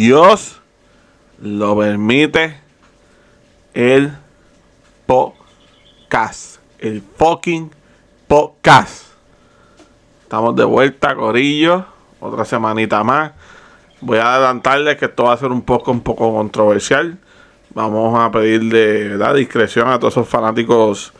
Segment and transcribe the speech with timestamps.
[0.00, 0.62] Dios
[1.42, 2.58] lo permite,
[3.74, 4.16] el
[5.04, 6.56] podcast.
[6.78, 7.70] El fucking
[8.26, 9.08] podcast.
[10.22, 11.84] Estamos de vuelta, Corillo.
[12.18, 13.32] Otra semanita más.
[14.00, 17.18] Voy a adelantarles que esto va a ser un poco, un poco controversial.
[17.74, 19.34] Vamos a pedirle ¿verdad?
[19.34, 21.12] discreción a todos esos fanáticos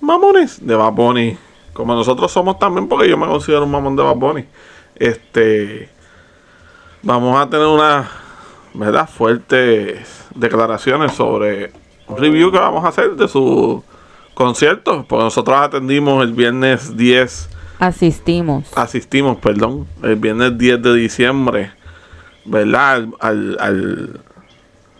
[0.00, 1.36] mamones de Bad.
[1.74, 4.44] Como nosotros somos también, porque yo me considero un mamón de Bad.
[4.94, 5.90] Este.
[7.02, 8.21] Vamos a tener unas
[8.74, 9.08] ¿verdad?
[9.08, 11.72] fuertes declaraciones sobre
[12.06, 13.82] un review que vamos a hacer de su
[14.34, 15.04] concierto.
[15.08, 17.48] Pues nosotros atendimos el viernes 10.
[17.78, 18.76] Asistimos.
[18.76, 19.86] Asistimos, perdón.
[20.02, 21.72] El viernes 10 de diciembre.
[22.44, 23.06] ¿Verdad?
[23.20, 24.20] Al, al,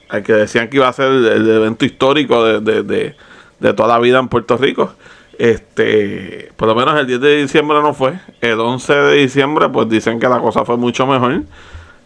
[0.08, 3.14] al, que decían que iba a ser el, evento histórico de, de,
[3.58, 4.92] de, toda la vida en Puerto Rico.
[5.38, 8.18] Este, por lo menos el 10 de diciembre no fue.
[8.40, 11.42] El 11 de diciembre, pues dicen que la cosa fue mucho mejor.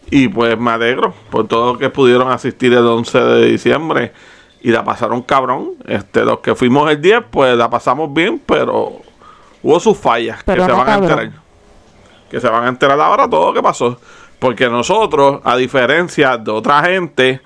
[0.09, 4.13] Y pues me alegro por todos que pudieron asistir el 11 de diciembre
[4.61, 5.71] y la pasaron cabrón.
[5.85, 9.01] Este, los que fuimos el 10, pues la pasamos bien, pero
[9.63, 11.31] hubo sus fallas que se van a enterar.
[12.29, 13.99] Que se van a enterar ahora todo lo que pasó.
[14.39, 17.41] Porque nosotros, a diferencia de otra gente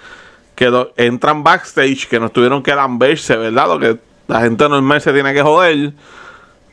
[0.56, 3.68] que entran backstage, que nos tuvieron que lamberse, ¿verdad?
[3.68, 5.94] Lo que la gente normal se tiene que joder.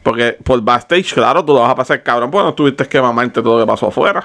[0.03, 3.43] Porque por backstage, claro, tú lo vas a pasar cabrón, porque no tuviste que mamarte
[3.43, 4.25] todo lo que pasó afuera.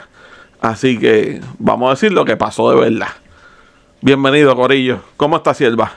[0.64, 3.10] Así que vamos a decir lo que pasó de verdad.
[4.00, 5.02] Bienvenido, Corillo.
[5.18, 5.92] ¿Cómo está, Sierva?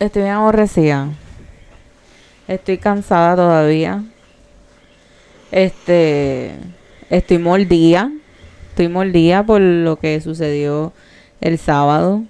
[0.00, 1.10] Estoy bien aborrecida.
[2.48, 4.02] Estoy cansada todavía.
[5.52, 6.56] Este.
[7.08, 8.10] Estoy mordida.
[8.70, 10.92] Estoy mordida por lo que sucedió
[11.40, 12.24] el sábado.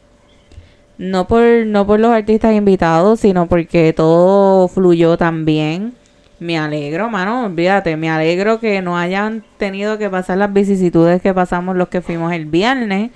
[0.98, 5.94] No por, no por los artistas invitados, sino porque todo fluyó tan bien
[6.38, 11.32] me alegro, mano, olvídate, me alegro que no hayan tenido que pasar las vicisitudes que
[11.32, 13.10] pasamos los que fuimos el viernes,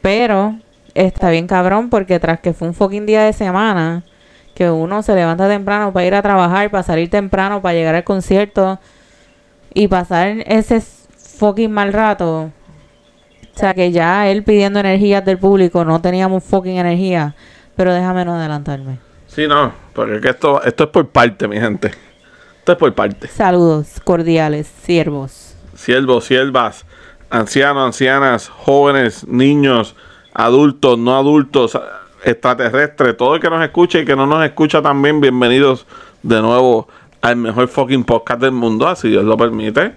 [0.00, 0.56] pero
[0.94, 4.04] está bien cabrón porque tras que fue un fucking día de semana,
[4.54, 8.04] que uno se levanta temprano para ir a trabajar, para salir temprano, para llegar al
[8.04, 8.78] concierto
[9.72, 12.50] y pasar ese fucking mal rato.
[13.54, 17.34] O sea que ya él pidiendo energías del público, no teníamos fucking energía,
[17.76, 18.98] pero déjame no adelantarme.
[19.26, 21.90] Sí, no, porque esto, esto es por parte, mi gente.
[22.62, 23.26] Esto es por parte.
[23.26, 25.56] Saludos cordiales, siervos.
[25.74, 26.86] Siervos, siervas,
[27.28, 29.96] ancianos, ancianas, jóvenes, niños,
[30.32, 31.76] adultos, no adultos,
[32.22, 35.86] extraterrestres, todo el que nos escuche y que no nos escucha también, bienvenidos
[36.22, 36.86] de nuevo
[37.20, 39.96] al mejor fucking podcast del mundo, así Dios lo permite.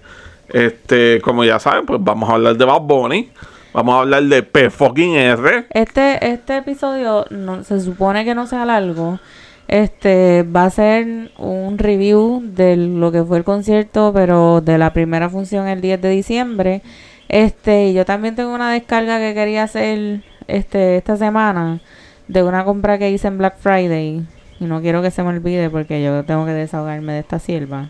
[0.49, 3.29] Este, como ya saben, pues vamos a hablar de Bad Bunny.
[3.73, 5.67] Vamos a hablar de P fucking R.
[5.69, 9.19] Este, este episodio no, se supone que no sea largo.
[9.67, 14.93] Este va a ser un review de lo que fue el concierto, pero de la
[14.93, 16.81] primera función el 10 de diciembre.
[17.29, 21.81] Este, yo también tengo una descarga que quería hacer este esta semana
[22.27, 24.25] de una compra que hice en Black Friday
[24.59, 27.89] y no quiero que se me olvide porque yo tengo que desahogarme de esta sierva.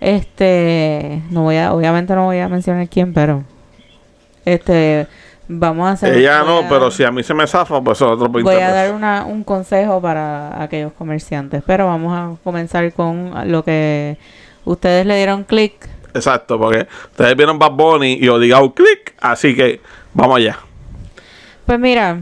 [0.00, 3.44] Este, no voy a obviamente no voy a mencionar quién, pero
[4.44, 5.06] este
[5.48, 6.14] Vamos a hacer.
[6.14, 9.24] Ella no, pero si a mí se me zafa, pues otro Voy a dar una,
[9.24, 11.62] un consejo para aquellos comerciantes.
[11.64, 14.18] Pero vamos a comenzar con lo que
[14.64, 15.88] ustedes le dieron clic.
[16.14, 19.14] Exacto, porque ustedes vieron Bad Bunny y obligado clic.
[19.20, 19.80] Así que
[20.14, 20.58] vamos allá.
[21.64, 22.20] Pues mira,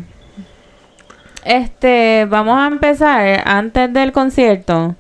[1.45, 4.97] este, vamos a empezar antes del concierto.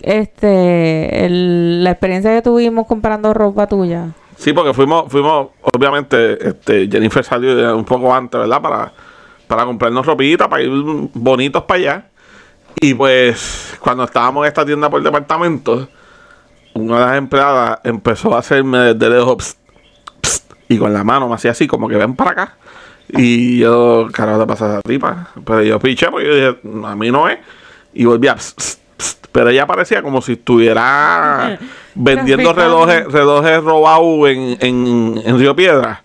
[0.00, 4.08] Este, la experiencia que tuvimos comprando ropa tuya.
[4.42, 8.60] Sí, porque fuimos, fuimos, obviamente, este, Jennifer salió un poco antes, ¿verdad?
[8.60, 8.92] Para,
[9.46, 10.70] para comprarnos ropita, para ir
[11.14, 12.06] bonitos para allá.
[12.80, 15.88] Y pues, cuando estábamos en esta tienda por departamento,
[16.74, 19.56] una de las empleadas empezó a hacerme desde lejos
[20.68, 22.56] y con la mano me hacía así, como que ven para acá.
[23.10, 25.28] Y yo, carajo, te pasa esa tripa.
[25.46, 27.38] Pero yo piché, porque yo dije, a mí no es.
[27.94, 28.36] Y volví a
[29.30, 31.58] pero ella parecía como si estuviera
[31.94, 36.02] vendiendo relojes, relojes robados en, en, en Río Piedra.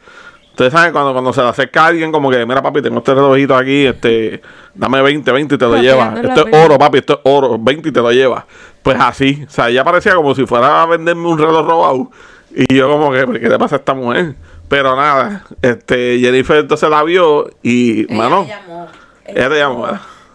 [0.57, 3.13] Ustedes saben cuando, cuando se le acerca a alguien como que, mira papi, tengo este
[3.13, 4.41] relojito aquí, este,
[4.73, 6.15] dame 20, 20 y te lo lleva.
[6.19, 8.43] Esto es oro, papi, esto es oro, 20 y te lo lleva.
[8.81, 12.11] Pues así, o sea, ella parecía como si fuera a venderme un reloj robado.
[12.55, 14.33] Y yo como que, ¿qué le pasa a esta mujer?
[14.67, 18.87] Pero nada, este, Jennifer entonces la vio y, ella mano, llamó.
[19.25, 19.87] Ella, te llamó,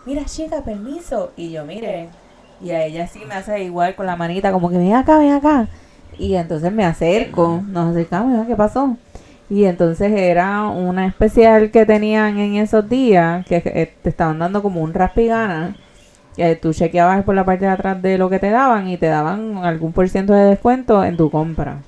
[0.06, 1.32] Mira, chica, permiso.
[1.37, 2.10] Y yo, mire,
[2.62, 5.32] y a ella sí me hace igual con la manita, como que ven acá, ven
[5.32, 5.68] acá.
[6.18, 8.96] Y entonces me acerco, nos acercamos, ¿qué pasó?
[9.50, 14.62] Y entonces era una especial que tenían en esos días, que eh, te estaban dando
[14.62, 15.76] como un raspigana,
[16.36, 19.06] que tú chequeabas por la parte de atrás de lo que te daban y te
[19.06, 21.78] daban algún por ciento de descuento en tu compra.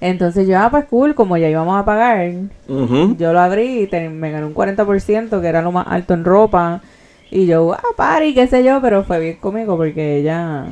[0.00, 2.30] Entonces yo, ah, pues cool, como ya íbamos a pagar,
[3.18, 6.24] yo lo abrí y te- me gané un 40%, que era lo más alto en
[6.24, 6.82] ropa.
[7.30, 10.66] Y yo, ah, party, qué sé yo, pero fue bien conmigo porque ella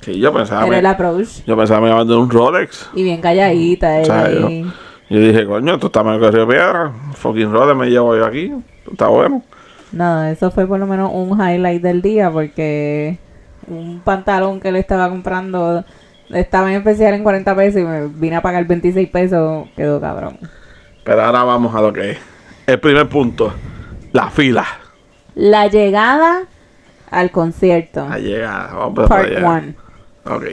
[0.00, 1.44] Sí, yo pensaba, era me, el approach.
[1.46, 2.90] yo pensaba me iba a vender un Rolex.
[2.94, 4.72] Y bien calladita O sea, ella
[5.10, 6.92] yo, dije, coño, esto está más que Piedra.
[7.14, 8.52] Fucking Rolex me llevo yo aquí.
[8.90, 9.42] Está bueno.
[9.90, 13.18] Nada, eso fue por lo menos un highlight del día porque
[13.66, 15.84] un pantalón que le estaba comprando
[16.30, 20.38] estaba en especial en 40 pesos y me vine a pagar 26 pesos, quedó cabrón.
[21.04, 22.18] Pero ahora vamos a lo que es.
[22.66, 23.52] El primer punto.
[24.12, 24.66] La fila.
[25.38, 26.40] La llegada
[27.12, 28.08] al concierto.
[28.08, 28.74] La llegada.
[28.74, 29.74] Vamos Part one.
[30.26, 30.44] Ok.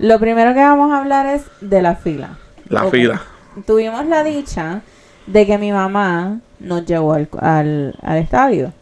[0.00, 2.38] Lo primero que vamos a hablar es de la fila.
[2.68, 3.22] La fila.
[3.66, 4.80] Tuvimos la dicha
[5.28, 8.72] de que mi mamá nos llevó al, al, al estadio.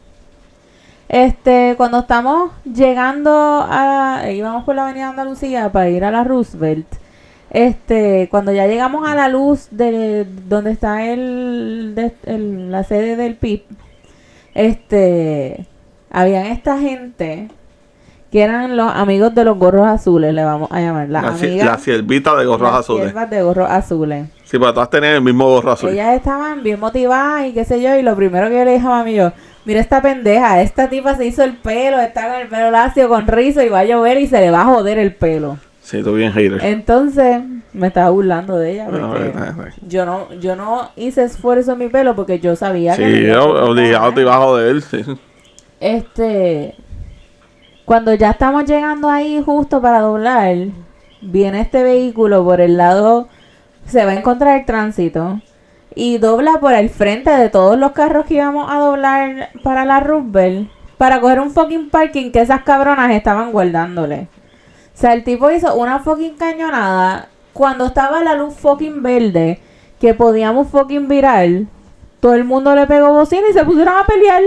[1.11, 3.31] Este, cuando estamos llegando
[3.69, 6.87] a, íbamos por la avenida Andalucía para ir a la Roosevelt,
[7.51, 13.17] este, cuando ya llegamos a la luz de donde está el, de- el- la sede
[13.17, 13.65] del PIB,
[14.55, 15.67] este,
[16.11, 17.49] habían esta gente
[18.31, 22.37] que eran los amigos de los gorros azules, le vamos a llamar, La, la siervita
[22.37, 23.05] de gorros las azules.
[23.07, 24.27] siervas de gorros azules.
[24.45, 25.91] Sí, pero todas tenían el mismo gorro azul.
[25.91, 28.87] Ellas estaban bien motivadas y qué sé yo, y lo primero que yo le dije
[28.87, 29.33] a mami yo,
[29.65, 33.27] mira esta pendeja, esta tipa se hizo el pelo, está con el pelo lacio, con
[33.27, 35.59] rizo y va a llover y se le va a joder el pelo.
[35.91, 36.65] Sí, tú bien hater.
[36.65, 37.43] Entonces,
[37.73, 39.33] me estaba burlando de ella No, porque
[39.89, 43.25] yo no, yo no hice esfuerzo en mi pelo porque yo sabía que...
[43.25, 44.83] Sí, obligado te iba a joder.
[44.83, 45.03] Sí.
[45.81, 46.77] Este,
[47.85, 50.55] cuando ya estamos llegando ahí justo para doblar,
[51.23, 53.27] viene este vehículo por el lado,
[53.85, 55.41] se va a encontrar el tránsito
[55.97, 59.99] y dobla por el frente de todos los carros que íbamos a doblar para la
[59.99, 64.29] Roosevelt para coger un fucking parking que esas cabronas estaban guardándole.
[65.01, 69.59] O sea, el tipo hizo una fucking cañonada cuando estaba la luz fucking verde
[69.99, 71.49] que podíamos fucking virar.
[72.21, 74.43] Todo el mundo le pegó bocina y se pusieron a pelear.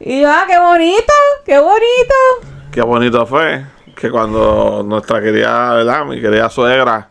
[0.00, 1.12] Y yo, ah, qué bonito,
[1.44, 2.14] qué bonito.
[2.70, 6.06] Qué bonito fue que cuando nuestra querida, ¿verdad?
[6.06, 7.10] Mi querida suegra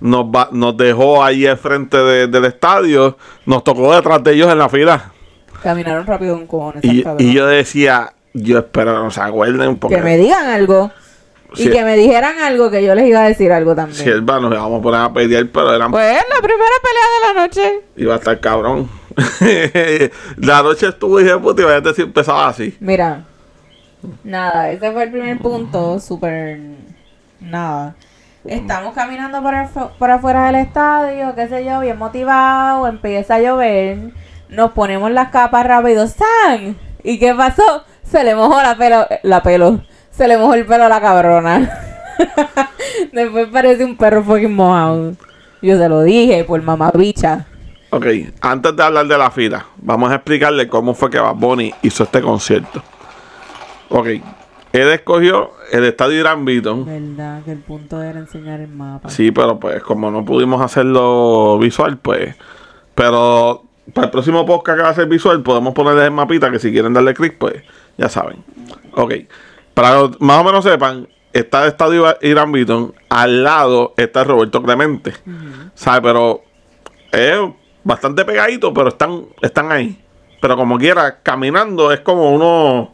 [0.00, 4.50] nos, va- nos dejó ahí al frente de- del estadio, nos tocó detrás de ellos
[4.50, 5.12] en la fila.
[5.62, 6.82] Caminaron rápido con cojones.
[6.84, 10.90] Y, y yo decía, yo espero que no se acuerden porque que me digan algo.
[11.56, 13.96] Y que me dijeran algo que yo les iba a decir algo también.
[14.02, 17.04] si él va, nos íbamos a poner a pelear, pero eran, Pues la primera pelea
[17.20, 17.80] de la noche.
[17.96, 18.88] iba a estar cabrón.
[20.36, 22.76] la noche estuvo y dije, puta, iba a decir, empezaba así.
[22.80, 23.24] Mira,
[24.24, 26.60] nada, ese fue el primer punto, súper,
[27.40, 27.94] nada.
[28.44, 33.40] Estamos caminando por, afu- por afuera del estadio, qué sé yo, bien motivado, empieza a
[33.40, 33.98] llover,
[34.48, 36.76] nos ponemos las capas rápido, ¡san!
[37.02, 37.84] ¿Y qué pasó?
[38.04, 39.80] Se le mojó la pelo, la pelo,
[40.16, 41.70] se le mojó el pelo a la cabrona.
[43.12, 45.12] Después parece un perro fucking mojado.
[45.62, 47.46] Yo se lo dije por mamá bicha.
[47.90, 48.06] Ok,
[48.40, 52.02] antes de hablar de la fila, vamos a explicarle cómo fue que Bad Bunny hizo
[52.02, 52.82] este concierto.
[53.88, 54.06] Ok,
[54.72, 56.84] él escogió el estadio Irán Beaton.
[56.84, 59.08] Verdad que el punto era enseñar el mapa.
[59.08, 62.34] Sí, pero pues como no pudimos hacerlo visual, pues.
[62.94, 63.62] Pero
[63.92, 66.72] para el próximo podcast que va a ser visual, podemos ponerles el mapita que si
[66.72, 67.62] quieren darle clic, pues
[67.96, 68.44] ya saben.
[68.94, 69.14] Ok,
[69.76, 74.62] para que más o menos sepan, está el estadio Irán Beaton, al lado está Roberto
[74.62, 75.12] Clemente.
[75.74, 76.00] ¿Sabes?
[76.02, 76.42] Pero
[77.12, 77.38] es
[77.84, 80.02] bastante pegadito, pero están, están ahí.
[80.40, 82.88] Pero como quiera, caminando es como unos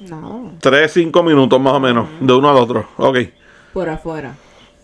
[0.00, 2.86] No, 3, 5 minutos más o menos, de uno al otro.
[2.98, 3.18] Ok.
[3.72, 4.34] por afuera.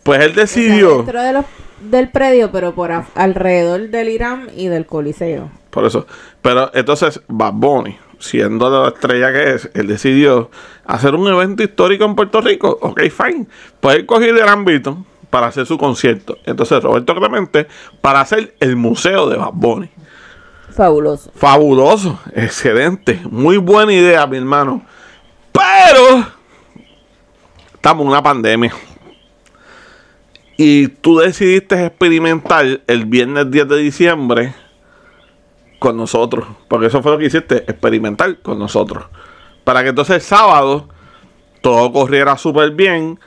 [0.02, 0.96] Pues él O sea, decidió.
[0.98, 1.44] dentro de los,
[1.80, 5.50] del predio, pero por alrededor del Irán y del Coliseo.
[5.70, 6.06] Por eso.
[6.40, 10.50] Pero entonces, Bad Bunny, siendo la estrella que es, él decidió
[10.84, 12.78] hacer un evento histórico en Puerto Rico.
[12.80, 13.46] Ok, fine.
[13.80, 16.38] Pues él cogió el Gran Beaton para hacer su concierto.
[16.44, 17.66] Entonces, Roberto Clemente
[18.00, 19.90] para hacer el museo de Bad Bunny.
[20.70, 21.30] Fabuloso.
[21.34, 24.84] Fabuloso, excelente, muy buena idea, mi hermano.
[25.52, 26.26] Pero
[27.72, 28.74] estamos en una pandemia.
[30.58, 34.54] Y tú decidiste experimentar el viernes 10 de diciembre
[35.78, 36.46] con nosotros.
[36.68, 39.04] Porque eso fue lo que hiciste, experimentar con nosotros.
[39.64, 40.88] Para que entonces el sábado
[41.60, 43.18] todo corriera súper bien.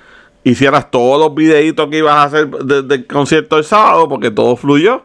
[0.44, 4.08] Hicieras todos los videitos que ibas a hacer de- del concierto el sábado.
[4.08, 5.03] Porque todo fluyó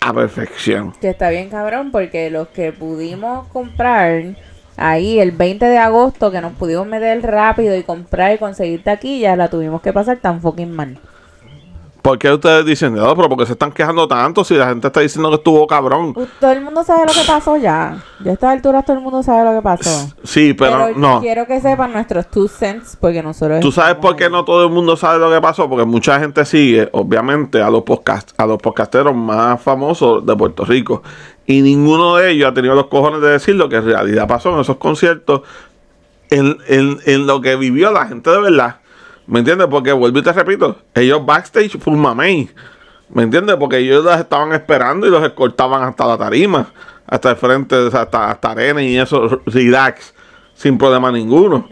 [0.00, 0.92] a perfección.
[1.00, 4.34] Que está bien cabrón porque los que pudimos comprar
[4.76, 9.36] ahí el 20 de agosto, que nos pudimos meter rápido y comprar y conseguir taquillas,
[9.36, 10.98] la tuvimos que pasar tan fucking mal.
[12.02, 14.98] ¿Por qué ustedes dicen, no, pero porque se están quejando tanto si la gente está
[14.98, 16.12] diciendo que estuvo cabrón?
[16.40, 18.02] Todo el mundo sabe lo que pasó ya.
[18.24, 20.12] Ya a estas alturas todo el mundo sabe lo que pasó.
[20.24, 21.20] Sí, pero, no.
[21.20, 23.60] quiero que sepan nuestros two cents porque nosotros...
[23.60, 25.68] ¿Tú sabes por qué no todo el mundo sabe lo que pasó?
[25.68, 30.64] Porque mucha gente sigue, obviamente, a los podcast, a los podcasteros más famosos de Puerto
[30.64, 31.04] Rico.
[31.46, 34.52] Y ninguno de ellos ha tenido los cojones de decir lo que en realidad pasó
[34.52, 35.42] en esos conciertos,
[36.30, 38.76] en, en- en lo que vivió la gente de verdad.
[39.32, 39.66] ¿Me entiendes?
[39.68, 42.50] Porque vuelvo y te repito, ellos backstage full mamey.
[43.08, 43.56] ¿Me entiendes?
[43.56, 46.66] Porque ellos las estaban esperando y los escoltaban hasta la tarima,
[47.06, 50.12] hasta el frente, o hasta, hasta arena y eso, relax,
[50.52, 51.66] sin problema ninguno.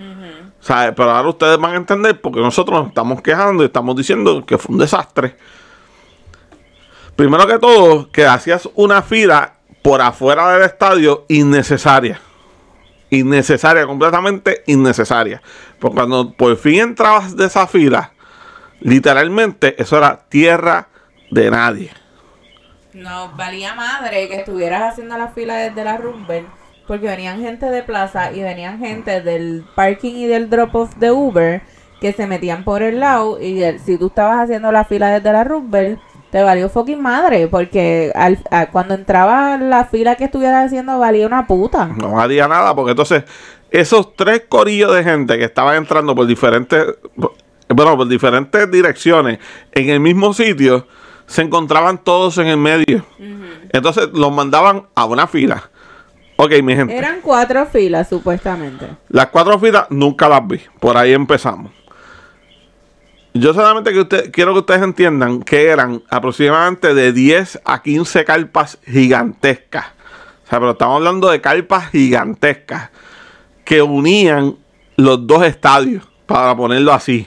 [0.58, 0.94] ¿Sabe?
[0.94, 4.56] Pero ahora ustedes van a entender porque nosotros nos estamos quejando y estamos diciendo que
[4.56, 5.36] fue un desastre.
[7.14, 12.22] Primero que todo, que hacías una fila por afuera del estadio innecesaria.
[13.10, 15.42] Innecesaria, completamente innecesaria.
[15.78, 18.12] Porque cuando por fin entrabas de esa fila,
[18.80, 20.88] literalmente eso era tierra
[21.30, 21.90] de nadie.
[22.92, 26.44] No, valía madre que estuvieras haciendo la fila desde la Rumble.
[26.86, 31.62] Porque venían gente de plaza y venían gente del parking y del drop-off de Uber
[32.00, 33.40] que se metían por el lado.
[33.40, 35.98] Y el- si tú estabas haciendo la fila desde la Rumble,
[36.30, 37.48] te valió fucking madre.
[37.48, 38.38] Porque al-
[38.72, 41.86] cuando entraba la fila que estuvieras haciendo, valía una puta.
[41.86, 43.24] No valía nada porque entonces
[43.70, 46.86] esos tres corillos de gente que estaban entrando por diferentes,
[47.68, 49.38] bueno, por diferentes direcciones
[49.72, 50.86] en el mismo sitio,
[51.26, 53.04] se encontraban todos en el medio.
[53.72, 55.70] Entonces los mandaban a una fila.
[56.36, 56.96] Ok, mi gente.
[56.96, 58.86] Eran cuatro filas, supuestamente.
[59.10, 60.58] Las cuatro filas nunca las vi.
[60.80, 61.70] Por ahí empezamos.
[63.32, 68.24] Yo solamente que usted, quiero que ustedes entiendan que eran aproximadamente de 10 a 15
[68.24, 69.86] carpas gigantescas.
[70.44, 72.90] O sea, pero estamos hablando de carpas gigantescas
[73.64, 74.56] que unían
[74.96, 77.26] los dos estadios, para ponerlo así.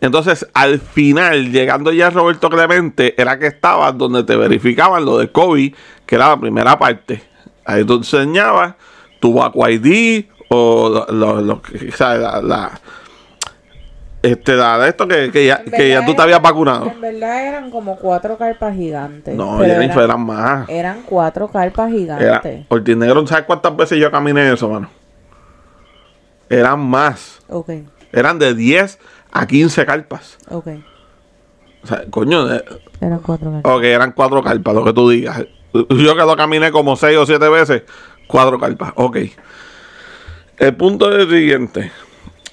[0.00, 5.30] Entonces, al final, llegando ya Roberto Clemente, era que estaba donde te verificaban lo de
[5.30, 5.74] COVID,
[6.06, 7.22] que era la primera parte.
[7.66, 8.76] Ahí tú enseñabas
[9.20, 11.62] tu ID o lo, lo- lo
[12.42, 12.80] la-
[14.22, 16.86] este, de esto que, que ya, que ya tú te habías vacunado.
[16.86, 19.34] En verdad eran como cuatro carpas gigantes.
[19.34, 20.68] No, eran, eran más.
[20.68, 22.66] eran cuatro carpas gigantes.
[22.68, 24.90] Ortinegro, ¿sabes cuántas veces yo caminé eso, mano?
[26.50, 27.40] Eran más.
[27.48, 27.70] Ok,
[28.12, 28.98] Eran de 10
[29.32, 30.38] a 15 carpas.
[30.48, 30.68] ok.
[31.80, 32.64] O sea, coño, eh,
[33.00, 33.72] Eran cuatro carpas.
[33.72, 35.44] ok, eran cuatro carpas, lo que tú digas.
[35.72, 37.82] Yo que lo caminé como 6 o 7 veces,
[38.26, 38.92] cuatro carpas.
[38.96, 39.18] Ok.
[40.56, 41.92] El punto es el siguiente.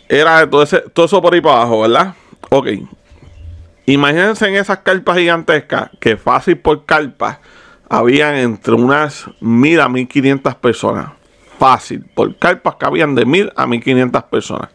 [0.07, 2.13] Era todo, ese, todo eso por ahí para abajo, ¿verdad?
[2.49, 2.67] Ok.
[3.87, 7.39] Imagínense en esas carpas gigantescas que fácil por carpa
[7.87, 11.11] habían entre unas 1000 a 1500 personas.
[11.59, 12.05] Fácil.
[12.13, 14.69] Por carpas que habían de 1000 a 1500 personas.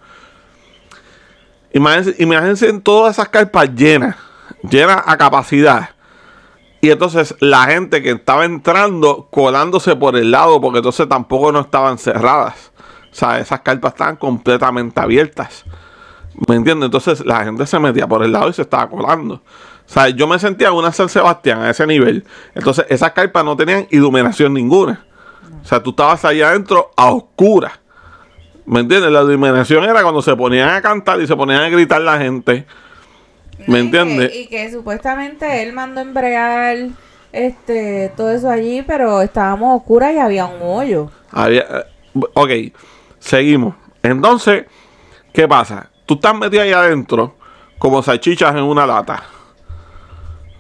[1.73, 4.17] Imagínense, imagínense en todas esas carpas llenas,
[4.69, 5.91] llenas a capacidad.
[6.81, 11.61] Y entonces la gente que estaba entrando colándose por el lado, porque entonces tampoco no
[11.61, 12.73] estaban cerradas.
[13.11, 15.65] O sea, esas carpas estaban completamente abiertas.
[16.49, 16.87] ¿Me entiendes?
[16.87, 19.35] Entonces la gente se metía por el lado y se estaba colando.
[19.35, 22.25] O sea, yo me sentía en una San Sebastián a ese nivel.
[22.55, 25.05] Entonces esas carpas no tenían iluminación ninguna.
[25.63, 27.73] O sea, tú estabas allá adentro a oscuras.
[28.65, 29.11] ¿Me entiendes?
[29.11, 32.65] La iluminación era cuando se ponían a cantar y se ponían a gritar la gente.
[33.59, 34.37] ¿Me y que- entiendes?
[34.37, 36.77] Y que supuestamente él mandó embrear
[37.33, 41.11] este, todo eso allí, pero estábamos oscuras y había un hoyo.
[41.33, 41.85] Había, eh,
[42.35, 42.51] ok,
[43.21, 43.77] seguimos.
[44.03, 44.67] Entonces,
[45.33, 45.91] ¿qué pasa?
[46.07, 47.37] Tú estás metido ahí adentro
[47.79, 49.23] como salchichas en una lata.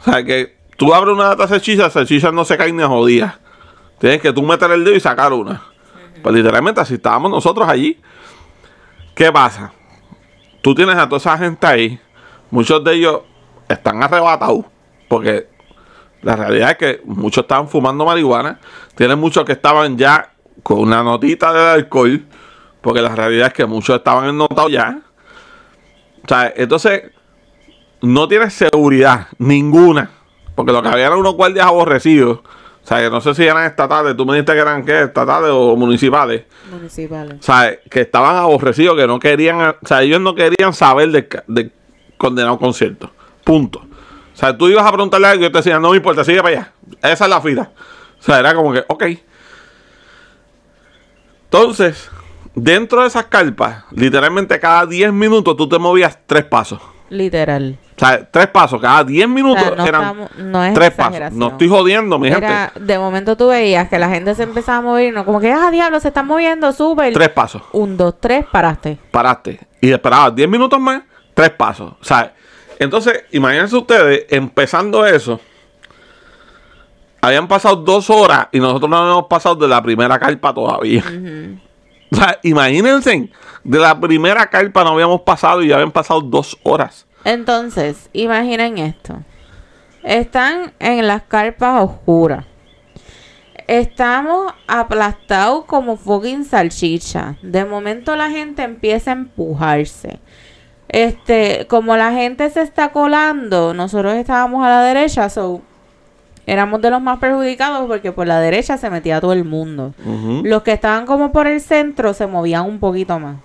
[0.00, 2.88] O sea que tú abres una lata de salchichas, salchichas no se caen ni a
[2.88, 3.38] jodidas.
[3.99, 5.62] Tienes que tú meter el dedo y sacar una.
[6.23, 8.00] Pues literalmente así estábamos nosotros allí.
[9.14, 9.73] ¿Qué pasa?
[10.62, 12.00] Tú tienes a toda esa gente ahí.
[12.50, 13.21] Muchos de ellos
[13.69, 14.64] están arrebatados.
[15.09, 15.49] Porque
[16.23, 18.59] la realidad es que muchos estaban fumando marihuana.
[18.95, 22.25] Tienes muchos que estaban ya con una notita del alcohol.
[22.80, 25.00] Porque la realidad es que muchos estaban ennotados ya.
[26.25, 27.10] O sea, entonces
[28.00, 30.10] no tienes seguridad ninguna.
[30.54, 32.38] Porque lo que había eran unos guardias aborrecidos.
[32.82, 34.16] O sea, que no sé si eran estatales.
[34.16, 36.44] Tú me dijiste que eran qué, estatales o municipales.
[36.70, 37.37] Municipales.
[37.38, 41.28] O sea, que estaban aborrecidos, que no querían, o sea, ellos no querían saber de,
[41.28, 41.70] ca- de
[42.16, 43.10] condenado concierto.
[43.44, 43.80] Punto.
[43.80, 46.42] O sea, tú ibas a preguntarle algo y yo te decía, no me importa, sigue
[46.42, 46.72] para allá.
[47.02, 47.70] Esa es la fila.
[48.18, 49.04] O sea, era como que, ok.
[51.44, 52.10] Entonces,
[52.54, 56.80] dentro de esas carpas, literalmente cada 10 minutos tú te movías tres pasos.
[57.09, 57.76] Literal.
[57.97, 60.90] O sea, tres pasos, cada 10 O minutos sea, no, eran estamos- no es tres
[60.92, 61.33] pasos.
[61.33, 62.47] No estoy jodiendo, mi gente.
[62.47, 65.50] Era, de momento tú veías que la gente se empezaba a mover, no como que,
[65.52, 67.12] ah, diablo, se están moviendo, súper.
[67.12, 67.62] Tres pasos.
[67.73, 68.97] Un, dos, tres, paraste.
[69.11, 71.02] paraste y esperabas 10 minutos más,
[71.35, 71.92] tres pasos.
[72.00, 72.33] O sea,
[72.78, 75.38] Entonces, imagínense ustedes, empezando eso,
[77.21, 81.04] habían pasado dos horas y nosotros no habíamos pasado de la primera carpa todavía.
[82.43, 83.31] Imagínense,
[83.64, 87.07] de la primera carpa no habíamos pasado y ya habían pasado dos horas.
[87.25, 89.23] Entonces, imaginen esto.
[90.02, 92.47] Están en las carpas oscuras.
[93.67, 97.37] Estamos aplastados como fucking salchicha.
[97.43, 100.19] De momento la gente empieza a empujarse.
[100.88, 105.62] Este, como la gente se está colando, nosotros estábamos a la derecha, so
[106.50, 109.95] éramos de los más perjudicados porque por la derecha se metía todo el mundo.
[110.42, 113.37] Los que estaban como por el centro se movían un poquito más.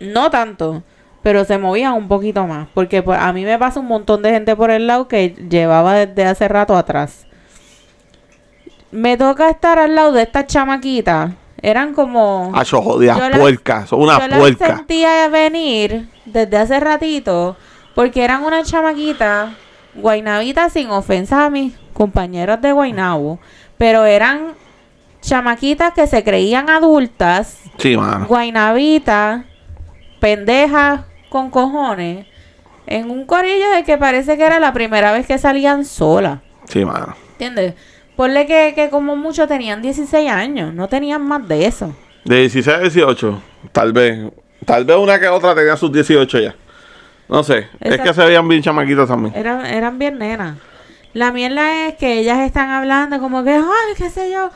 [0.00, 0.82] No tanto,
[1.22, 2.68] pero se movían un poquito más.
[2.74, 5.94] Porque pues, a mí me pasa un montón de gente por el lado que llevaba
[5.94, 7.26] desde hace rato atrás.
[8.90, 11.32] Me toca estar al lado de esta chamaquita.
[11.62, 12.52] Eran como...
[12.82, 17.56] Jodidas Yo las- puercas, son una yo las sentía venir desde hace ratito
[17.94, 19.54] porque eran una chamaquita
[19.94, 23.38] guainabita sin ofensa a mis compañeros de Guainabo,
[23.78, 24.52] pero eran
[25.22, 27.96] chamaquitas que se creían adultas, Sí,
[28.28, 29.44] guainabitas,
[30.20, 32.26] pendejas con cojones,
[32.86, 36.40] en un corillo de que parece que era la primera vez que salían solas.
[36.68, 37.16] Sí, mano.
[37.32, 37.74] ¿Entiendes?
[38.16, 41.94] Ponle que, que como mucho tenían 16 años, no tenían más de eso.
[42.24, 44.30] De 16 a 18, tal vez.
[44.64, 46.54] Tal vez una que otra tenía sus 18 ya.
[47.28, 47.68] No sé.
[47.80, 49.34] Es que se veían bien chamaquitas también.
[49.34, 50.56] Eran, eran bien nenas.
[51.14, 54.50] La mierda es que ellas están hablando como que, ay, qué sé yo.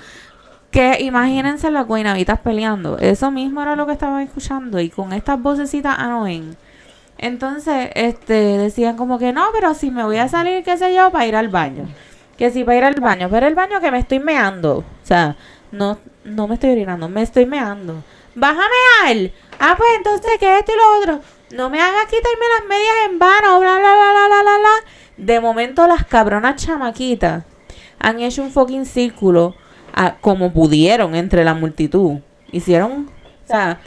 [0.72, 2.98] Que imagínense las guainabitas peleando.
[2.98, 4.80] Eso mismo era lo que estaban escuchando.
[4.80, 6.56] Y con estas vocecitas annoying.
[7.16, 11.10] Entonces, este, decían como que no, pero si me voy a salir, qué sé yo,
[11.10, 11.88] para ir al baño.
[12.36, 13.28] Que si para ir al baño.
[13.30, 14.78] Pero el baño que me estoy meando.
[14.78, 15.36] O sea,
[15.70, 18.02] no, no me estoy orinando, me estoy meando.
[18.34, 19.30] Vas a mear.
[19.60, 21.24] Ah, pues entonces, ¿qué esto y lo otro?
[21.56, 24.92] No me hagas quitarme las medias en vano, bla, bla, bla, bla, bla, bla, bla.
[25.18, 27.44] De momento, las cabronas chamaquitas
[27.98, 29.54] han hecho un fucking círculo
[29.94, 32.18] ah, como pudieron entre la multitud.
[32.52, 33.10] Hicieron,
[33.44, 33.80] o sea,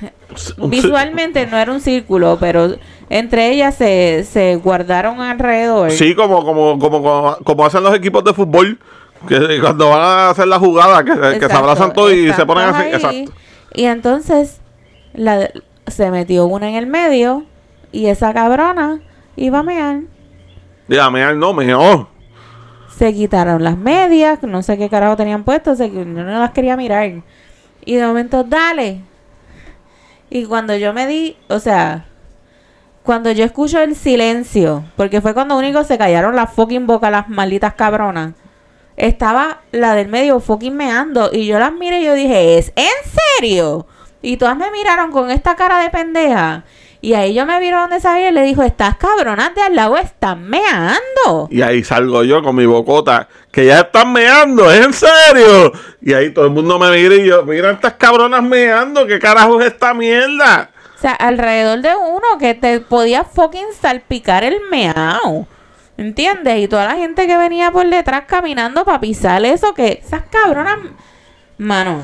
[0.68, 2.76] visualmente no era un círculo, pero
[3.10, 5.90] entre ellas se, se guardaron alrededor.
[5.90, 8.78] Sí, como, como, como, como, como hacen los equipos de fútbol.
[9.28, 12.64] Que cuando van a hacer la jugada, que, que se abrazan todos y se ponen
[12.64, 12.82] así.
[12.82, 12.92] ahí.
[12.92, 13.32] Exacto.
[13.74, 14.60] Y entonces
[15.14, 15.50] la,
[15.86, 17.44] se metió una en el medio
[17.92, 19.00] y esa cabrona
[19.36, 20.00] iba a mear.
[20.88, 22.08] Dígame, no, mejor.
[22.96, 27.22] Se quitaron las medias, no sé qué carajo tenían puestas, yo no las quería mirar.
[27.84, 29.02] Y de momento, dale.
[30.30, 32.06] Y cuando yo me di, o sea,
[33.02, 37.28] cuando yo escucho el silencio, porque fue cuando único se callaron las fucking bocas las
[37.28, 38.34] malditas cabronas.
[38.96, 43.12] Estaba la del medio fucking meando y yo las miré y yo dije, ¿es en
[43.38, 43.86] serio?
[44.22, 46.64] Y todas me miraron con esta cara de pendeja.
[47.00, 49.96] Y ahí yo me vieron donde sabía y le dijo, estas cabronas de al lado
[49.96, 51.48] están meando.
[51.50, 55.72] Y ahí salgo yo con mi bocota, que ya están meando, ¿es en serio?
[56.00, 59.60] Y ahí todo el mundo me mira y yo, mira estas cabronas meando, ¿qué carajo
[59.60, 60.70] es esta mierda?
[60.96, 65.46] O sea, alrededor de uno que te podía fucking salpicar el meao.
[65.98, 66.58] ¿Entiendes?
[66.58, 70.78] Y toda la gente que venía por detrás caminando para pisar eso, que esas cabronas.
[71.58, 72.02] Mano.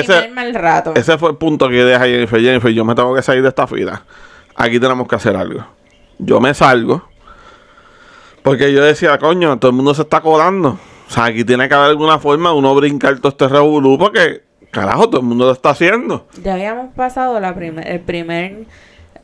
[0.00, 0.94] Ese, primer mal rato.
[0.94, 2.40] ese fue el punto que deja Jennifer.
[2.40, 4.02] Jennifer, yo me tengo que salir de esta fila.
[4.54, 5.66] Aquí tenemos que hacer algo.
[6.18, 7.08] Yo me salgo.
[8.42, 10.78] Porque yo decía, coño, todo el mundo se está colando.
[11.08, 14.42] O sea, aquí tiene que haber alguna forma de uno brincar todo este revolú porque,
[14.70, 16.26] carajo, todo el mundo lo está haciendo.
[16.42, 18.66] Ya habíamos pasado la primer, el primer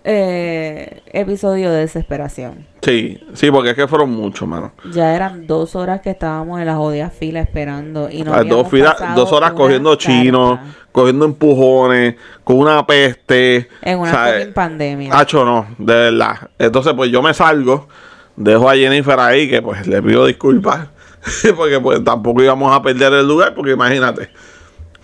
[0.04, 2.66] eh, episodio de desesperación.
[2.82, 4.72] Sí, sí, porque es que fueron muchos, mano.
[4.92, 8.10] Ya eran dos horas que estábamos en la jodida fila esperando.
[8.10, 10.58] Y no Las dos, pasado dos horas cogiendo chinos,
[10.90, 13.68] cogiendo empujones, con una peste.
[13.82, 15.16] En una pandemia.
[15.16, 16.50] Hacho, no, de verdad.
[16.58, 17.86] Entonces, pues yo me salgo,
[18.34, 20.88] dejo a Jennifer ahí, que pues le pido disculpas,
[21.56, 24.30] porque pues tampoco íbamos a perder el lugar, porque imagínate.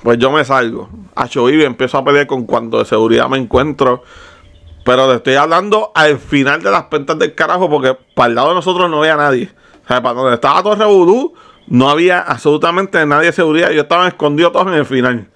[0.03, 0.89] Pues yo me salgo.
[1.15, 4.03] Hacho, y empiezo a pelear con cuanto de seguridad me encuentro.
[4.89, 8.49] Pero te estoy hablando al final de las pentas del carajo, porque para el lado
[8.49, 9.51] de nosotros no había nadie.
[9.85, 11.35] O sea, para donde estaba todo revolú,
[11.67, 13.71] no había absolutamente nadie de seguridad.
[13.71, 15.29] Yo estaba escondido todos en el final.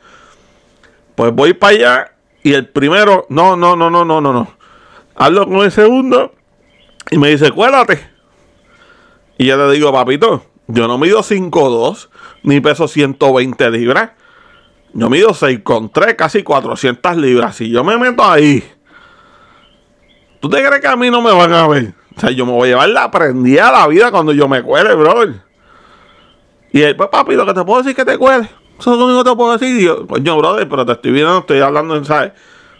[1.14, 2.12] Pues voy para allá
[2.42, 4.56] y el primero, no, no, no, no, no, no, no.
[5.16, 6.32] Hablo con el segundo
[7.10, 8.08] y me dice, cuélate.
[9.36, 12.08] Y yo le digo, papito, yo no mido 5'2
[12.44, 14.12] ni peso 120 libras.
[14.94, 17.56] Yo mido 6'3, casi 400 libras.
[17.56, 18.64] Si yo me meto ahí,
[20.42, 21.94] ¿tú te crees que a mí no me van a ver?
[22.16, 24.62] O sea, yo me voy a llevar la prendida a la vida cuando yo me
[24.62, 25.37] cuele, brother.
[26.72, 28.50] Y él, pues papi, lo que te puedo decir es que te cuele.
[28.78, 29.81] Eso es lo único que te puedo decir.
[29.81, 32.33] Yo, coño, brother, pero te estoy viendo, estoy hablando, ¿sabes?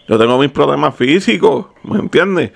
[0.09, 2.51] Yo tengo mis problemas físicos, ¿me entiendes?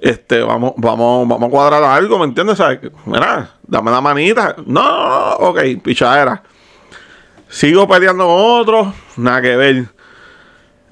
[0.00, 2.56] Este, vamos, vamos, vamos a cuadrar algo, ¿me entiendes?
[2.56, 4.56] Sea, mira, dame la manita.
[4.66, 6.42] No, no, no, ok, pichadera.
[7.48, 9.93] Sigo peleando con otros, nada que ver.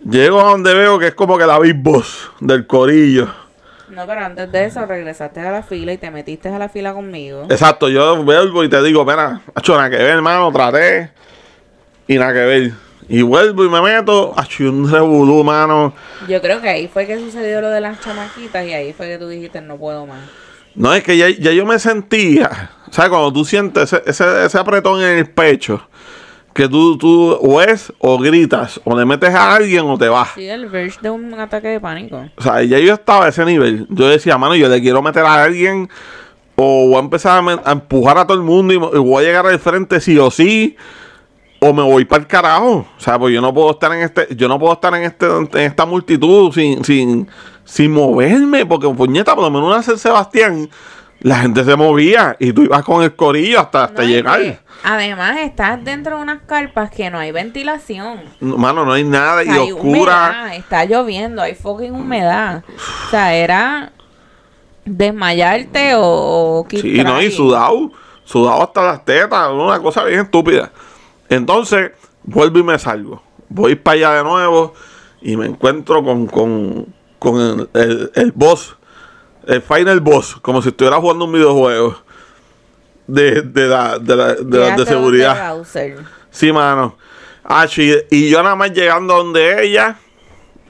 [0.09, 3.29] Llego a donde veo que es como que la Big Boss del corillo.
[3.89, 6.95] No, pero antes de eso regresaste a la fila y te metiste a la fila
[6.95, 7.45] conmigo.
[7.51, 11.11] Exacto, yo vuelvo y te digo, mira, hecho nada que ver, hermano, traté
[12.09, 12.73] y nada que ver.
[13.09, 15.93] Y vuelvo y me meto, hecho un revolú, mano.
[16.27, 19.19] Yo creo que ahí fue que sucedió lo de las chamaquitas y ahí fue que
[19.19, 20.21] tú dijiste no puedo más.
[20.75, 23.11] No, es que ya, ya yo me sentía, ¿sabes?
[23.11, 25.87] Cuando tú sientes ese, ese, ese apretón en el pecho,
[26.53, 30.31] que tú, tú o es o gritas, o le metes a alguien o te vas.
[30.35, 32.25] Sí, el verge de un ataque de pánico.
[32.37, 33.87] O sea, ya yo estaba a ese nivel.
[33.91, 35.89] Yo decía, mano, yo le quiero meter a alguien
[36.57, 39.59] o voy a empezar a, empujar a todo el mundo y voy a llegar al
[39.59, 40.77] frente sí o sí.
[41.61, 42.87] O me voy para el carajo.
[42.97, 45.27] O sea, pues yo no puedo estar en este, yo no puedo estar en este,
[45.27, 47.29] en esta multitud sin, sin,
[47.65, 48.67] sin moverme.
[48.67, 50.69] Porque puñeta, por lo menos una San Sebastián,
[51.23, 54.41] la gente se movía y tú ibas con el corillo hasta, hasta No, llegar.
[54.41, 58.21] que, además, estás dentro de unas carpas que no hay ventilación.
[58.41, 59.81] No, Mano, no hay nada y hay oscura.
[59.81, 62.65] humedad, está lloviendo, hay fucking humedad.
[63.07, 63.93] O sea, era
[64.85, 67.93] desmayarte o, o Sí, no, y sudado,
[68.25, 70.73] sudado hasta las tetas, una cosa bien estúpida.
[71.29, 71.93] Entonces,
[72.25, 73.23] vuelvo y me salgo.
[73.49, 74.75] Voy para allá de nuevo
[75.21, 76.87] y me encuentro con, con,
[77.19, 78.77] con el, el, el boss,
[79.47, 81.97] el final boss, como si estuviera jugando un videojuego
[83.07, 85.57] de, de, la, de, la, de, seguridad.
[86.31, 86.97] Sí, mano.
[87.45, 89.97] Ah, sí, y yo nada más llegando donde ella,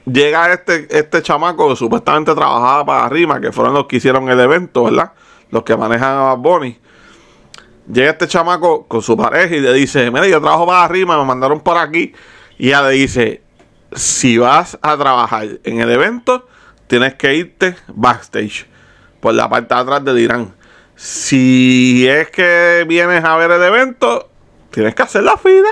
[0.05, 4.39] llega este, este chamaco que supuestamente trabajaba para Rima, que fueron los que hicieron el
[4.39, 5.13] evento, ¿verdad?
[5.51, 6.79] Los que manejan a Bad Bunny.
[7.91, 11.25] Llega este chamaco con su pareja y le dice, mira, yo trabajo para Rima, me
[11.25, 12.13] mandaron por aquí.
[12.57, 13.43] Y ella le dice,
[13.93, 16.47] si vas a trabajar en el evento,
[16.93, 18.67] tienes que irte backstage,
[19.19, 20.53] por la parte de atrás del Irán.
[20.95, 24.29] Si es que vienes a ver el evento,
[24.69, 25.71] tienes que hacer la fila.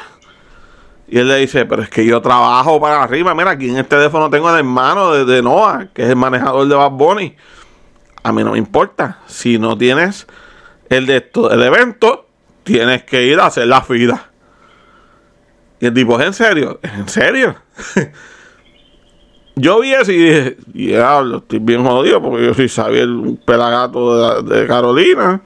[1.08, 3.36] Y él le dice, pero es que yo trabajo para arriba.
[3.36, 6.68] Mira, aquí en el teléfono tengo al hermano de, de Noah, que es el manejador
[6.68, 7.36] de Bad Bunny.
[8.24, 9.20] A mí no me importa.
[9.28, 10.26] Si no tienes
[10.90, 12.26] el de esto, el evento,
[12.64, 14.32] tienes que ir a hacer la fila.
[15.80, 16.80] Y el tipo, ¿es en serio?
[16.82, 17.56] ¿Es en serio?
[19.56, 24.42] yo vi eso y dije, diablo, estoy bien jodido porque yo soy Xavier, un pelagato
[24.44, 25.42] de, Carolina.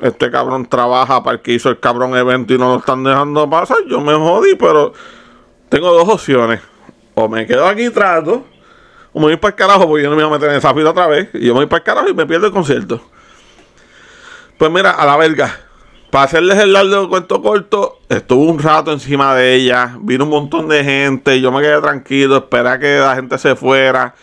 [0.00, 3.48] Este cabrón trabaja para el que hizo el cabrón evento y no lo están dejando
[3.50, 3.78] pasar.
[3.88, 4.92] Yo me jodí, pero
[5.68, 6.60] tengo dos opciones.
[7.14, 8.44] O me quedo aquí y trato,
[9.12, 10.72] o me voy para el carajo porque yo no me voy a meter en esa
[10.72, 11.30] fila otra vez.
[11.34, 13.00] Y yo me voy para el carajo y me pierdo el concierto.
[14.56, 15.67] Pues mira, a la verga.
[16.10, 19.96] Para hacerles el largo cuento corto, estuve un rato encima de ella.
[20.00, 21.38] Vino un montón de gente.
[21.40, 24.14] Yo me quedé tranquilo, esperé a que la gente se fuera.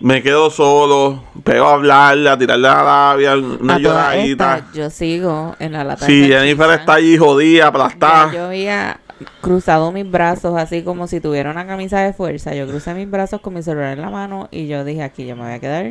[0.00, 4.56] Me quedo solo, pego a hablarle, a tirarle la labia, una A lloradita.
[4.58, 6.06] estas, yo sigo en la lata.
[6.06, 6.26] Sí.
[6.28, 8.32] Jennifer está allí jodida, Ya aplastada.
[8.32, 9.00] yo había
[9.40, 12.54] cruzado mis brazos así como si tuviera una camisa de fuerza.
[12.54, 15.34] Yo crucé mis brazos con mi celular en la mano y yo dije, aquí yo
[15.34, 15.86] me voy a quedar.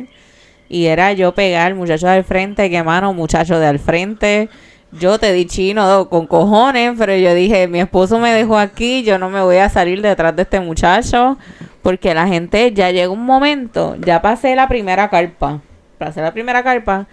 [0.70, 4.48] Y era yo pegar muchacho del frente, que mano, muchacho de al frente.
[4.92, 9.18] Yo te di chino con cojones, pero yo dije, mi esposo me dejó aquí, yo
[9.18, 11.36] no me voy a salir detrás de este muchacho.
[11.82, 15.60] Porque la gente ya llega un momento, ya pasé la primera carpa.
[15.98, 17.06] Pasé la primera carpa.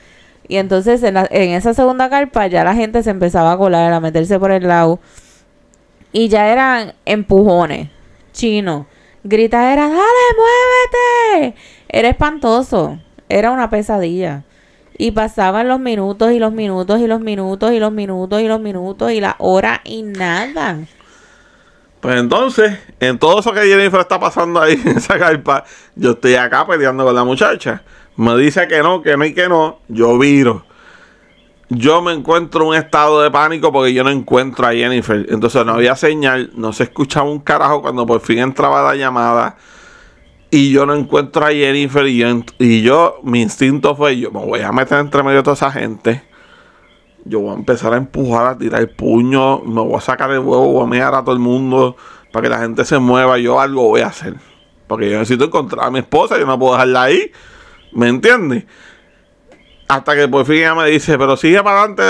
[0.48, 4.40] Y entonces en, esa segunda carpa ya la gente se empezaba a colar, a meterse
[4.40, 5.00] por el lado.
[6.12, 7.90] Y ya eran empujones,
[8.32, 8.86] chino,
[9.24, 11.58] gritaderas, dale, muévete.
[11.90, 14.44] Era espantoso, era una pesadilla.
[14.98, 18.62] Y pasaban los minutos y los minutos y los minutos y los minutos y los
[18.62, 20.80] minutos y la hora y nada.
[22.06, 25.64] Pues entonces, en todo eso que Jennifer está pasando ahí en esa carpa,
[25.96, 27.82] yo estoy acá peleando con la muchacha.
[28.16, 29.80] Me dice que no, que no y que no.
[29.88, 30.66] Yo viro.
[31.70, 35.26] Yo me encuentro en un estado de pánico porque yo no encuentro a Jennifer.
[35.30, 39.58] Entonces no había señal, no se escuchaba un carajo cuando por fin entraba la llamada.
[40.52, 42.06] Y yo no encuentro a Jennifer.
[42.08, 42.28] Y yo,
[42.60, 45.72] y yo mi instinto fue: yo me voy a meter entre medio de toda esa
[45.72, 46.24] gente.
[47.26, 50.40] Yo voy a empezar a empujar, a tirar el puño, me voy a sacar el
[50.40, 51.98] huevo, voy a mirar a todo el mundo
[52.32, 53.40] para que la gente se mueva.
[53.40, 54.36] Yo algo voy a hacer.
[54.88, 57.32] Porque yo necesito encontrar a mi esposa, yo no puedo dejarla ahí.
[57.94, 58.66] ¿Me entiendes?
[59.88, 62.04] Hasta que por fin ella me dice, pero sigue para adelante.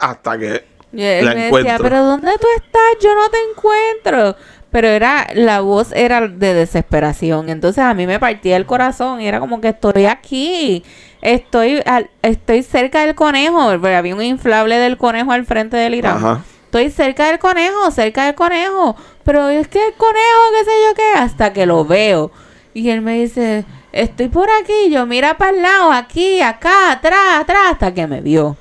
[0.00, 1.72] Hasta que Y él la me encuentro.
[1.72, 2.82] decía, pero ¿dónde tú estás?
[3.02, 4.36] Yo no te encuentro.
[4.74, 7.48] Pero era, la voz era de desesperación.
[7.48, 10.82] Entonces a mí me partía el corazón y era como que estoy aquí.
[11.22, 13.68] Estoy, al- estoy cerca del conejo.
[13.70, 16.16] Porque había un inflable del conejo al frente del Irán.
[16.16, 16.40] Ajá.
[16.64, 18.96] Estoy cerca del conejo, cerca del conejo.
[19.22, 22.32] Pero es que el conejo, qué sé yo qué, hasta que lo veo.
[22.74, 27.36] Y él me dice, estoy por aquí, yo mira para el lado, aquí, acá, atrás,
[27.38, 28.56] atrás, hasta que me vio.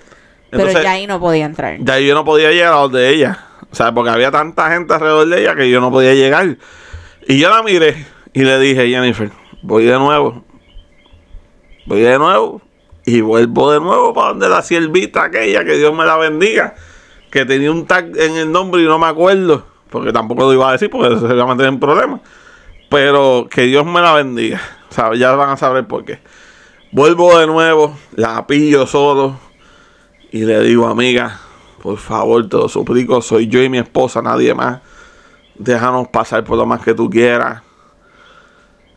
[0.52, 1.78] Pero ya ahí no podía entrar.
[1.80, 3.40] Ya yo no podía llegar a donde ella.
[3.74, 6.58] O sea, porque había tanta gente alrededor de ella que yo no podía llegar.
[7.28, 9.32] Y yo la miré y le dije, Jennifer,
[9.64, 10.44] voy de nuevo.
[11.88, 12.62] Voy de nuevo.
[13.04, 16.76] Y vuelvo de nuevo para donde la siervita aquella, que Dios me la bendiga.
[17.32, 19.66] Que tenía un tag en el nombre y no me acuerdo.
[19.90, 22.22] Porque tampoco lo iba a decir porque se iba a meter en problemas.
[22.92, 24.62] Pero que Dios me la bendiga.
[24.92, 26.20] O sea, ya van a saber por qué.
[26.92, 29.40] Vuelvo de nuevo, la pillo solo.
[30.32, 31.40] Y le digo, amiga,
[31.84, 34.80] por favor, te lo suplico, soy yo y mi esposa, nadie más.
[35.56, 37.62] Déjanos pasar por lo más que tú quieras.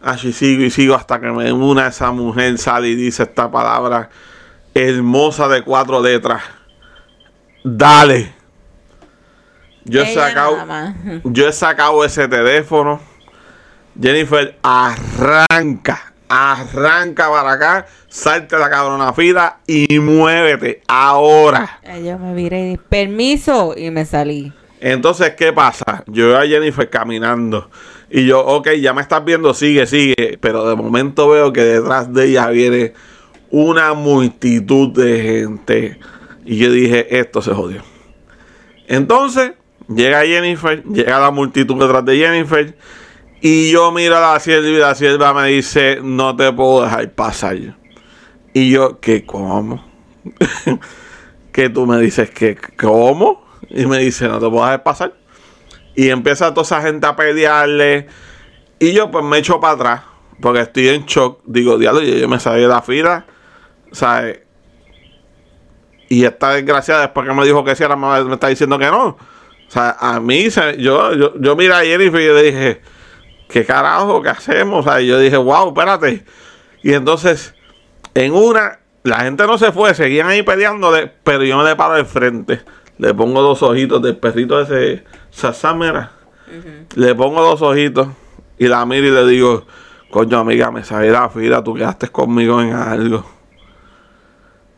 [0.00, 4.08] Así sigo y sigo hasta que me una esa mujer, sale y dice esta palabra
[4.72, 6.44] hermosa de cuatro letras.
[7.64, 8.32] Dale.
[9.82, 10.56] Yo he sacado,
[11.24, 13.00] yo he sacado ese teléfono.
[14.00, 21.80] Jennifer, arranca, arranca para acá, salte la cabrona fila y muévete ahora.
[22.04, 24.52] Yo me viré y permiso, y me salí.
[24.80, 26.04] Entonces, ¿qué pasa?
[26.06, 27.70] Yo veo a Jennifer caminando
[28.10, 32.12] y yo, ok, ya me estás viendo, sigue, sigue, pero de momento veo que detrás
[32.12, 32.92] de ella viene
[33.50, 35.98] una multitud de gente
[36.44, 37.82] y yo dije, esto se jodió.
[38.86, 39.52] Entonces,
[39.88, 42.76] llega Jennifer, llega la multitud detrás de Jennifer
[43.48, 47.12] y yo miro a la sierva y la sierva me dice, no te puedo dejar
[47.12, 47.56] pasar.
[48.52, 49.84] Y yo, ¿qué cómo?
[51.52, 55.14] que tú me dices que cómo y me dice no te puedo dejar pasar
[55.94, 58.08] y empieza toda esa gente a pelearle.
[58.80, 60.02] Y yo pues me echo para atrás
[60.40, 61.38] porque estoy en shock.
[61.44, 63.26] Digo diablo yo, yo me salí de la fila
[63.92, 64.40] ¿sabes?
[66.08, 69.06] y esta desgraciada después que me dijo que sí ahora me, está diciendo que no.
[69.06, 69.18] O
[69.68, 72.95] sea a mí yo, yo, yo miré a Jennifer y le dije
[73.48, 74.22] ¿qué carajo?
[74.22, 74.86] ¿qué hacemos?
[74.86, 76.24] o sea y yo dije wow espérate
[76.82, 77.54] y entonces
[78.16, 81.94] en una, la gente no se fue, seguían ahí peleándole, pero yo me le paro
[81.94, 82.62] de frente.
[82.96, 86.12] Le pongo dos ojitos del perrito ese Sasamera.
[86.94, 88.08] Le pongo dos ojitos
[88.56, 89.66] y la miro y le digo,
[90.10, 93.26] coño amiga, me salí la fila, tú quedaste conmigo en algo.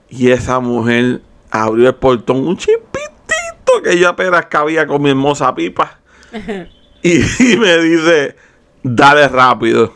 [0.09, 5.55] Y esa mujer abrió el portón un chispitito que yo apenas cabía con mi hermosa
[5.55, 6.01] pipa.
[7.03, 7.21] y,
[7.53, 8.35] y me dice,
[8.83, 9.93] dale rápido.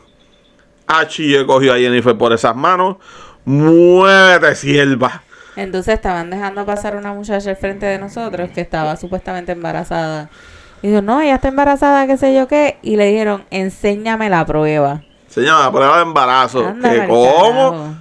[0.86, 2.96] Achille cogió a Jennifer por esas manos.
[3.44, 5.22] Muévete, sierva.
[5.56, 10.30] Entonces estaban dejando pasar una muchacha al frente de nosotros que estaba supuestamente embarazada.
[10.82, 12.78] Y dijo, no, ella está embarazada, qué sé yo qué.
[12.82, 15.02] Y le dijeron, enséñame la prueba.
[15.28, 16.66] Señora, prueba de embarazo.
[16.66, 17.70] Anda ¿Qué, pa'l ¿Cómo?
[17.70, 17.94] carajo.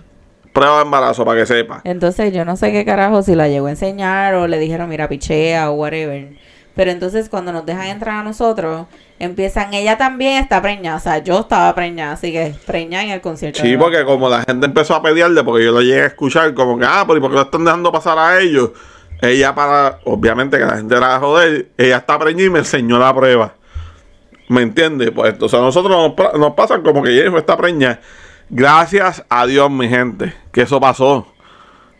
[0.54, 1.82] Prueba de embarazo, para que sepa.
[1.86, 5.08] Entonces yo no sé qué carajo, si la llegó a enseñar o le dijeron, mira,
[5.08, 6.34] pichea o whatever.
[6.76, 8.88] Pero entonces cuando nos dejan entrar a nosotros,
[9.20, 10.98] empiezan, ella también está preñada.
[10.98, 13.62] O sea, yo estaba preñada, así que preñada en el concierto.
[13.62, 16.80] Sí, porque como la gente empezó a pelearle, porque yo lo llegué a escuchar, como
[16.80, 18.72] que, ah, pero ¿y por qué lo están dejando pasar a ellos?
[19.22, 23.14] Ella para, obviamente que la gente era joder, ella está preñada y me enseñó la
[23.14, 23.54] prueba.
[24.48, 25.12] ¿Me entiendes?
[25.12, 28.02] Pues entonces a nosotros nos, nos pasa como que Jennifer está preñada.
[28.50, 31.28] Gracias a Dios, mi gente, que eso pasó.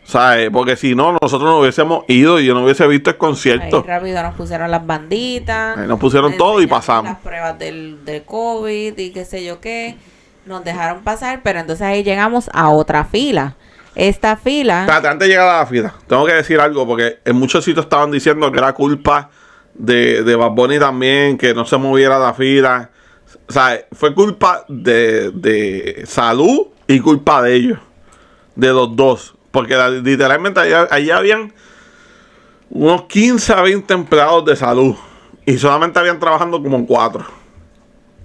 [0.04, 0.50] ¿Sabes?
[0.50, 3.84] Porque si no, nosotros no hubiésemos ido y yo no hubiese visto el Ahí concierto.
[3.86, 5.78] rápido nos pusieron las banditas.
[5.78, 7.12] Ahí nos pusieron todo y pasamos.
[7.12, 9.96] Las pruebas del, del COVID y qué sé yo qué.
[10.44, 13.54] Nos dejaron pasar, pero entonces ahí llegamos a otra fila.
[13.94, 14.80] Esta fila.
[14.82, 17.84] Espérate, antes de llegar a la fila, tengo que decir algo porque en muchos sitios
[17.84, 19.30] estaban diciendo que era culpa
[19.74, 22.90] de, de Bad Bunny también, que no se moviera la fila.
[23.48, 27.78] O sea, fue culpa de, de salud y culpa de ellos,
[28.56, 29.34] de los dos.
[29.52, 31.52] Porque la- literalmente allá, allá habían
[32.70, 34.96] unos 15 a 20 empleados de salud
[35.46, 37.24] y solamente habían trabajando como cuatro.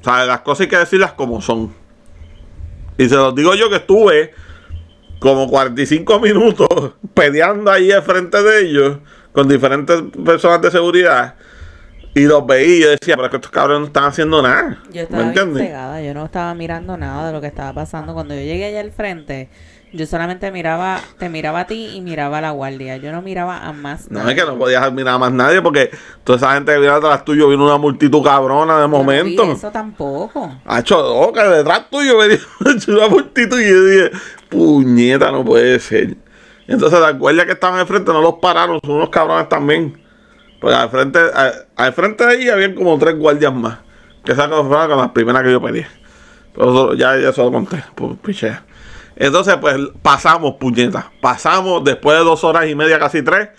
[0.02, 1.74] O sea, las cosas hay que decirlas como son.
[2.98, 4.34] Y se los digo yo que estuve
[5.20, 8.98] como 45 minutos peleando ahí al frente de ellos
[9.34, 11.36] con diferentes personas de seguridad
[12.16, 14.80] y los veía y yo decía, pero es que estos cabrones no están haciendo nada.
[14.86, 15.64] Yo ¿Me estaba bien entiendes?
[15.68, 18.14] cegada, yo no estaba mirando nada de lo que estaba pasando.
[18.16, 19.50] Cuando yo llegué allá al frente,
[19.94, 22.98] yo solamente miraba, te miraba a ti y miraba a la guardia.
[22.98, 24.34] Yo no miraba a más No, nadie.
[24.36, 25.90] es que no podías mirar a más nadie porque
[26.24, 29.44] toda esa gente que viene atrás tuyo vino una multitud cabrona de no vi momento.
[29.52, 30.52] eso tampoco.
[30.66, 32.38] Hacho, no, que detrás tuyo venía
[32.88, 34.12] una multitud y yo dije,
[34.50, 36.18] puñeta, no puede ser.
[36.68, 40.02] Entonces las guardias que estaban al frente no los pararon, son unos cabrones también.
[40.60, 43.78] Pues al frente, al, al frente de ahí habían como tres guardias más.
[44.26, 45.86] Que esas fueron con las primeras que yo pedí.
[46.54, 48.66] Pero eso- ya, ya se lo conté, pues, pichea.
[49.20, 51.12] Entonces, pues pasamos, puñeta.
[51.22, 53.50] Pasamos, después de dos horas y media, casi tres,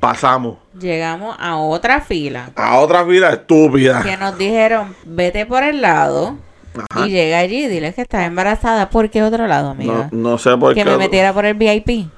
[0.00, 4.02] pasamos Llegamos a otra fila a otra fila estúpida.
[4.02, 6.36] que nos dijeron, vete por el lado
[6.90, 7.06] Ajá.
[7.06, 8.90] Y llega allí y dile que está embarazada.
[8.90, 10.08] ¿Por qué otro lado, amiga?
[10.10, 10.90] no sé por que qué.
[10.90, 12.08] me metiera por el VIP.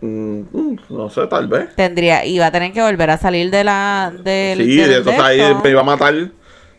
[0.00, 1.76] Mm, mm, no sé, tal vez.
[1.76, 4.12] Tendría, iba a tener que volver a salir de la.
[4.24, 5.60] Del, Sí, del- de entonces ahí esto.
[5.62, 6.14] me iba a matar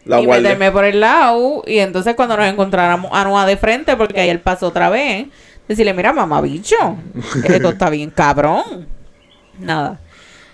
[0.06, 0.50] la y guardia.
[0.50, 4.30] meterme por el lado y entonces cuando nos encontráramos a Noa de frente porque ahí
[4.30, 5.28] él pasó otra vez
[5.68, 6.98] decirle mira mamá bicho
[7.44, 8.88] esto está bien cabrón
[9.60, 10.00] nada.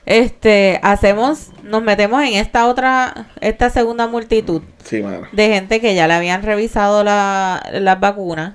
[0.05, 6.07] Este hacemos nos metemos en esta otra esta segunda multitud Sí, de gente que ya
[6.07, 8.53] le habían revisado la, las vacunas.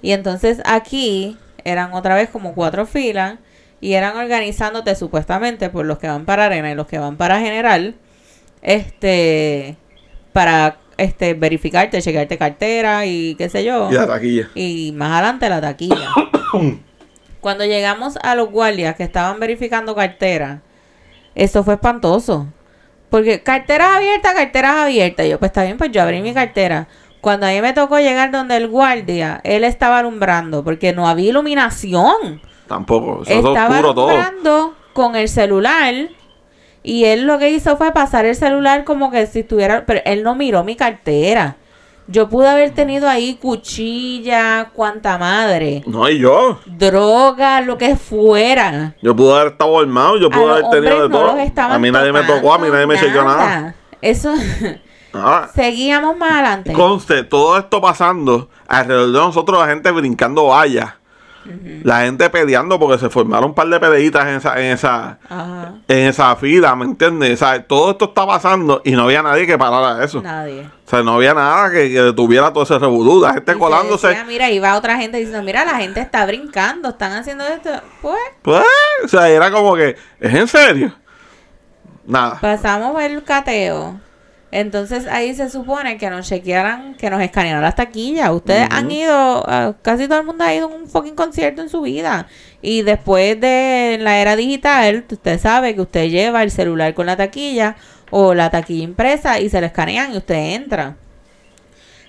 [0.00, 3.34] Y entonces aquí eran otra vez como cuatro filas
[3.82, 7.38] y eran organizándote supuestamente por los que van para arena y los que van para
[7.38, 7.94] general.
[8.62, 9.76] Este
[10.38, 14.48] para este verificarte chequearte cartera y qué sé yo Y la taquilla.
[14.54, 15.96] y más adelante la taquilla.
[17.40, 20.62] Cuando llegamos a los guardias que estaban verificando cartera,
[21.34, 22.46] eso fue espantoso.
[23.10, 25.26] Porque carteras abiertas, carteras abiertas.
[25.28, 26.86] Yo, pues está bien, pues yo abrí mi cartera.
[27.20, 31.30] Cuando a mí me tocó llegar donde el guardia, él estaba alumbrando porque no había
[31.30, 32.40] iluminación.
[32.68, 33.22] Tampoco.
[33.22, 34.08] Eso es estaba oscuro todo.
[34.08, 35.94] alumbrando con el celular
[36.88, 40.22] y él lo que hizo fue pasar el celular como que si estuviera, pero él
[40.22, 41.56] no miró mi cartera.
[42.06, 46.58] Yo pude haber tenido ahí cuchilla, cuanta madre, No, y yo.
[46.64, 48.94] droga, lo que fuera.
[49.02, 51.36] Yo pude haber estado armado, yo pude haber tenido de no todo.
[51.72, 53.74] A mí nadie me tocó, a mí nadie me chequeó nada.
[54.00, 54.32] Eso,
[55.12, 55.50] Nada.
[55.54, 56.72] seguíamos más adelante.
[56.72, 60.94] Conste, todo esto pasando, alrededor de nosotros la gente brincando vallas.
[61.84, 65.74] La gente peleando porque se formaron un par de peleitas en esa, en esa, Ajá,
[65.86, 67.34] en esa fila, ¿me entiendes?
[67.42, 70.22] O sea, todo esto está pasando y no había nadie que parara eso.
[70.22, 70.68] nadie.
[70.86, 73.20] O sea, no había nada que, que detuviera todo ese revolú.
[73.20, 74.08] La gente Y colándose.
[74.08, 77.70] decía, mira, iba otra gente diciendo, mira, la gente está brincando, están haciendo esto.
[78.00, 78.62] Pues, Pues,
[79.04, 80.94] o sea, era como que, ¿es en serio?
[82.06, 82.38] Nada.
[82.40, 84.00] Pasamos el cateo.
[84.50, 88.30] Entonces ahí se supone que nos chequearan, que nos escanearan las taquillas.
[88.30, 89.44] Ustedes han ido,
[89.82, 92.28] casi todo el mundo ha ido a un fucking concierto en su vida.
[92.62, 97.16] Y después de la era digital, usted sabe que usted lleva el celular con la
[97.16, 97.76] taquilla
[98.10, 100.96] o la taquilla impresa y se la escanean y usted entra.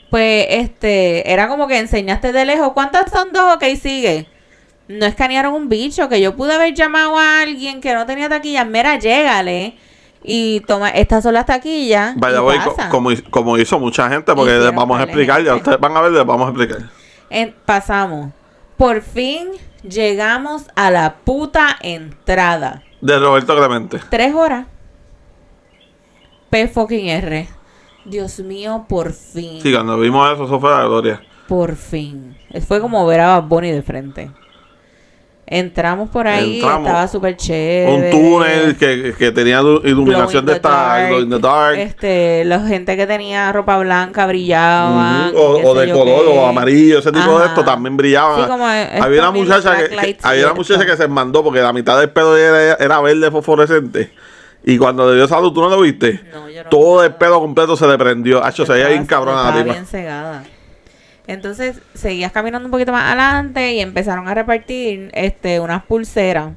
[0.09, 3.55] Pues este, era como que enseñaste de lejos, ¿cuántas son dos?
[3.55, 4.27] Ok, sigue.
[4.87, 8.65] No escanearon un bicho, que yo pude haber llamado a alguien que no tenía taquilla,
[8.65, 9.77] mira, llégale.
[10.23, 12.13] Y toma, estas son las taquillas.
[12.17, 12.57] Vaya, voy,
[12.91, 16.11] como, como hizo mucha gente, porque les vamos a explicar, ya ustedes van a ver,
[16.11, 16.89] les vamos a explicar.
[17.29, 18.31] En- pasamos.
[18.75, 19.49] Por fin
[19.83, 22.83] llegamos a la puta entrada.
[23.01, 23.99] De Roberto Clemente.
[24.09, 24.65] Tres horas.
[26.49, 27.47] P fucking R.
[28.05, 29.61] Dios mío, por fin.
[29.61, 31.21] Sí, cuando vimos eso, eso fue la gloria.
[31.47, 32.37] Por fin.
[32.67, 34.31] Fue como ver a Bunny de frente.
[35.51, 36.85] Entramos por ahí, Entramos.
[36.87, 38.11] estaba súper Un chévere.
[38.11, 41.73] túnel que, que tenía iluminación in de esta dark.
[41.73, 41.81] the.
[41.81, 45.31] Este, la gente que tenía ropa blanca brillaba.
[45.35, 48.43] O, o de color o amarillo, ese tipo de esto también brillaba.
[48.43, 51.73] Sí, como estos había una muchacha que, había una muchacha que se mandó porque la
[51.73, 54.11] mitad del pelo era, era verde fosforescente.
[54.63, 56.21] Y cuando le dio salud, ¿tú no lo viste?
[56.31, 58.43] No, yo no Todo vi el pelo completo se le prendió.
[58.45, 59.73] Hacho, se veía bien cabrona la tipa.
[59.73, 60.43] bien cegada.
[61.29, 66.53] Entonces, seguías caminando un poquito más adelante y empezaron a repartir este unas pulseras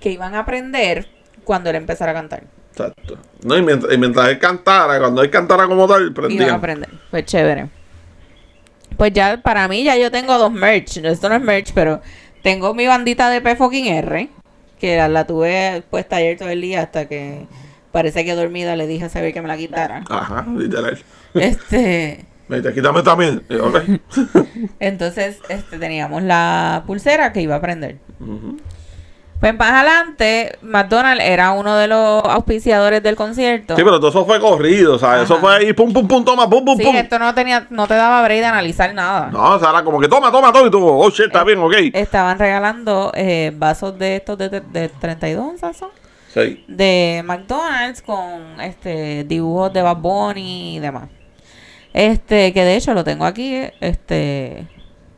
[0.00, 1.08] que iban a prender
[1.42, 2.44] cuando él empezara a cantar.
[2.70, 3.18] Exacto.
[3.44, 6.60] No, y mientras, y mientras él cantara, cuando él cantara como tal, Iban a prendían.
[6.60, 6.88] prender.
[7.10, 7.68] Pues chévere.
[8.96, 10.98] Pues ya, para mí, ya yo tengo dos merch.
[10.98, 12.00] Esto no es merch, pero
[12.44, 14.28] tengo mi bandita de P fucking R,
[14.78, 17.46] que la, la tuve puesta ayer todo el día hasta que
[17.90, 20.04] parece que dormida le dije a saber que me la quitara.
[20.08, 20.96] Ajá, literal.
[21.34, 22.24] este.
[22.48, 23.42] Me dice, quítame también.
[23.48, 23.78] Y, ok.
[24.80, 27.98] Entonces, este, teníamos la pulsera que iba a prender.
[28.20, 28.58] Ujú.
[29.40, 33.76] Pues más adelante, McDonald's era uno de los auspiciadores del concierto.
[33.76, 35.24] Sí, pero todo eso fue corrido, ¿sabes?
[35.24, 35.40] Eso Ajá.
[35.42, 36.96] fue ahí, pum, pum, pum, toma, pum, pum, Sí, pum.
[36.96, 39.28] esto no tenía, no te daba break de analizar nada.
[39.30, 40.68] No, o sea, era como que toma, toma, toma.
[40.68, 41.74] Y tú, oh shit, está bien, ok.
[41.92, 45.90] Estaban regalando eh, vasos de estos de, de, de 32 onzas son,
[46.32, 46.64] Sí.
[46.66, 51.08] de McDonald's con este dibujos de Bad Bunny y demás.
[51.94, 54.66] Este, que de hecho lo tengo aquí, este,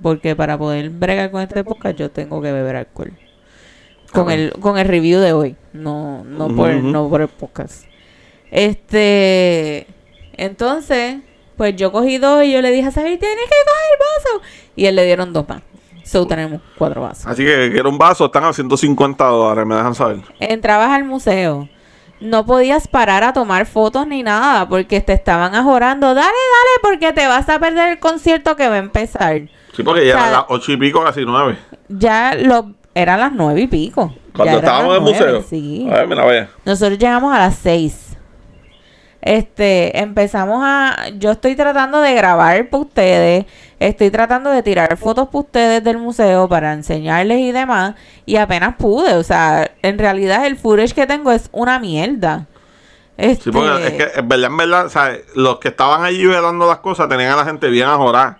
[0.03, 3.13] porque para poder bregar con este podcast yo tengo que beber alcohol.
[4.13, 6.87] Con el, con el review de hoy, no, no por, Ujú.
[6.87, 7.87] no por el podcast.
[8.51, 9.87] Este,
[10.35, 11.17] entonces,
[11.57, 14.43] pues yo cogí dos y yo le dije a Xavier, tienes que coger vaso.
[14.77, 15.63] Y él le dieron dos más.
[16.05, 17.27] So tenemos cuatro vasos.
[17.27, 20.19] Así que quiero un vaso, están a 150 dólares, me dejan saber.
[20.39, 21.69] Entrabas al museo.
[22.21, 26.09] No podías parar a tomar fotos ni nada porque te estaban ajorando.
[26.09, 29.43] Dale, dale, porque te vas a perder el concierto que va a empezar.
[29.75, 31.59] Sí, porque ya O sea, eran las 8 y pico, casi 9.
[31.89, 34.15] Ya lo eran las nueve y pico.
[34.35, 35.43] Cuando estábamos en el nueve, museo.
[35.43, 35.87] Sí.
[35.91, 36.49] A ver, mira, vaya.
[36.65, 38.06] Nosotros llegamos a las seis.
[39.27, 43.47] Este, empezamos a, yo estoy tratando de grabar para ustedes,
[43.81, 48.77] estoy tratando de tirar fotos para ustedes del museo para enseñarles y demás, y apenas
[48.77, 52.47] pude, o sea, en realidad el footage que tengo es una mierda.
[53.41, 55.25] Sí, porque es Este, que en verdad, en verdad, ¿sabes?
[55.35, 58.39] los que estaban allí velando las cosas tenían a la gente bien ajorar.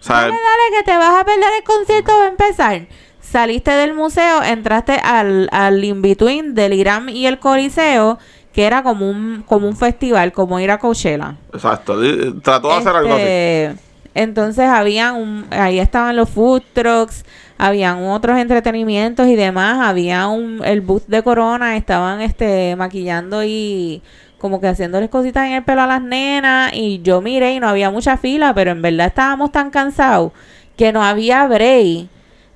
[0.00, 0.32] ¿sabes?
[0.32, 2.86] Dale, dale, que te vas a perder el concierto, va a empezar.
[3.20, 8.18] Saliste del museo, entraste al, al in-between del Irán y el Coliseo,
[8.58, 11.36] que era como un, como un festival, como ir a Coachella.
[11.52, 11.96] Exacto.
[12.42, 13.22] Trató de hacer algo así.
[13.22, 13.76] Este,
[14.14, 17.24] Entonces habían un, ahí estaban los food trucks,
[17.56, 24.02] habían otros entretenimientos y demás, había un, el booth de Corona, estaban este maquillando y
[24.38, 27.68] como que haciéndoles cositas en el pelo a las nenas y yo miré y no
[27.68, 30.32] había mucha fila, pero en verdad estábamos tan cansados
[30.76, 32.08] que no había break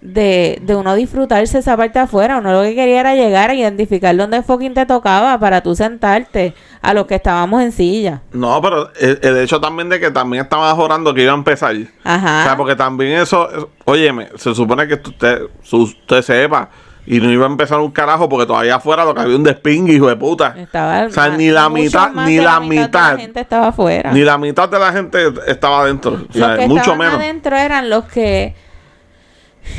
[0.03, 2.39] de, de uno disfrutarse esa parte afuera.
[2.39, 6.55] Uno lo que quería era llegar a identificar dónde fucking te tocaba para tú sentarte
[6.83, 8.21] a los que estábamos en silla.
[8.33, 11.75] No, pero el, el hecho también de que también estaban ajorando que iba a empezar.
[12.03, 12.41] Ajá.
[12.41, 16.69] O sea, porque también eso, es- óyeme, se supone que usted, usted sepa
[17.07, 19.93] y no iba a empezar un carajo porque todavía afuera lo que había un despingue,
[19.95, 20.55] hijo de puta.
[20.57, 23.13] Estaba O sea, ni la mitad- ni de la de mitad.
[23.13, 24.11] la gente estaba afuera.
[24.13, 26.19] Ni la mitad de la gente estaba adentro.
[26.29, 27.15] O sea, los que mucho estaban menos.
[27.15, 28.55] adentro eran los que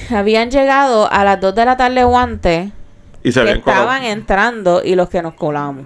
[0.10, 2.72] habían llegado a las 2 de la tarde o antes,
[3.24, 5.86] Y se que estaban entrando y los que nos colamos.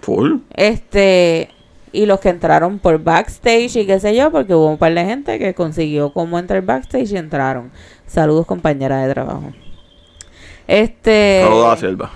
[0.00, 0.36] full.
[0.54, 1.50] Este,
[1.92, 5.04] y los que entraron por backstage y qué sé yo, porque hubo un par de
[5.04, 7.70] gente que consiguió cómo entrar backstage y entraron.
[8.06, 9.52] Saludos, compañera de trabajo.
[10.66, 11.40] Este.
[11.44, 12.10] Saludos a Silva.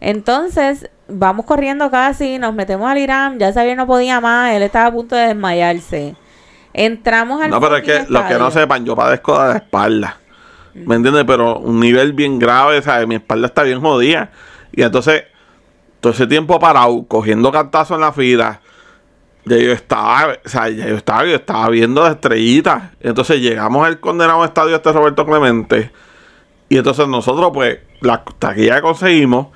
[0.00, 4.86] Entonces, vamos corriendo casi, nos metemos al Irán, ya sabía no podía más, él estaba
[4.86, 6.14] a punto de desmayarse.
[6.72, 10.18] Entramos al No, pero es que los que no sepan, yo padezco de la espalda.
[10.74, 11.24] ¿Me entiendes?
[11.26, 13.06] Pero un nivel bien grave, ¿sabes?
[13.06, 14.30] Mi espalda está bien jodida.
[14.72, 15.24] Y entonces,
[16.00, 18.60] todo ese tiempo parado, cogiendo cantazos en la fila,
[19.44, 22.82] ya yo estaba, o sea, ya yo estaba, yo estaba viendo las estrellitas.
[23.00, 25.90] Entonces llegamos al condenado estadio este Roberto Clemente.
[26.68, 29.48] Y entonces nosotros, pues, las taquillas que conseguimos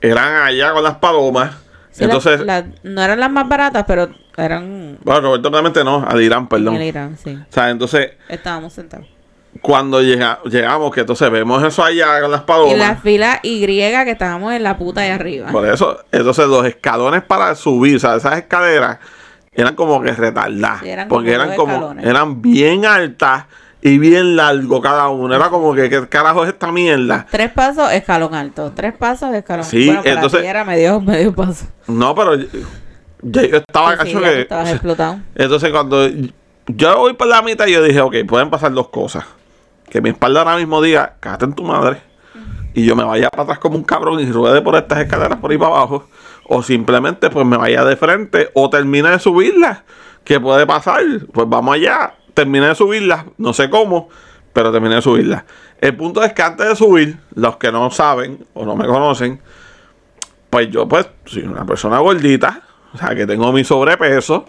[0.00, 1.56] eran allá con las palomas.
[1.90, 6.04] Sí, entonces, la- la- no eran las más baratas, pero eran bueno, Roberto Clemente no,
[6.08, 6.76] al Irán, perdón.
[6.76, 7.34] el Irán, sí.
[7.36, 9.08] O sea, entonces, Estábamos sentados.
[9.62, 12.74] Cuando llega- llegamos, que entonces vemos eso allá con las palomas.
[12.74, 15.48] Y la fila Y que estábamos en la puta de arriba.
[15.50, 18.98] Por eso, entonces los escalones para subir, o sea, esas escaleras
[19.52, 20.80] eran como que retardadas.
[20.80, 22.06] Sí, eran porque eran como, escalones.
[22.06, 23.46] eran bien altas
[23.82, 25.34] y bien largo cada uno.
[25.34, 27.26] Era como que, ¿qué carajo es esta mierda?
[27.30, 28.72] Tres pasos, escalón alto.
[28.74, 31.66] Tres pasos, escalón Sí, Bueno, para entonces- era medio, medio paso.
[31.88, 34.40] No, pero yo, estaba Sí, cacho que.
[34.42, 35.18] estabas explotado.
[35.34, 36.08] Entonces cuando
[36.66, 39.24] yo voy por la mitad, yo dije, ok, pueden pasar dos cosas.
[39.90, 42.00] Que mi espalda ahora mismo diga, cállate en tu madre.
[42.72, 45.50] Y yo me vaya para atrás como un cabrón y ruede por estas escaleras por
[45.50, 46.08] ahí para abajo.
[46.44, 49.82] O simplemente pues me vaya de frente o termine de subirlas.
[50.24, 51.02] ¿Qué puede pasar?
[51.32, 52.14] Pues vamos allá.
[52.34, 53.24] Terminé de subirlas.
[53.36, 54.08] No sé cómo,
[54.52, 55.44] pero terminé de subirlas.
[55.80, 59.40] El punto es que antes de subir, los que no saben o no me conocen,
[60.50, 62.62] pues yo pues soy una persona gordita.
[62.92, 64.46] O sea, que tengo mi sobrepeso.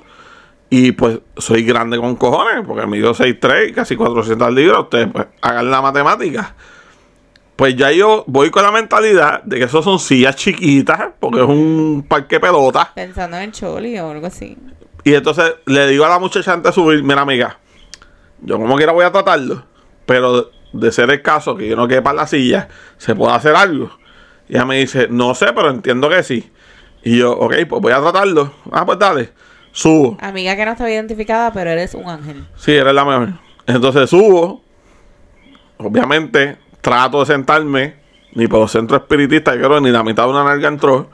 [0.74, 4.84] Y pues soy grande con cojones, porque mido 6'3, casi 400 libras.
[4.84, 6.56] Ustedes pues hagan la matemática.
[7.58, 11.46] Pues ya yo voy con la mentalidad de que eso son sillas chiquitas, porque es
[11.46, 12.90] un parque pelota.
[12.96, 14.58] Pensando en Choli o algo así.
[15.04, 17.60] Y entonces le digo a la muchacha antes de subir, mira amiga,
[18.40, 19.66] yo como quiera voy a tratarlo,
[20.06, 23.58] pero de ser el caso que yo no quepa en la silla, se puede hacer
[23.58, 23.92] algo.
[24.48, 26.50] Y ella me dice, no sé, pero entiendo que sí.
[27.04, 28.54] Y yo, ok, pues voy a tratarlo.
[28.72, 29.32] Ah, pues dale,
[29.72, 30.18] subo.
[30.22, 32.46] Amiga que no estaba identificada, pero eres un ángel.
[32.58, 33.34] Sí, eres la mejor.
[33.68, 34.64] Entonces subo.
[35.78, 38.02] Obviamente, trato de sentarme.
[38.34, 41.10] Ni por los centros espiritistas, yo creo ni la mitad de una nalga entró.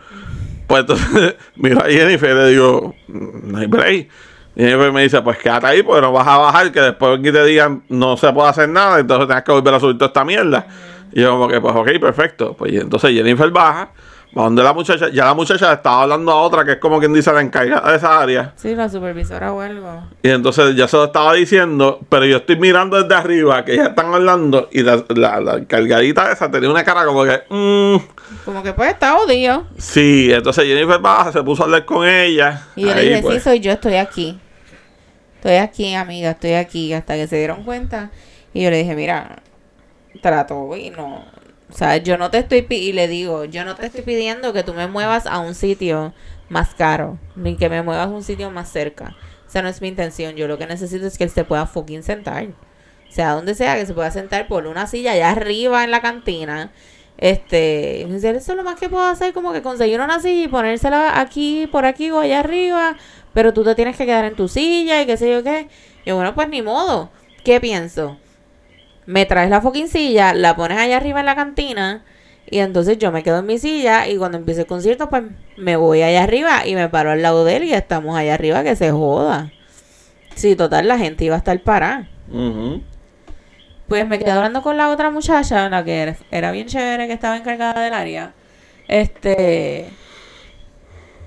[0.67, 4.09] Pues entonces, miro a Jennifer y le digo, no hay break.
[4.55, 7.31] Y Jennifer me dice, pues quédate ahí, porque no vas a bajar, que después que
[7.31, 10.25] te digan no se puede hacer nada, entonces tienes que volver a subir toda esta
[10.25, 10.67] mierda.
[11.11, 12.53] Y yo como que, pues ok, perfecto.
[12.53, 13.91] Pues entonces Jennifer baja,
[14.33, 17.31] donde la muchacha, ya la muchacha estaba hablando a otra, que es como quien dice
[17.33, 18.53] la encargada de esa área.
[18.55, 20.03] Sí, la supervisora o algo.
[20.21, 23.85] Y entonces ya se lo estaba diciendo, pero yo estoy mirando desde arriba que ya
[23.87, 28.61] están hablando y la, la, la cargadita esa tenía una cara como que, mm, Como
[28.61, 29.65] que pues está odio.
[29.77, 32.67] sí, entonces Jennifer baja, se puso a hablar con ella.
[32.75, 34.39] Y yo le dije, pues, sí, soy yo, estoy aquí.
[35.35, 36.93] Estoy aquí, amiga, estoy aquí.
[36.93, 38.11] Hasta que se dieron cuenta.
[38.53, 39.37] Y yo le dije, mira,
[40.21, 41.23] trato y no.
[41.69, 44.63] O sea, yo no te estoy y le digo, yo no te estoy pidiendo que
[44.63, 46.13] tú me muevas a un sitio
[46.49, 49.15] más caro, ni que me muevas a un sitio más cerca.
[49.47, 50.35] O sea, no es mi intención.
[50.35, 52.45] Yo lo que necesito es que él se pueda fucking sentar.
[52.45, 56.01] O sea, donde sea que se pueda sentar por una silla allá arriba en la
[56.01, 56.71] cantina
[57.17, 61.19] Este, eso es lo más que puedo hacer, como que conseguir una silla y ponérsela
[61.19, 62.97] aquí, por aquí o allá arriba,
[63.33, 65.67] pero tú te tienes que quedar en tu silla y qué sé yo qué.
[66.05, 67.09] Y bueno, pues ni modo.
[67.43, 68.17] ¿Qué pienso?
[69.07, 72.03] Me traes la fucking silla, la pones allá arriba en la cantina
[72.49, 75.23] y entonces yo me quedo en mi silla y cuando empiece el concierto, pues
[75.57, 78.63] me voy allá arriba y me paro al lado de él y estamos allá arriba
[78.63, 79.51] que se joda.
[80.35, 82.07] Sí, total, la gente iba a estar parada.
[83.87, 87.13] Pues me quedé hablando con la otra muchacha, la que era, era bien chévere, que
[87.13, 88.33] estaba encargada del área.
[88.87, 89.89] Este.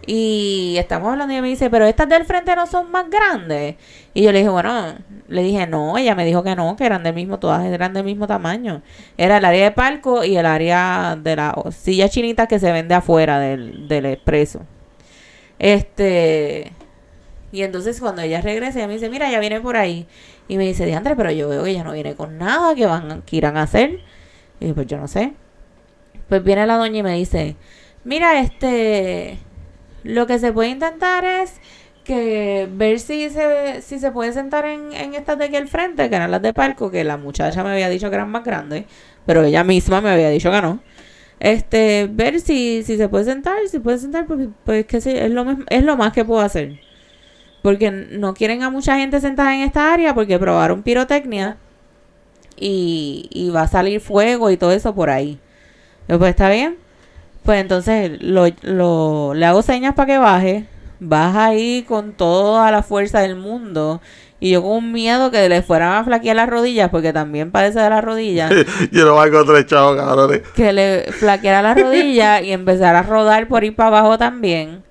[0.07, 3.77] Y estamos hablando y ella me dice, pero estas del frente no son más grandes.
[4.15, 4.95] Y yo le dije, bueno,
[5.29, 8.05] le dije, no, ella me dijo que no, que eran del mismo, todas eran del
[8.05, 8.83] mismo tamaño.
[9.17, 12.95] Era el área de palco y el área de la silla chinita que se vende
[12.95, 14.63] afuera del, del expreso.
[15.59, 16.73] Este.
[17.53, 20.07] Y entonces cuando ella regresa, ella me dice, mira, ya viene por ahí.
[20.49, 23.23] Y me dice, Diandre, pero yo veo que ella no viene con nada, que van,
[23.23, 24.01] que irán a hacer.
[24.61, 25.35] Y yo, pues yo no sé.
[26.29, 27.57] Pues viene la doña y me dice,
[28.05, 29.39] mira, este,
[30.05, 31.61] lo que se puede intentar es
[32.05, 36.09] que ver si se, si se puede sentar en, en estas de aquí al frente,
[36.09, 38.85] que eran las de palco, que la muchacha me había dicho que eran más grandes,
[39.27, 40.81] pero ella misma me había dicho que no.
[41.41, 45.47] Este, ver si, si se puede sentar, si puede sentar, pues, pues que es lo,
[45.69, 46.81] es lo más que puedo hacer.
[47.63, 51.59] Porque no quieren a mucha gente sentada en esta área porque probaron pirotecnia
[52.57, 55.39] y, y va a salir fuego y todo eso por ahí.
[56.07, 56.77] Pues está bien.
[57.45, 60.67] Pues entonces lo, lo, le hago señas para que baje.
[61.01, 64.01] Baja ahí con toda la fuerza del mundo.
[64.43, 67.79] Y yo con un miedo que le fueran a flaquear las rodillas, porque también padece
[67.79, 68.51] de las rodillas.
[68.91, 70.41] Yo no valgo tres chavos, cabrones.
[70.57, 74.83] que le flaqueara la rodilla y empezara a rodar por ir para abajo también,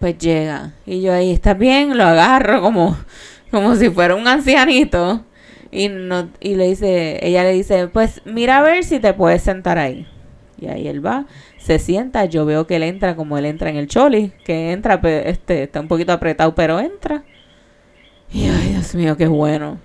[0.00, 0.72] pues llega.
[0.84, 1.96] Y yo ahí, ¿está bien?
[1.96, 2.98] Lo agarro como,
[3.52, 5.24] como si fuera un ancianito.
[5.70, 9.42] Y, no, y le dice, ella le dice, pues mira a ver si te puedes
[9.42, 10.08] sentar ahí.
[10.58, 11.26] Y ahí él va,
[11.64, 15.00] se sienta, yo veo que él entra como él entra en el choli, que entra,
[15.24, 17.22] este, está un poquito apretado, pero entra.
[18.32, 19.78] Y ay, Dios mío, qué bueno.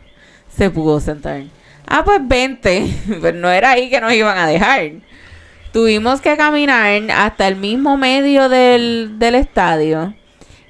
[0.50, 1.44] Se pudo sentar.
[1.86, 2.88] Ah, pues vente.
[3.22, 4.92] Pero no era ahí que nos iban a dejar.
[5.72, 10.16] Tuvimos que caminar hasta el mismo medio del, del estadio,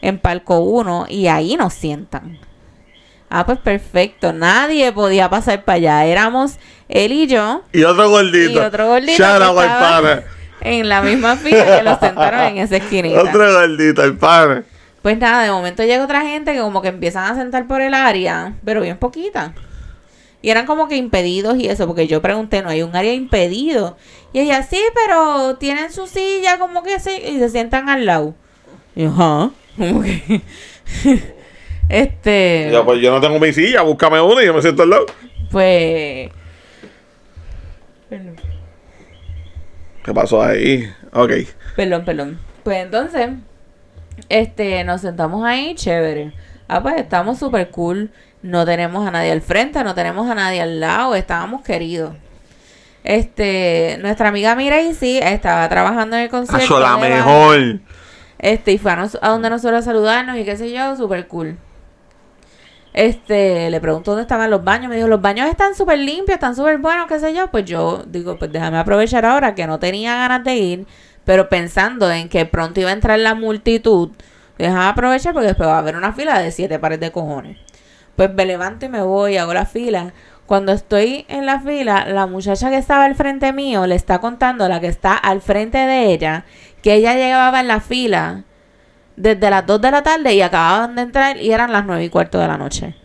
[0.02, 2.40] en Palco 1, y ahí nos sientan.
[3.30, 4.34] Ah, pues perfecto.
[4.34, 6.06] Nadie podía pasar para allá.
[6.06, 6.58] Éramos
[6.90, 8.52] él y yo Y otro gordito.
[8.52, 10.37] y otro gordito Shout out al.
[10.62, 13.22] En la misma fila que los sentaron en esa esquinita.
[13.22, 14.64] Otro gordito, el pana.
[15.02, 17.94] Pues nada, de momento llega otra gente que como que empiezan a sentar por el
[17.94, 19.54] área, pero bien poquita.
[20.42, 23.98] Y eran como que impedidos y eso, porque yo pregunté, no hay un área impedido.
[24.34, 28.36] Y ella, sí, pero tienen su silla como que sí, y se sientan al lado.
[28.96, 30.42] Y yo, como que...
[31.90, 32.70] este...
[32.72, 35.06] Yo, pues yo no tengo mi silla, búscame una y yo me siento al lado.
[35.52, 36.30] Pues...
[40.08, 40.90] ¿Qué pasó ahí?
[41.12, 41.32] Ok.
[41.76, 42.40] Perdón, perdón.
[42.64, 43.28] Pues entonces,
[44.30, 46.32] este, nos sentamos ahí, chévere.
[46.70, 48.10] Ah, pues estamos súper cool.
[48.42, 52.16] No tenemos a nadie al frente, no tenemos a nadie al lado, estábamos queridos.
[53.04, 56.64] Este, nuestra amiga Mireille sí estaba trabajando en el concierto.
[56.64, 57.80] Hacho, la mejor.
[58.40, 61.28] Este, y fue a, nos- a donde nosotros a saludarnos y qué sé yo, súper
[61.28, 61.58] cool.
[62.98, 64.90] Este, le preguntó dónde estaban los baños.
[64.90, 67.46] Me dijo, los baños están súper limpios, están súper buenos, qué sé yo.
[67.52, 70.88] Pues yo digo, pues déjame aprovechar ahora que no tenía ganas de ir,
[71.24, 74.10] pero pensando en que pronto iba a entrar la multitud,
[74.58, 77.60] déjame aprovechar porque después va a haber una fila de siete pares de cojones.
[78.16, 80.14] Pues me levanto y me voy, hago la fila.
[80.48, 84.66] Cuando estoy en la fila, la muchacha que estaba al frente mío le está contando
[84.66, 86.46] a la que está al frente de ella
[86.82, 88.44] que ella llevaba en la fila
[89.18, 92.10] desde las 2 de la tarde y acababan de entrar y eran las 9 y
[92.10, 92.96] cuarto de la noche.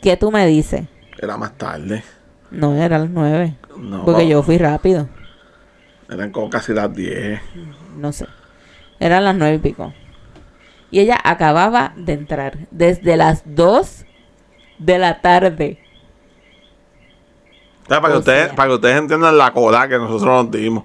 [0.00, 0.84] ¿Qué tú me dices?
[1.18, 2.02] Era más tarde.
[2.50, 3.56] No, eran las 9.
[3.76, 5.08] No, Porque yo fui rápido.
[6.08, 7.40] Eran como casi las 10.
[7.96, 8.26] No sé.
[9.00, 9.92] Eran las 9 y pico.
[10.90, 14.04] Y ella acababa de entrar desde las 2
[14.78, 15.80] de la tarde.
[17.84, 20.84] O sea, para, que ustedes, para que ustedes entiendan la cola que nosotros nos dimos.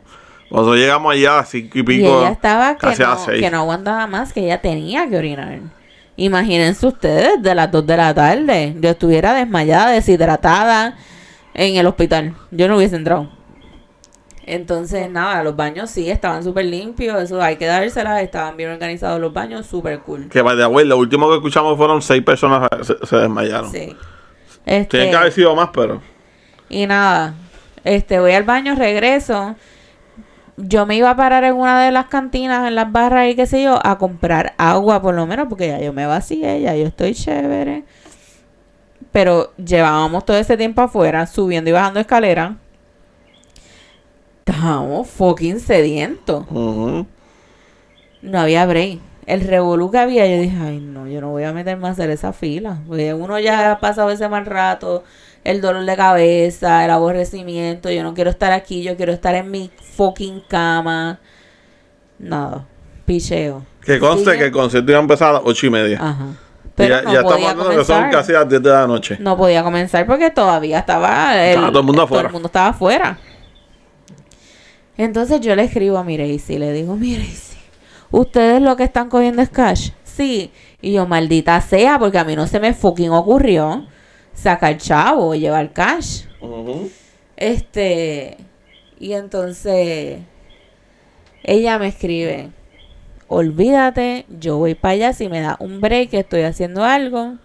[0.49, 2.19] Nosotros llegamos allá a 5 y Y pico.
[2.19, 3.39] ella estaba que casi a no, las 6.
[3.41, 5.59] que no aguantaba más, que ella tenía que orinar.
[6.15, 10.97] Imagínense ustedes, de las 2 de la tarde, yo estuviera desmayada, deshidratada
[11.53, 12.33] en el hospital.
[12.51, 13.29] Yo no hubiese entrado.
[14.45, 19.21] Entonces, nada, los baños sí estaban súper limpios, eso hay que dárselas, estaban bien organizados
[19.21, 20.27] los baños, súper cool.
[20.27, 23.71] Que, by the way, lo último que escuchamos fueron 6 personas se, se desmayaron.
[23.71, 23.95] Sí.
[24.65, 26.01] Este, Tienen que haber sido más, pero.
[26.67, 27.35] Y nada,
[27.83, 29.55] este, voy al baño, regreso.
[30.61, 33.45] Yo me iba a parar en una de las cantinas, en las barras y qué
[33.45, 36.85] sé yo, a comprar agua por lo menos, porque ya yo me vacié, ya yo
[36.87, 37.85] estoy chévere.
[39.11, 42.53] Pero llevábamos todo ese tiempo afuera, subiendo y bajando escaleras.
[44.45, 46.45] estábamos fucking sedientos.
[48.21, 48.99] No había break.
[49.25, 52.09] El revolú que había, yo dije, ay no, yo no voy a meterme a hacer
[52.09, 52.79] esa fila.
[52.87, 55.03] Porque uno ya ha pasado ese mal rato,
[55.43, 57.89] el dolor de cabeza, el aborrecimiento.
[57.89, 61.19] Yo no quiero estar aquí, yo quiero estar en mi fucking cama.
[62.17, 62.65] Nada,
[63.05, 63.65] picheo.
[63.81, 65.97] Que conste que el concierto iba a empezar a las ocho y media.
[66.01, 66.25] Ajá.
[66.75, 68.11] Pero ya, no ya estamos podía hablando que son comenzar.
[68.11, 69.17] casi las 10 de la noche.
[69.19, 72.21] No podía comenzar porque todavía estaba el, Estaba todo el mundo afuera.
[72.21, 73.19] Todo el mundo estaba afuera.
[74.97, 77.57] Entonces yo le escribo a Miracy, le digo, Miracy,
[78.11, 79.91] ¿ustedes lo que están cogiendo es cash?
[80.03, 80.51] Sí.
[80.81, 83.85] Y yo, maldita sea, porque a mí no se me fucking ocurrió
[84.39, 86.23] sacar chavo y llevar cash.
[87.35, 88.37] Este,
[88.99, 90.19] y entonces
[91.43, 92.49] ella me escribe,
[93.27, 97.35] olvídate, yo voy para allá, si me da un break, estoy haciendo algo,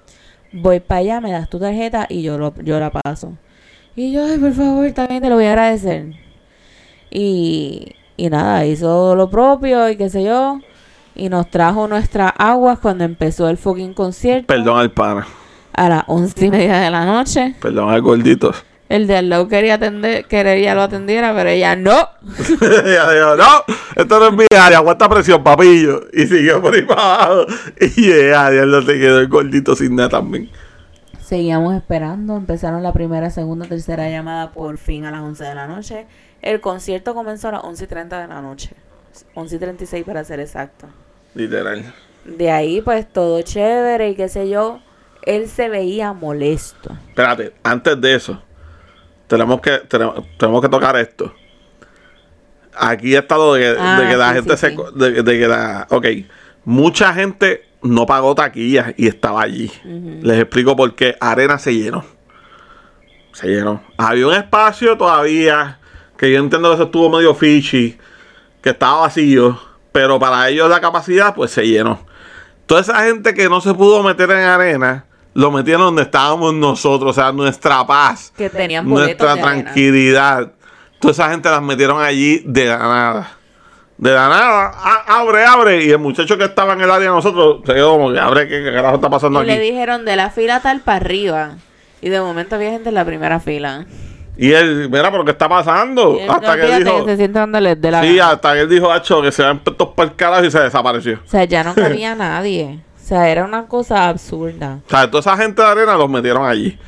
[0.53, 3.37] voy para allá, me das tu tarjeta y yo, lo, yo la paso.
[3.97, 6.15] Y yo, ay, por favor, también te lo voy a agradecer.
[7.11, 10.61] Y, y nada, hizo lo propio y qué sé yo.
[11.15, 14.49] Y nos trajo nuestras aguas cuando empezó el fucking concierto.
[14.49, 15.25] Perdón al pana.
[15.75, 17.55] A las once y media de la noche.
[17.61, 18.55] Perdón al gordito.
[18.89, 22.11] El de al lado quería atender, quería lo atendiera, pero ella no.
[22.61, 26.03] Ella dijo, no, esto no es mi área, aguanta presión, papillo.
[26.13, 27.47] Y siguió por ahí para abajo.
[27.81, 30.51] Y ya, Dios lo te quedó el gordito sin nada también.
[31.21, 35.67] Seguíamos esperando, empezaron la primera, segunda, tercera llamada por fin a las 11 de la
[35.67, 36.07] noche.
[36.43, 38.77] El concierto comenzó a las 11 y 30 de la noche.
[39.35, 40.87] 11 y 36 para ser exacto.
[41.35, 41.95] Literal.
[42.27, 44.81] De ahí pues todo chévere y qué sé yo.
[45.27, 46.97] Él se veía molesto.
[47.09, 48.43] Espérate, antes de eso,
[49.27, 51.33] tenemos que, tenemos, tenemos que tocar esto.
[52.77, 54.71] Aquí está lo de que, Ah, de que la sí, gente sí, se.
[54.71, 54.77] sí.
[54.95, 55.87] De, de que la.
[55.91, 56.07] Ok.
[56.65, 59.71] Mucha gente no pagó taquillas y estaba allí.
[60.23, 61.17] Les explico por qué.
[61.21, 62.05] Arena se llenó.
[63.33, 63.83] Se llenó.
[63.99, 65.79] Había un espacio todavía
[66.17, 67.99] que yo entiendo que eso estuvo medio fishy,
[68.63, 69.61] que estaba vacío,
[69.93, 72.07] pero para ellos la capacidad pues se llenó.
[72.67, 75.05] Toda esa gente que no se pudo meter en arena,
[75.35, 80.53] lo metieron donde estábamos nosotros, o sea, nuestra paz, Que tenían boletos nuestra tranquilidad.
[81.01, 83.31] Toda esa gente las metieron allí de la nada.
[83.99, 85.85] De la nada, a- abre, abre.
[85.85, 88.49] Y el muchacho que estaba en el área de nosotros se quedó como que abre,
[88.49, 89.63] ¿qué, qué carajo está pasando Y le aquí?
[89.63, 91.51] dijeron de la fila tal para arriba.
[92.01, 93.87] Y de momento había gente en la primera fila.
[94.37, 96.19] Y él, mira, pero ¿qué está pasando?
[96.21, 98.31] Él, hasta que "Olvídate dijo, que se de la sí, gana".
[98.33, 101.21] hasta que él dijo, hacho, que se van estos para el carajo y se desapareció.
[101.25, 102.81] O sea, ya no cabía nadie.
[103.05, 104.79] O sea, era una cosa absurda.
[104.87, 106.79] O sea, toda esa gente de arena los metieron allí.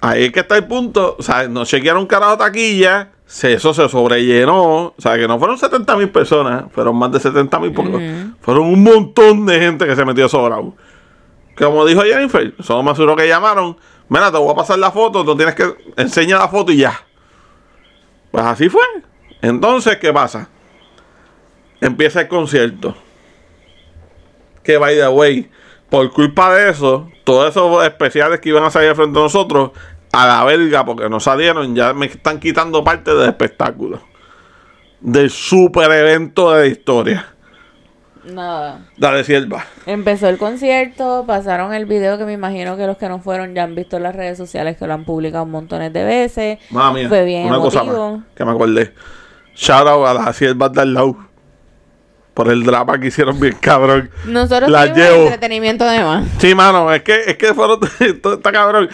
[0.00, 1.16] Ahí es que está el punto.
[1.18, 3.10] O sea, no chequearon carajo taquilla.
[3.24, 4.88] se- Eso se sobrellenó.
[4.88, 6.64] O sea, que no fueron 70 mil personas.
[6.72, 7.72] Fueron más de 70 mil.
[7.72, 8.26] porque.
[8.42, 10.74] Fueron un montón de gente que se metió sobrado.
[11.56, 13.78] Como dijo Jennifer, son más seguro que llamaron.
[14.10, 15.24] Mira, te voy a pasar la foto.
[15.24, 16.92] Tú tienes que enseñar la foto y ya.
[18.30, 18.82] Pues así fue.
[19.40, 20.50] Entonces, ¿qué pasa?
[21.80, 22.94] Empieza el concierto
[24.64, 25.48] que by the way,
[25.88, 29.70] por culpa de eso, todos esos especiales que iban a salir frente a nosotros,
[30.12, 34.00] a la verga, porque no salieron, ya me están quitando parte del espectáculo.
[35.00, 37.26] Del super evento de la historia.
[38.24, 38.86] Nada.
[38.96, 39.66] Dale, sierva.
[39.84, 43.64] Empezó el concierto, pasaron el video que me imagino que los que no fueron ya
[43.64, 46.58] han visto en las redes sociales que lo han publicado montones de veces.
[46.70, 47.08] Mía.
[47.08, 48.16] Fue bien Una cosa emotivo.
[48.16, 48.94] más que me acordé.
[49.54, 51.16] Shout out a las siervas de al lado.
[52.34, 54.10] Por el drama que hicieron bien cabrón.
[54.26, 55.22] Nosotros La llevo.
[55.24, 56.26] entretenimiento de más.
[56.38, 57.78] Sí, mano, es que, es que fueron.
[58.22, 58.88] todo está cabrón.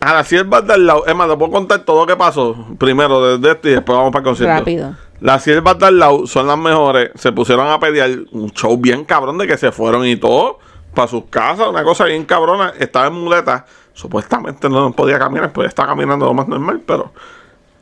[0.00, 1.06] A las siervas del lado.
[1.06, 2.54] Es más, te puedo contar todo lo que pasó.
[2.78, 4.54] Primero desde este y después vamos para el concierto.
[4.58, 4.94] Rápido.
[5.20, 7.10] Las siervas del lado son las mejores.
[7.14, 10.58] Se pusieron a pelear un show bien cabrón de que se fueron y todo
[10.94, 11.68] para sus casas.
[11.68, 12.74] Una cosa bien cabrona.
[12.78, 13.64] Estaba en muleta.
[13.94, 17.12] Supuestamente no podía caminar, pues estaba caminando lo más normal, pero.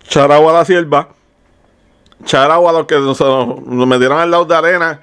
[0.06, 1.08] Charagua a la sierva.
[2.24, 5.00] Charagua a los que nos, nos metieron al lado de arena.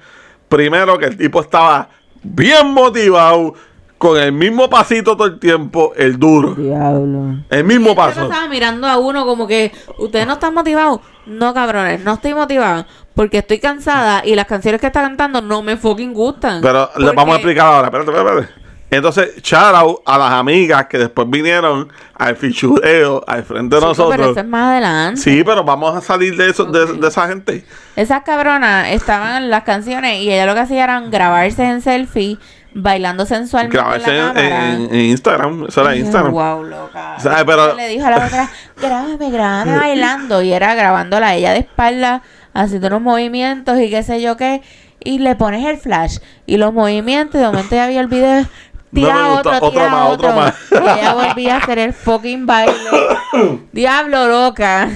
[0.48, 1.88] Primero que el tipo estaba
[2.22, 3.54] bien motivado.
[3.98, 5.92] Con el mismo pasito todo el tiempo.
[5.94, 6.54] El duro.
[6.54, 7.34] Diablo.
[7.50, 8.22] El mismo Yo paso.
[8.22, 11.00] estaba mirando a uno como que, ¿ustedes no están motivados?
[11.26, 15.60] No, cabrones, no estoy motivada porque estoy cansada y las canciones que está cantando no
[15.62, 16.62] me fucking gustan.
[16.62, 17.88] Pero les Porque- vamos a explicar ahora.
[17.88, 18.48] Espérate, espérate.
[18.90, 23.92] Entonces, shout out a las amigas que después vinieron al fichureo al frente de Chico,
[23.92, 24.30] pero nosotros.
[24.32, 25.20] eso es más adelante.
[25.20, 27.64] Sí, pero vamos a salir de eso, de, de esa gente.
[27.96, 32.38] Esas cabronas estaban en las canciones y ella lo que hacía era grabarse en selfie,
[32.74, 34.18] bailando sensualmente Grabarse
[34.90, 35.66] en Instagram.
[35.68, 36.32] Eso era Instagram.
[36.32, 37.14] Wow, loca.
[37.16, 40.42] O sea, pero- le dijo a la otra, grábame, grábame bailando.
[40.42, 42.22] Y era grabándola ella de espalda,
[42.54, 44.62] haciendo unos movimientos y qué sé yo qué.
[45.02, 47.40] Y le pones el flash y los movimientos.
[47.40, 48.44] De momento ya había el video.
[48.92, 50.28] Tira No otro, Otro tira más, otro.
[50.28, 50.54] otro más.
[50.70, 52.74] Ella volvía a hacer el fucking baile.
[53.72, 54.88] Diablo, loca.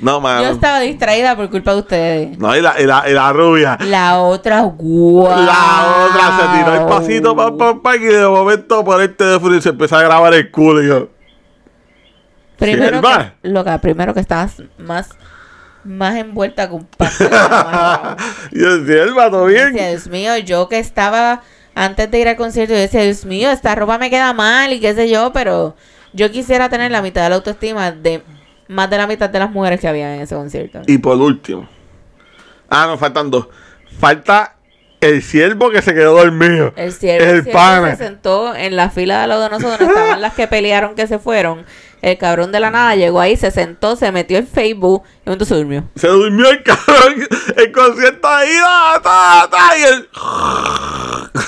[0.00, 0.42] No, mano.
[0.42, 2.38] Yo estaba distraída por culpa de ustedes.
[2.38, 3.78] No, y la, y la, y la rubia.
[3.80, 5.28] La otra, guau.
[5.28, 9.56] La otra se tiró el pasito, pam, pam, pam, y de momento por el teléfono
[9.56, 10.82] y se empezó a grabar el culo.
[10.82, 11.08] Y yo,
[12.58, 15.10] Primero que, loca, primero que estabas más,
[15.82, 16.86] más envuelta el
[19.14, 19.72] vato bien.
[19.74, 21.42] Dios mío, yo que estaba
[21.74, 24.80] antes de ir al concierto, yo decía, Dios mío, esta ropa me queda mal y
[24.80, 25.76] qué sé yo, pero
[26.12, 28.22] yo quisiera tener la mitad de la autoestima de
[28.68, 30.82] más de la mitad de las mujeres que había en ese concierto.
[30.86, 31.68] Y por último.
[32.68, 33.48] Ah, nos faltan dos.
[33.98, 34.56] Falta
[35.00, 36.72] el siervo que se quedó dormido.
[36.76, 37.90] El ciervo, El el pana.
[37.96, 41.06] se sentó en la fila de lado de nosotros, donde estaban las que pelearon que
[41.06, 41.66] se fueron.
[42.04, 45.46] El cabrón de la nada llegó ahí, se sentó, se metió en Facebook y momento
[45.46, 45.84] se durmió.
[45.96, 47.14] Se durmió el cabrón.
[47.56, 48.50] El concierto ahí.
[48.60, 50.08] Ta, ta, ta, y el...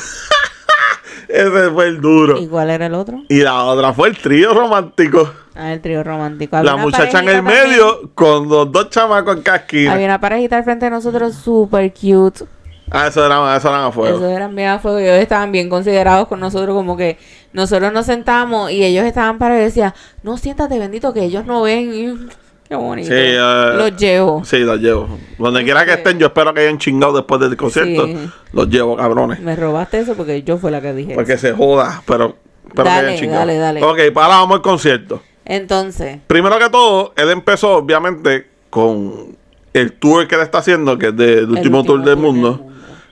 [1.28, 2.38] Ese fue el duro.
[2.38, 3.22] ¿Y cuál era el otro?
[3.28, 5.30] Y la otra fue el trío romántico.
[5.54, 6.56] Ah, el trío romántico.
[6.56, 7.44] Había La muchacha en el también.
[7.68, 9.92] medio con los dos chamacos en casquina.
[9.92, 12.44] Había una parejita al frente de nosotros súper cute.
[12.90, 14.14] Ah, eso era, eso eran afuera.
[14.14, 14.98] Esos eran bien a fuego.
[14.98, 16.74] Ellos estaban bien considerados con nosotros.
[16.74, 17.18] Como que
[17.52, 21.62] nosotros nos sentamos y ellos estaban para y decía, no siéntate bendito que ellos no
[21.62, 21.92] ven.
[21.92, 22.28] Y,
[22.68, 23.08] qué bonito.
[23.08, 24.44] Sí, eh, Los llevo.
[24.44, 25.08] Sí, los llevo.
[25.38, 28.06] Donde quiera que estén, yo espero que hayan chingado después del concierto.
[28.06, 28.30] Sí.
[28.52, 29.40] Los llevo, cabrones.
[29.40, 31.14] Me robaste eso porque yo fue la que dije.
[31.14, 31.48] Porque eso.
[31.48, 32.36] se joda, pero,
[32.74, 33.40] pero que Dale, hayan chingado.
[33.40, 33.82] dale, dale.
[33.82, 35.22] Ok, para vamos al concierto.
[35.44, 39.36] Entonces, Primero que todo, él empezó, obviamente, con
[39.72, 42.66] el tour que él está haciendo, que es del el último, tour del mundo,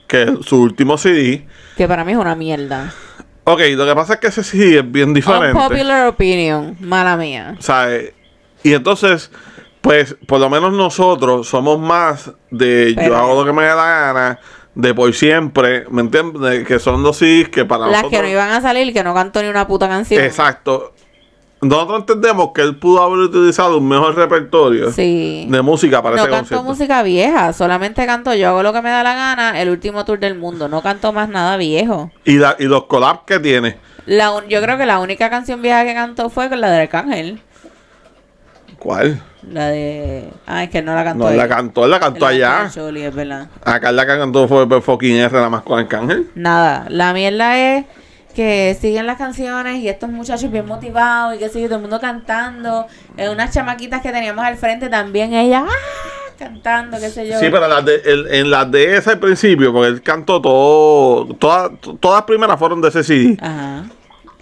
[0.07, 1.47] que es su último CD.
[1.77, 2.93] Que para mí es una mierda.
[3.45, 5.51] Ok, lo que pasa es que ese CD es bien diferente.
[5.57, 6.75] Unpopular opinion.
[6.79, 7.55] Mala mía.
[7.59, 8.13] ¿sabes?
[8.63, 9.31] Y entonces,
[9.81, 13.69] pues, por lo menos nosotros somos más de Pero- yo hago lo que me dé
[13.69, 13.75] la
[14.13, 14.39] gana,
[14.73, 16.41] de por siempre, ¿me entiendes?
[16.41, 18.11] De que son dos CDs que para Las nosotros...
[18.11, 20.23] que no iban a salir, que no cantó ni una puta canción.
[20.23, 20.93] Exacto.
[21.67, 25.47] Nosotros entendemos que él pudo haber utilizado un mejor repertorio Sí.
[25.49, 26.63] de música para No ese cantó concierto.
[26.63, 30.19] música vieja, solamente cantó Yo hago lo que me da la gana, el último tour
[30.19, 30.67] del mundo.
[30.67, 32.11] No cantó más nada viejo.
[32.23, 33.77] Y, la- y los collabs que tiene.
[34.05, 36.81] La un- yo creo que la única canción vieja que cantó fue con la de
[36.83, 37.41] Arcángel.
[38.77, 39.21] ¿Cuál?
[39.51, 40.29] La de.
[40.45, 41.25] Ah, es que no la cantó.
[41.25, 42.71] No, él la cantó, él la cantó Él la allá.
[42.71, 43.47] Choli, es verdad.
[43.63, 46.29] Acá la que cantó fue fucking R, nada más con Arcángel.
[46.35, 47.85] Nada, la mierda es
[48.35, 51.99] que siguen las canciones y estos muchachos bien motivados y que sigue todo el mundo
[51.99, 52.85] cantando.
[53.17, 55.71] Eh, unas chamaquitas que teníamos al frente también, ella ¡ah!
[56.37, 57.39] cantando, qué sé yo.
[57.39, 61.33] Sí, pero las de- el- en las de ese al principio, porque él cantó todo,
[61.35, 61.71] todas,
[62.01, 63.37] todas primeras fueron de ese CD.
[63.41, 63.85] Ajá.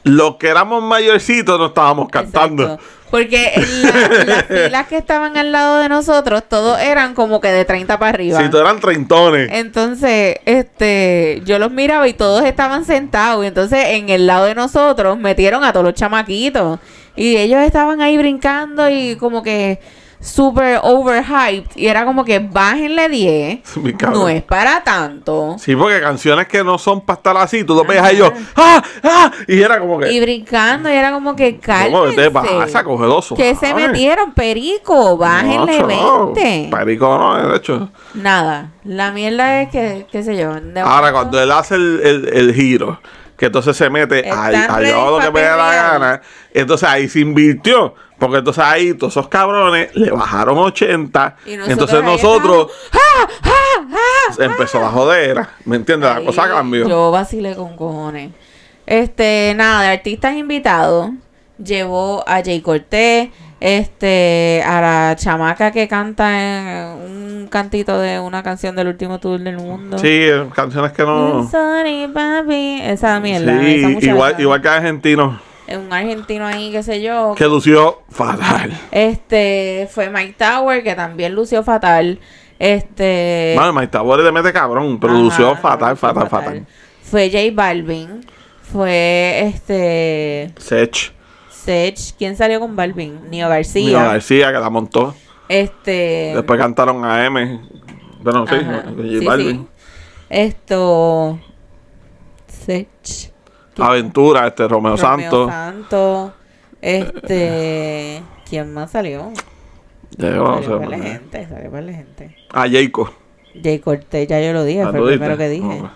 [0.03, 2.63] Los que éramos mayorcitos no estábamos cantando.
[2.63, 2.83] Exacto.
[3.13, 3.53] Porque
[3.83, 7.99] la- las filas que estaban al lado de nosotros, todos eran como que de 30
[7.99, 8.41] para arriba.
[8.41, 9.49] Si todos eran treintones.
[9.51, 13.43] Entonces, este, yo los miraba y todos estaban sentados.
[13.43, 16.79] Y entonces, en el lado de nosotros, metieron a todos los chamaquitos.
[17.15, 19.79] Y ellos estaban ahí brincando y como que
[20.23, 21.75] super overhyped.
[21.75, 23.77] Y era como que bájenle 10.
[23.77, 24.21] Mi cabrón.
[24.21, 25.57] No es para tanto.
[25.59, 28.81] Sí, porque canciones que no son para estar así, tú lo ves ahí yo, ¡ah!
[29.03, 29.31] ¡ah!
[29.47, 30.11] Y era como que.
[30.11, 32.47] Y brincando, y era como que ¿Cómo te pasa?
[32.47, 32.83] cálmense.
[32.83, 33.35] Cogedoso.
[33.35, 36.69] Que se metieron, perico, bájenle 20.
[36.71, 37.89] Perico no, de hecho.
[38.13, 40.49] Nada, la mierda es que, qué sé yo.
[40.51, 42.99] Ahora, momento- cuando él hace el, el, el giro,
[43.37, 46.21] que entonces se mete a ready yo lo que me dé la gana,
[46.53, 47.93] entonces ahí se invirtió.
[48.23, 51.35] Porque entonces ahí todos esos cabrones le bajaron 80.
[51.45, 53.27] Y nosotros entonces nosotros ¡Ah!
[53.43, 53.85] ¡Ah!
[53.91, 54.35] ¡Ah!
[54.39, 55.49] empezó la jodera.
[55.65, 56.09] ¿Me entiendes?
[56.09, 56.87] La cosa cambió.
[56.87, 58.31] Yo vacilé con cojones.
[58.85, 61.11] Este, nada, de artistas invitados.
[61.57, 68.41] Llevó a Jay Cortés, este, a la chamaca que canta en un cantito de una
[68.41, 69.97] canción del último tour del mundo.
[69.97, 71.49] Sí, eh, canciones que no.
[71.49, 72.79] Sorry, papi.
[72.83, 73.59] Esa mierda.
[73.59, 77.35] Sí, esa igual, igual que argentino, Es un argentino ahí, qué sé yo.
[77.37, 78.77] que lució fatal.
[78.91, 82.19] Este, fue Mike Tower, que también lució fatal.
[82.59, 83.55] Este.
[83.57, 86.65] Mano, Mike Tabore le mete cabrón, pero Ajá, lució fatal, fatal, fatal.
[87.01, 88.25] Fue J Balvin.
[88.61, 90.53] Fue este.
[90.57, 91.13] Sech,
[91.49, 91.97] Sech.
[92.17, 93.29] ¿Quién salió con Balvin?
[93.29, 93.85] Nio García.
[93.99, 95.13] Nino García, que la montó.
[95.49, 96.31] Este.
[96.35, 97.59] Después cantaron a M.
[98.21, 99.57] Bueno, sí, J sí, Balvin.
[99.57, 99.67] sí.
[100.29, 101.39] Esto.
[102.47, 103.32] Sech.
[103.79, 105.49] Aventura, este Romeo, Romeo Santos.
[105.49, 106.31] Santos.
[106.81, 108.21] Este.
[108.49, 109.31] ¿Quién más salió?
[110.19, 112.35] Salió para la gente, salió para la gente.
[112.51, 113.11] Ah, Jayco.
[113.63, 115.81] Jay Cortés, ya yo lo dije, Ah, fue ¿tú el primero que dije.
[115.81, 115.89] Ok.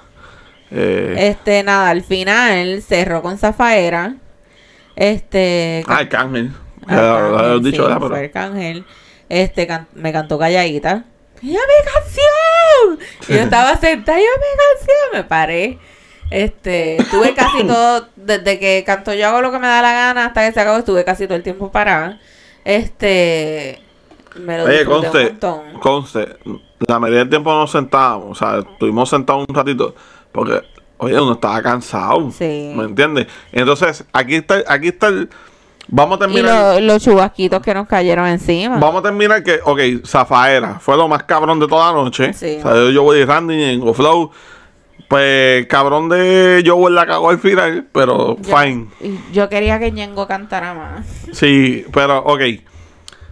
[0.72, 4.16] Eh, Este, nada, al final cerró con Zafaera.
[4.96, 5.84] Este.
[5.88, 6.52] ah, Arcángel.
[6.88, 8.86] Arcángel, lo habías dicho, sí, fue Pero, Arcángel.
[9.30, 11.04] Este, can- me cantó calladita.
[11.42, 13.08] ¡Ya mi canción!
[13.30, 14.98] Yo estaba sentada, ¡ya mi canción!
[15.14, 15.78] Me paré.
[16.30, 20.26] Este, estuve casi todo, desde que canto yo hago lo que me da la gana
[20.26, 22.20] hasta que se acabó, estuve casi todo el tiempo parada.
[22.66, 23.82] Este,
[24.36, 25.36] Me lo Oye, un conste,
[25.82, 26.28] conste,
[26.88, 29.96] la mayoría del tiempo nos sentábamos, o sea, estuvimos sentados un ratito,
[30.32, 30.62] porque,
[30.98, 32.74] oye, uno estaba cansado, Sí.
[32.76, 33.28] ¿me entiendes?
[33.52, 35.30] Entonces, aquí está, aquí está el,
[35.88, 38.78] vamos a Y terminar, lo- los chubasquitos que nos cayeron encima.
[38.78, 42.58] vamos a terminar que, ok, Zafaera fue lo más cabrón de toda la noche, Sí.
[42.60, 44.30] o sea, yo voy Randy en Flow,
[45.08, 48.88] pues, cabrón de Joel la cagó al final, pero, Yo- fine,
[49.32, 51.06] Yo quería que Ñengo cantara más.
[51.34, 52.42] sí, pero, ok,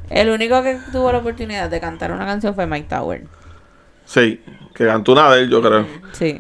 [0.10, 3.24] El único que tuvo la oportunidad de cantar una canción fue Mike Tower.
[4.06, 4.42] sí,
[4.74, 5.86] que cantó una de él, yo creo.
[6.14, 6.40] Sí,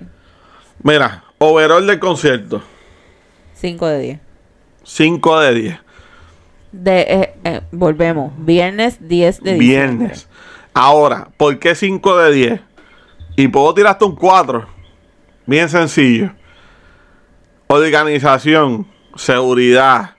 [0.84, 2.62] Mira, overall del concierto.
[3.56, 4.20] 5 de 10.
[4.84, 5.80] 5 de 10.
[6.72, 8.34] De, eh, eh, volvemos.
[8.38, 9.58] Viernes 10 de diciembre.
[10.06, 10.28] Viernes.
[10.74, 12.62] Ahora, ¿por qué 5 de 10?
[13.38, 14.68] Y puedo tirar hasta un 4.
[15.46, 16.32] Bien sencillo.
[17.68, 20.16] Organización, seguridad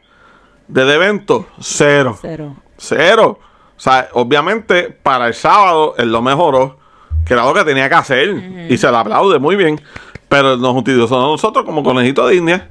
[0.69, 2.19] del evento, cero.
[2.21, 2.57] Cero.
[2.77, 3.39] Cero.
[3.77, 6.79] O sea, obviamente para el sábado él lo mejoró,
[7.25, 8.31] que era lo que tenía que hacer.
[8.69, 9.81] Y se le aplaude muy bien.
[10.29, 12.71] Pero nos utilizó a nosotros como conejito de India.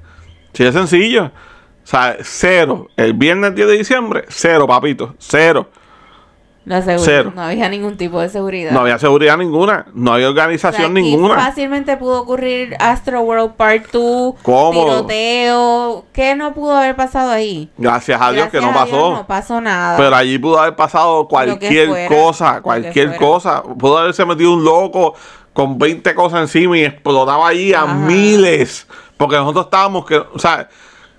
[0.53, 1.25] Sí, es sencillo.
[1.25, 2.89] O sea, cero.
[2.97, 5.15] El viernes 10 de diciembre, cero, papito.
[5.19, 5.69] Cero.
[6.65, 7.05] La seguridad.
[7.05, 7.33] Cero.
[7.35, 8.71] No había ningún tipo de seguridad.
[8.71, 9.85] No había seguridad ninguna.
[9.93, 11.35] No había O sea, organización ninguna.
[11.35, 15.05] Fácilmente pudo ocurrir Astro World Part 2, Cómodo.
[15.05, 16.05] tiroteo.
[16.11, 17.69] ¿Qué no pudo haber pasado ahí?
[17.77, 19.11] Gracias a Dios que no a Dios pasó.
[19.11, 19.95] no pasó nada.
[19.97, 23.61] Pero allí pudo haber pasado cualquier fuera, cosa, cualquier cosa.
[23.61, 25.13] Pudo haberse metido un loco
[25.53, 27.93] con 20 cosas encima y explotaba allí a Ajá.
[27.93, 28.87] miles.
[29.17, 30.67] Porque nosotros estábamos que, o sea,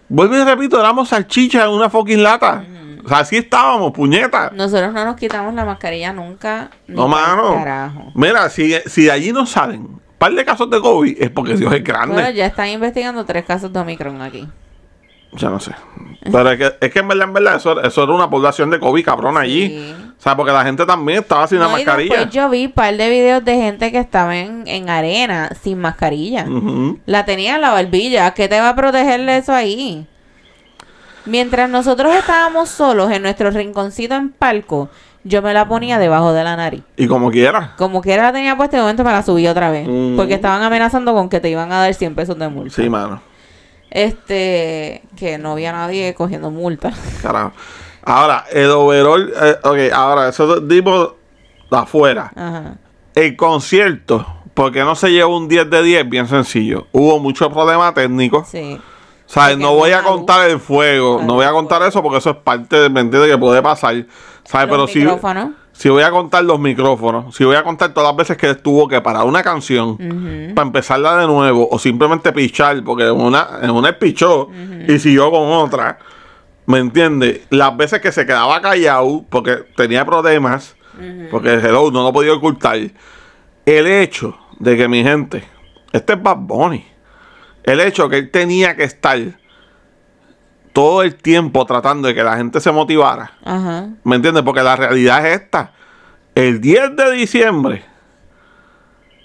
[0.09, 2.65] vuelvo y repito, éramos salchicha en una fucking lata.
[3.07, 4.51] O sea, así estábamos, puñeta.
[4.53, 6.71] Nosotros no nos quitamos la mascarilla nunca.
[6.89, 7.55] No, mano.
[7.55, 8.11] Carajo.
[8.15, 11.55] Mira, si, si de allí no salen un par de casos de COVID, es porque
[11.55, 12.15] Dios es grande.
[12.15, 14.49] Bueno, ya están investigando tres casos de Omicron aquí.
[15.33, 15.73] Ya no sé.
[16.25, 18.81] Pero es que, es que en verdad, en verdad, eso, eso era una población de
[18.81, 19.69] COVID cabrón allí.
[19.69, 19.95] Sí.
[20.19, 22.15] O sea, porque la gente también estaba sin la No, y mascarilla.
[22.17, 25.79] después yo vi un par de videos de gente que estaba en, en arena sin
[25.79, 26.47] mascarilla.
[27.05, 28.33] La tenía en la barbilla.
[28.35, 30.07] ¿Qué te va a proteger de eso ahí?
[31.27, 34.89] Mientras nosotros estábamos solos en nuestro rinconcito en palco,
[35.25, 36.83] yo me la ponía debajo de la nariz.
[36.97, 37.75] Y como quiera.
[37.77, 39.89] Como quiera la tenía puesta, de momento me la subí otra vez.
[39.89, 40.17] Mm.
[40.17, 42.75] Porque estaban amenazando con que te iban a dar 100 pesos de multa.
[42.75, 43.21] Sí, mano.
[43.91, 46.93] Este, que no había nadie cogiendo multa.
[47.23, 47.53] Carajo.
[48.03, 49.33] Ahora, el overall.
[49.43, 51.11] eh, ok, ahora, eso dimos
[51.71, 52.31] de afuera.
[52.37, 52.77] Ajá.
[53.17, 54.25] El concierto,
[54.55, 56.87] porque no se llevó un 10 de 10, bien sencillo.
[56.93, 58.47] Hubo muchos problemas técnicos.
[58.49, 58.81] Sí.
[59.27, 59.57] ¿Sabes?
[59.57, 61.21] Se No voy a contar el fuego.
[61.23, 63.31] No voy a contar eso porque eso es parte de, ¿me entiendes?
[63.31, 64.07] Que puede pasar.
[64.45, 64.69] ¿Sabes?
[64.71, 65.51] Pero micrófonos.
[65.73, 68.89] Si voy a contar los micrófonos, si voy a contar todas las veces que tuvo
[68.89, 69.99] que parar una canción
[70.55, 74.49] para empezarla de nuevo o simplemente pichar, porque en una, en una pichó
[74.89, 75.99] y siguió con otra,
[76.65, 77.43] ¿me entiendes?
[77.51, 80.77] Las veces que se quedaba callado porque tenía problemas,
[81.31, 82.79] porque hello, no lo podía ocultar.
[83.67, 85.45] El hecho de que mi gente,
[85.93, 86.87] este es Bad Bunny,
[87.67, 89.19] el hecho que él tenía que estar
[90.73, 93.33] todo el tiempo tratando de que la gente se motivara.
[93.45, 93.89] Ajá.
[94.05, 94.43] ¿Me entiendes?
[94.43, 95.73] Porque la realidad es esta.
[96.35, 97.85] El 10 de diciembre,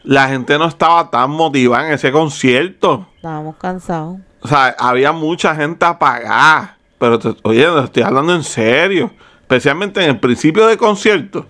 [0.04, 3.08] la gente no estaba tan motivada en ese concierto.
[3.18, 4.18] Estábamos cansados.
[4.42, 6.78] O sea, había mucha gente apagada.
[6.98, 9.12] Pero, te- oye, estoy hablando en serio.
[9.42, 11.46] Especialmente en el principio del concierto.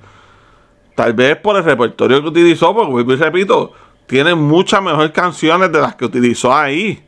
[0.95, 3.71] Tal vez por el repertorio que utilizó, porque repito,
[4.11, 7.01] tiene muchas mejores canciones de las que utilizó ahí.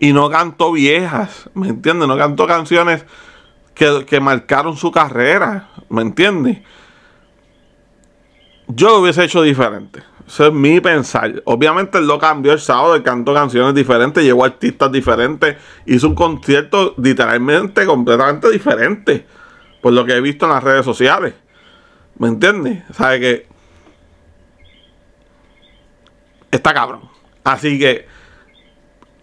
[0.00, 2.08] Y no cantó viejas, ¿me entiendes?
[2.08, 3.04] No cantó canciones
[3.72, 6.58] que, que marcaron su carrera, ¿me entiendes?
[8.66, 10.02] Yo lo hubiese hecho diferente.
[10.26, 11.40] Eso es mi pensar.
[11.44, 16.16] Obviamente él lo cambió el sábado, él cantó canciones diferentes, llevó artistas diferentes, hizo un
[16.16, 19.24] concierto literalmente completamente diferente.
[19.80, 21.34] Por lo que he visto en las redes sociales.
[22.18, 22.82] ¿Me entiendes?
[22.92, 23.46] ¿Sabe que
[26.50, 27.02] Está cabrón.
[27.44, 28.06] Así que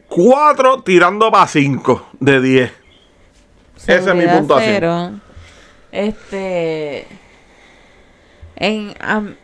[0.09, 2.73] 4 tirando para 5 de 10.
[3.87, 4.73] Esa es mi puntuación.
[4.73, 5.11] cero.
[5.91, 7.07] Este.
[8.55, 9.35] En, am-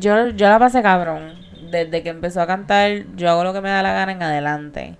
[0.00, 1.34] yo, yo la pasé cabrón.
[1.70, 4.96] Desde que empezó a cantar, yo hago lo que me da la gana en adelante.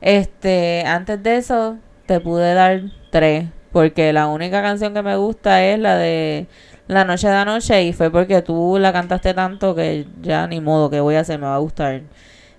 [0.00, 1.76] Este, antes de eso,
[2.06, 3.46] te pude dar tres.
[3.72, 6.46] Porque la única canción que me gusta es la de
[6.88, 7.82] La Noche de Anoche.
[7.84, 11.38] Y fue porque tú la cantaste tanto que ya ni modo que voy a hacer,
[11.38, 12.02] me va a gustar.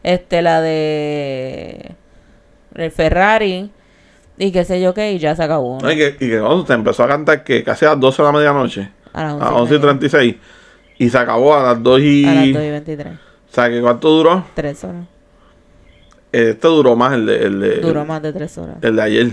[0.04, 1.96] Este, la de.
[2.76, 3.72] El Ferrari.
[4.40, 5.80] Y qué sé yo qué, y ya se acabó.
[5.82, 5.92] ¿no?
[5.92, 8.26] Y que, y que cuando te empezó a cantar que casi a las 12 de
[8.28, 8.90] la medianoche.
[9.14, 10.36] A las A 11 11 y 36.
[11.00, 12.26] Y se acabó a las 2 y...
[12.26, 13.14] A las 2 y 23.
[13.14, 13.18] O
[13.50, 14.46] sea, que ¿cuánto duró?
[14.54, 15.06] Tres horas.
[16.32, 18.76] Este duró más el de, el de, Duró más de tres horas.
[18.82, 19.32] el de ayer.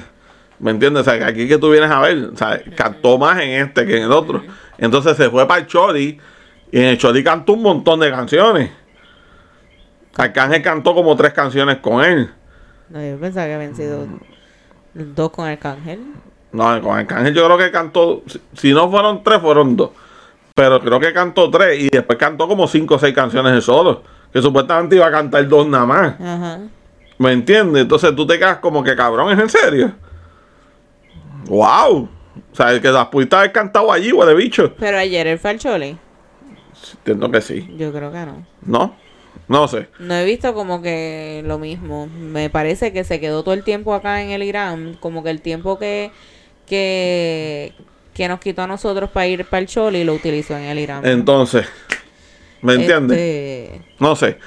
[0.65, 1.03] ¿Me entiendes?
[1.03, 3.85] O sea, que aquí que tú vienes a ver, o sea, cantó más en este
[3.85, 4.43] que en el otro.
[4.79, 6.19] Entonces se fue para el Chori
[6.73, 8.71] y en el Chori cantó un montón de canciones.
[10.17, 12.31] Arcángel cantó como tres canciones con él.
[12.89, 14.07] No, yo pensaba que habían sido
[14.95, 16.01] dos con Arcángel.
[16.53, 19.91] No, con Arcángel yo creo que cantó, si- si no fueron tres, fueron dos.
[20.55, 24.03] Pero creo que cantó tres y después cantó como cinco o seis canciones solo.
[24.33, 26.15] Que supuestamente iba a cantar dos nada más.
[26.21, 26.61] Ajá.
[27.19, 27.83] ¿Me entiendes?
[27.83, 29.93] Entonces tú te quedas como que cabrón, ¿es en serio?
[31.47, 32.09] ¡Wow!
[32.53, 34.75] O sea, el que las pudiste haber cantado allí, huele bicho.
[34.79, 35.97] Pero ayer él fue al Choli.
[36.99, 37.69] Entiendo que sí.
[37.77, 38.47] Yo creo que no.
[38.63, 38.97] ¿No?
[39.49, 39.89] No sé.
[39.99, 42.07] No he visto como que lo mismo.
[42.07, 44.97] Me parece que se quedó todo el tiempo acá en el Irán.
[45.01, 46.11] Como que el tiempo que,
[46.67, 47.73] que,
[48.15, 51.07] que nos quitó a nosotros para ir para el Choli lo utilizó en el Irán.
[51.07, 51.67] Entonces,
[52.63, 53.19] ¿me entiendes?
[53.19, 54.39] Este, No sé.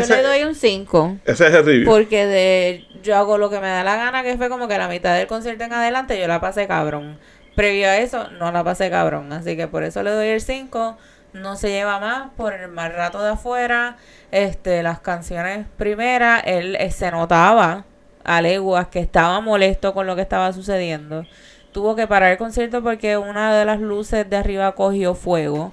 [0.00, 1.18] Yo le doy un 5.
[1.24, 1.84] ese es el review.
[1.84, 4.88] Porque de yo hago lo que me da la gana, que fue como que la
[4.88, 7.18] mitad del concierto en adelante yo la pasé cabrón.
[7.54, 9.32] Previo a eso, no la pasé cabrón.
[9.32, 10.96] Así que por eso le doy el 5.
[11.34, 13.96] No se lleva más por el mal rato de afuera.
[14.30, 17.84] Este, las canciones primeras, él eh, se notaba
[18.24, 21.26] a leguas que estaba molesto con lo que estaba sucediendo.
[21.72, 25.72] Tuvo que parar el concierto porque una de las luces de arriba cogió fuego.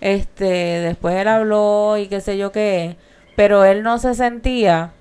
[0.00, 2.96] Este, después él habló y qué sé yo qué.
[3.40, 4.92] Pero él no se sentía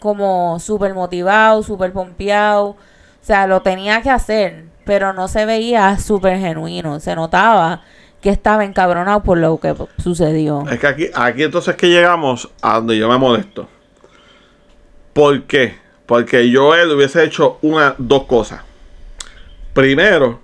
[0.00, 2.66] como súper motivado, súper pompeado.
[2.66, 2.76] O
[3.22, 7.00] sea, lo tenía que hacer, pero no se veía súper genuino.
[7.00, 7.84] Se notaba
[8.20, 10.64] que estaba encabronado por lo que sucedió.
[10.70, 13.66] Es que aquí, aquí entonces que llegamos a donde yo me molesto.
[15.14, 15.78] ¿Por qué?
[16.04, 18.60] Porque yo él hubiese hecho una, dos cosas.
[19.72, 20.38] Primero,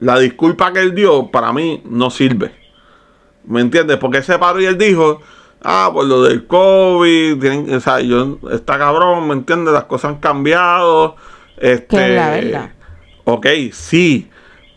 [0.00, 2.50] la disculpa que él dio para mí no sirve.
[3.44, 3.98] ¿Me entiendes?
[3.98, 5.20] Porque ese paró y él dijo,
[5.62, 9.72] ah, por lo del COVID, tienen, o sea, yo, está cabrón, ¿me entiendes?
[9.72, 11.16] Las cosas han cambiado.
[11.56, 12.70] Este, Que la verdad.
[13.24, 14.28] Ok, sí,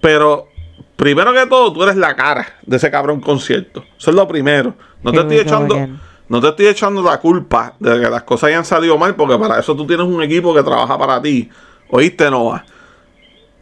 [0.02, 0.48] pero
[0.96, 3.84] primero que todo, tú eres la cara de ese cabrón concierto.
[3.98, 4.76] Eso es lo primero.
[5.02, 5.76] No te estoy echando,
[6.28, 9.60] no te estoy echando la culpa de que las cosas hayan salido mal, porque para
[9.60, 11.50] eso tú tienes un equipo que trabaja para ti.
[11.90, 12.66] ¿Oíste, Nova?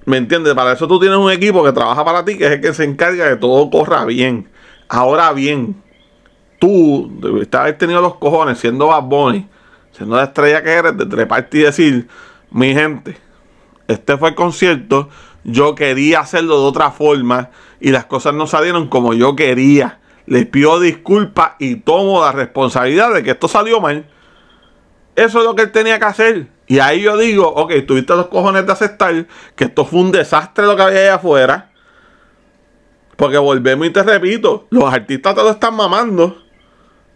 [0.06, 0.54] ¿Me entiendes?
[0.54, 2.84] Para eso tú tienes un equipo que trabaja para ti, que es el que se
[2.84, 4.50] encarga de que todo corra bien.
[4.90, 5.82] Ahora bien,
[6.64, 9.04] tú debiste haber tenido los cojones siendo Bad
[9.92, 12.08] siendo la estrella que eres, de treparte y decir,
[12.52, 13.18] mi gente,
[13.90, 15.10] este fue el concierto,
[15.44, 17.50] yo quería hacerlo de otra forma
[17.82, 20.00] y las cosas no salieron como yo quería.
[20.26, 24.06] Les pido disculpas y tomo la responsabilidad de que esto salió mal.
[25.18, 26.48] Eso es lo que él tenía que hacer.
[26.66, 30.66] Y ahí yo digo, ok, tuviste los cojones de aceptar que esto fue un desastre
[30.66, 31.72] lo que había allá afuera.
[33.18, 36.43] Porque volvemos y te repito, los artistas te están mamando.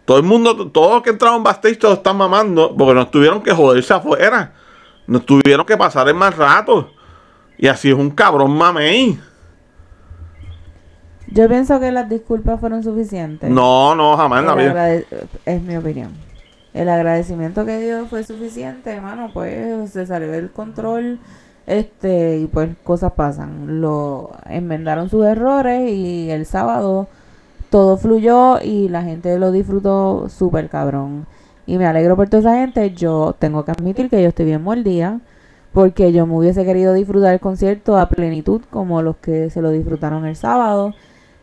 [0.07, 2.73] Todo el mundo, todos los que entraron backstage lo están mamando.
[2.77, 4.53] Porque no tuvieron que joderse afuera.
[5.05, 6.91] No tuvieron que pasar el más rato.
[7.57, 9.19] Y así es un cabrón mamey.
[11.27, 13.49] Yo pienso que las disculpas fueron suficientes.
[13.49, 14.93] No, no, jamás en la vida.
[15.45, 16.13] Es mi opinión.
[16.73, 21.19] El agradecimiento que dio fue suficiente, hermano, pues se salió del control,
[21.65, 23.81] este, y pues cosas pasan.
[23.81, 27.09] Lo enmendaron sus errores y el sábado
[27.69, 31.25] todo fluyó y la gente lo disfrutó súper cabrón.
[31.65, 32.91] Y me alegro por toda esa gente.
[32.93, 35.19] Yo tengo que admitir que yo estoy bien mordida
[35.73, 39.69] porque yo me hubiese querido disfrutar el concierto a plenitud como los que se lo
[39.69, 40.93] disfrutaron el sábado.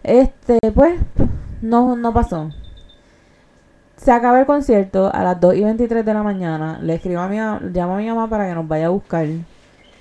[0.03, 1.01] Este, pues,
[1.63, 2.51] no, no pasó.
[3.97, 6.79] Se acaba el concierto a las 2 y 23 de la mañana.
[6.83, 9.27] Le escribo a mi llamo a mi mamá para que nos vaya a buscar.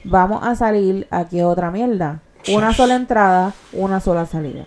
[0.04, 1.08] Vamos a salir.
[1.12, 2.20] Aquí es otra mierda.
[2.54, 4.66] Una sola entrada, una sola salida.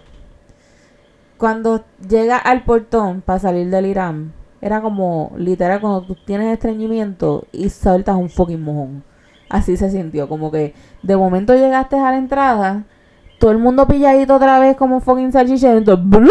[1.39, 4.33] Cuando llega al portón para salir del Irán,
[4.63, 9.05] era como literal cuando tú tienes estreñimiento y sueltas un fucking mojón.
[9.49, 12.85] Así se sintió, como que de momento llegaste a la entrada,
[13.39, 16.31] todo el mundo pilladito otra vez como fucking salchicha entonces ¡blup!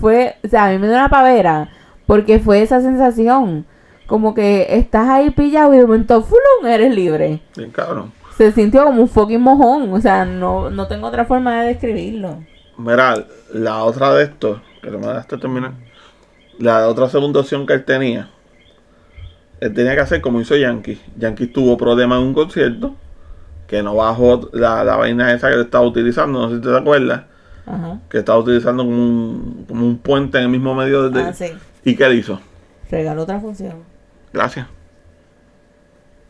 [0.00, 1.70] fue, o sea, a mí me dio una pavera
[2.06, 3.64] porque fue esa sensación,
[4.06, 6.66] como que estás ahí pillado y de momento ¡fulum!
[6.66, 7.40] eres libre.
[7.56, 8.12] Bien, cabrón.
[8.36, 12.38] Se sintió como un fucking mojón, o sea, no, no tengo otra forma de describirlo.
[12.80, 15.72] Mira, la otra de esto, que no me dejaste terminar.
[16.58, 18.30] La otra segunda opción que él tenía.
[19.60, 21.00] Él tenía que hacer como hizo Yankee.
[21.16, 22.96] Yankee tuvo problemas en un concierto.
[23.66, 26.40] Que no bajó la, la vaina esa que él estaba utilizando.
[26.40, 27.24] No sé si te acuerdas.
[28.08, 31.22] Que estaba utilizando como un, como un puente en el mismo medio de.
[31.22, 31.52] Ah, sí.
[31.84, 32.40] ¿Y qué él hizo?
[32.90, 33.84] Regaló otra función.
[34.32, 34.66] Gracias.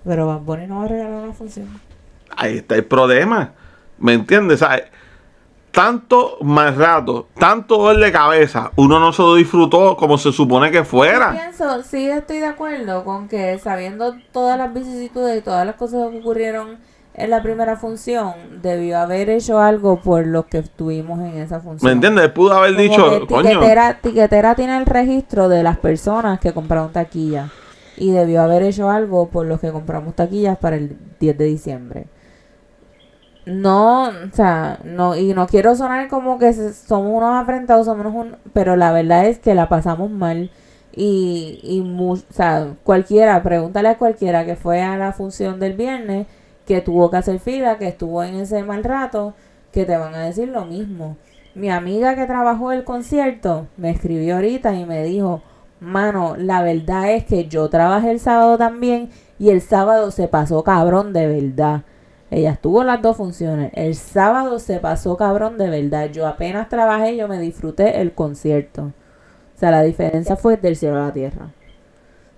[0.05, 1.67] Pero Bad Bunny no va a regalar una función.
[2.37, 3.53] Ahí está el problema.
[3.99, 4.59] ¿Me entiendes?
[4.59, 4.85] ¿Sabes?
[5.73, 10.71] Tanto más rato, tanto dolor de cabeza, uno no se lo disfrutó como se supone
[10.71, 11.31] que Yo fuera.
[11.31, 16.11] pienso, sí estoy de acuerdo con que sabiendo todas las vicisitudes y todas las cosas
[16.11, 16.79] que ocurrieron
[17.15, 21.89] en la primera función, debió haber hecho algo por lo que estuvimos en esa función.
[21.89, 22.31] ¿Me entiendes?
[22.31, 23.49] Pudo haber Como dicho, que coño.
[23.51, 27.51] tiquetera, tiquetera tiene el registro de las personas que compraron taquilla.
[27.97, 32.07] Y debió haber hecho algo por los que compramos taquillas para el 10 de diciembre.
[33.47, 38.15] No, o sea, no, y no quiero sonar como que somos unos afrentados, somos unos
[38.27, 40.51] un, pero la verdad es que la pasamos mal.
[40.93, 45.73] Y, y mu- o sea, cualquiera, pregúntale a cualquiera que fue a la función del
[45.75, 46.27] viernes,
[46.67, 49.35] que tuvo que hacer fila, que estuvo en ese mal rato,
[49.73, 51.17] que te van a decir lo mismo.
[51.55, 55.43] Mi amiga que trabajó el concierto me escribió ahorita y me dijo,
[55.81, 60.63] mano, la verdad es que yo trabajé el sábado también y el sábado se pasó
[60.63, 61.83] cabrón de verdad.
[62.31, 63.73] Ella estuvo en las dos funciones.
[63.75, 66.11] El sábado se pasó cabrón de verdad.
[66.11, 68.93] Yo apenas trabajé, yo me disfruté el concierto.
[69.57, 71.51] O sea, la diferencia fue del cielo a la tierra.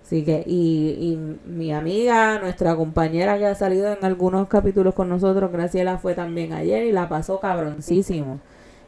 [0.02, 5.08] Así que, y, y mi amiga, nuestra compañera que ha salido en algunos capítulos con
[5.08, 8.40] nosotros, Graciela, fue también ayer y la pasó cabroncísimo.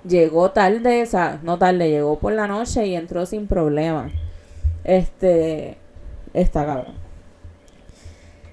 [0.07, 4.11] Llegó tarde, o sea, no tarde, llegó por la noche y entró sin problema.
[4.85, 5.79] Este,
[6.35, 6.95] está cabrón.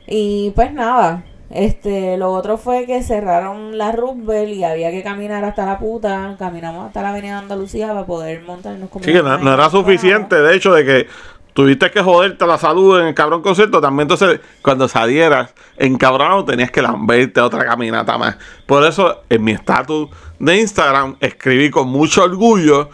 [0.08, 1.24] Y pues nada,
[1.54, 6.36] este, lo otro fue que cerraron la Roosevelt y había que caminar hasta la puta.
[6.40, 10.42] Caminamos hasta la avenida Andalucía para poder montarnos como Sí, que no, no era suficiente,
[10.42, 11.08] de hecho, de que
[11.54, 13.82] tuviste que joderte la salud en el cabrón concierto.
[13.82, 18.38] También, entonces, cuando salieras encabronado, tenías que lamberte otra caminata más.
[18.66, 22.90] Por eso, en mi estatus de Instagram, escribí con mucho orgullo.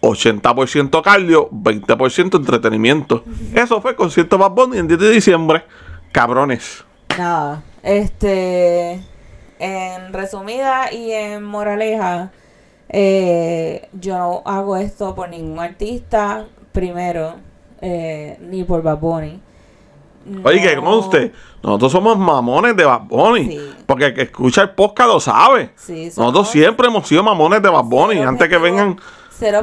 [0.00, 3.24] 80% cardio, 20% entretenimiento.
[3.52, 5.64] Eso fue concierto Bad Bunny el 10 de diciembre.
[6.12, 6.84] Cabrones.
[7.18, 9.00] Nada, este,
[9.58, 12.30] en resumida y en moraleja,
[12.90, 17.36] eh, yo no hago esto por ningún artista, primero,
[17.80, 19.40] eh, ni por Bad Bunny.
[20.44, 21.32] Oye, que No- conste,
[21.62, 23.46] nosotros somos mamones de Bad Bunny.
[23.46, 23.74] Sí.
[23.86, 25.70] Porque el que escucha el podcast lo sabe.
[25.76, 28.16] Sí, Nosotros siempre hemos sido mamones de Bad Bunny.
[28.16, 28.98] Cero Antes que vengan,
[29.30, 29.60] cero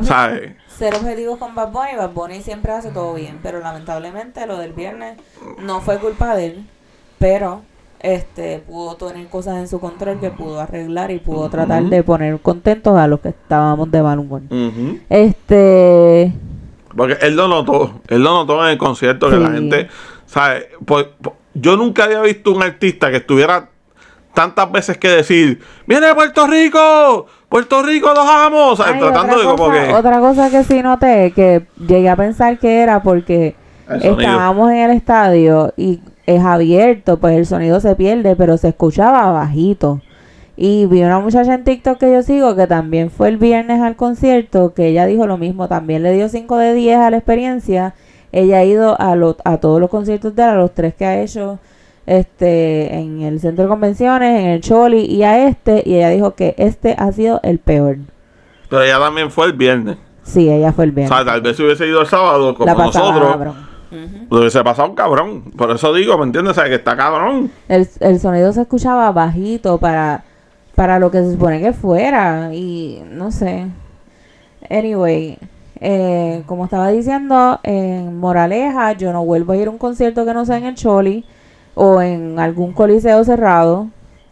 [0.99, 1.95] objetivos con Bad Bunny.
[1.95, 3.39] Bad Bunny siempre hace todo bien.
[3.43, 5.19] Pero lamentablemente lo del viernes
[5.59, 6.69] no fue culpa de él.
[7.19, 7.61] Pero
[8.06, 12.39] este pudo tener cosas en su control que pudo arreglar y pudo tratar de poner
[12.39, 14.43] contentos a los que estábamos de mal humor.
[15.10, 16.32] Este.
[16.95, 18.01] Porque él lo notó.
[18.08, 19.89] Él lo notó en el concierto que la gente,
[20.26, 20.68] ¿sabes?
[20.86, 23.70] Pues, pues, yo nunca había visto un artista que estuviera
[24.34, 27.26] tantas veces que decir, ¡Viene Puerto Rico!
[27.49, 28.76] ¡Puerto Rico los amo!
[28.76, 29.93] Tratando de otra como cosa, que.
[29.93, 33.56] Otra cosa que sí noté, que llegué a pensar que era porque
[33.89, 39.32] estábamos en el estadio y es abierto, pues el sonido se pierde, pero se escuchaba
[39.32, 40.01] bajito.
[40.57, 43.95] Y vi una muchacha en TikTok que yo sigo que también fue el viernes al
[43.97, 47.93] concierto, que ella dijo lo mismo, también le dio 5 de 10 a la experiencia.
[48.32, 51.21] Ella ha ido a, lo- a todos los conciertos de a los tres que ha
[51.21, 51.59] hecho
[52.05, 56.36] este en el centro de convenciones, en el Choli y a este, y ella dijo
[56.36, 57.97] que este ha sido el peor.
[58.69, 59.97] Pero ella también fue el viernes.
[60.23, 61.15] Sí, ella fue el O viernes.
[61.17, 63.55] sea, tal vez hubiese ido el sábado, como la nosotros, cabrón.
[64.30, 65.43] Lo hubiese pasado un cabrón.
[65.52, 66.52] Por eso digo, ¿me entiendes?
[66.52, 67.52] O sea, que está cabrón.
[67.68, 70.24] el, el sonido se escuchaba bajito para,
[70.76, 72.54] para lo que se supone que fuera.
[72.54, 73.68] Y no sé.
[74.70, 75.38] Anyway,
[75.82, 80.34] eh, como estaba diciendo, en Moraleja, yo no vuelvo a ir a un concierto que
[80.34, 81.26] no sea en el Choli
[81.76, 83.89] o en algún coliseo cerrado.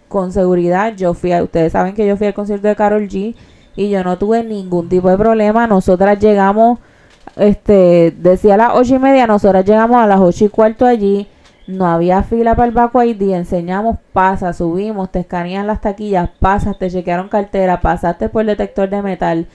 [0.07, 3.35] Con seguridad, yo fui a, ustedes saben que yo fui al concierto de Carol G
[3.75, 5.67] y yo no tuve ningún tipo de problema.
[5.67, 6.79] Nosotras llegamos,
[7.35, 11.27] este, decía a las ocho y media, nosotras llegamos a las ocho y cuarto allí.
[11.65, 16.77] No había fila para el Baco ID, enseñamos, pasa, subimos, te escanean las taquillas, pasas,
[16.77, 19.47] te chequearon cartera, pasaste por el detector de metal,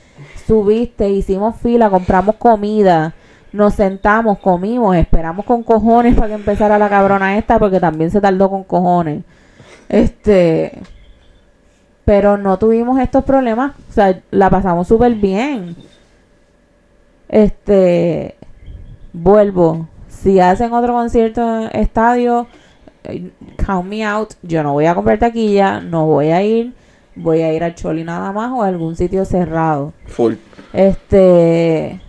[0.46, 3.12] subiste, hicimos fila, compramos comida,
[3.52, 8.22] nos sentamos, comimos, esperamos con cojones para que empezara la cabrona esta, porque también se
[8.22, 9.22] tardó con cojones.
[9.90, 10.80] Este,
[12.06, 15.76] pero no tuvimos estos problemas, o sea, la pasamos súper bien.
[17.28, 18.36] Este,
[19.12, 22.46] vuelvo, si hacen otro concierto en estadio,
[23.04, 23.30] eh,
[23.64, 26.72] count me out, yo no voy a comprar taquilla, no voy a ir,
[27.14, 29.92] voy a ir al Choli nada más o a algún sitio cerrado.
[30.06, 30.34] Full.
[30.72, 32.00] Este,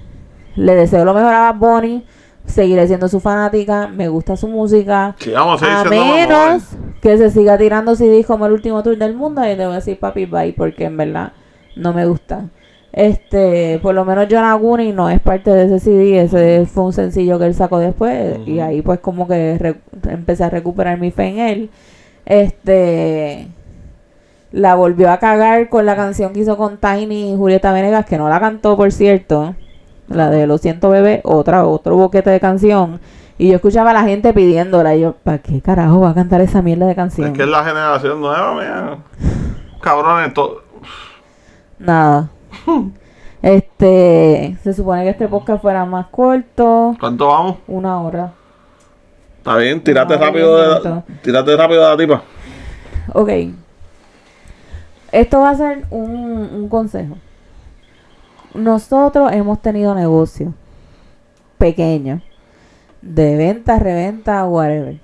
[0.55, 2.05] le deseo lo mejor a Bunny,
[2.45, 5.15] seguiré siendo su fanática, me gusta su música.
[5.19, 6.63] Sí, vamos a menos
[7.01, 9.75] que se siga tirando CDs como el último tour del mundo, y te voy a
[9.75, 11.33] decir papi bye, porque en verdad
[11.75, 12.45] no me gusta.
[12.91, 16.93] Este, por lo menos John Aguni no es parte de ese CD, ese fue un
[16.93, 19.77] sencillo que él sacó después, y ahí pues como que
[20.09, 21.69] empecé a recuperar mi fe en él.
[22.25, 23.47] Este,
[24.51, 28.17] la volvió a cagar con la canción que hizo con Tiny y Julieta Venegas, que
[28.17, 29.55] no la cantó, por cierto.
[30.07, 32.99] La de Lo siento, bebé, otra, otro boquete de canción.
[33.37, 34.95] Y yo escuchaba a la gente pidiéndola.
[34.95, 37.27] Y yo, ¿para qué carajo va a cantar esa mierda de canción?
[37.27, 38.97] Es que es la generación nueva, mira.
[39.81, 40.63] Cabrones, todo.
[41.77, 42.29] Nada.
[43.41, 47.57] Este, se supone que este podcast fuera más corto, ¿Cuánto vamos?
[47.67, 48.33] una hora.
[49.37, 52.23] Está bien, tírate rápido de la, tírate rápido de la tipa.
[53.13, 53.29] Ok.
[55.13, 56.11] Esto va a ser un,
[56.53, 57.15] un consejo.
[58.53, 60.53] Nosotros hemos tenido negocios
[61.57, 62.21] pequeños
[63.01, 64.99] de venta, reventa, whatever.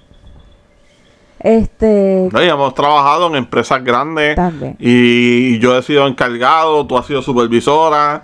[1.47, 4.75] Este No, y hemos trabajado en empresas grandes también.
[4.79, 8.23] y yo he sido encargado, tú has sido supervisora.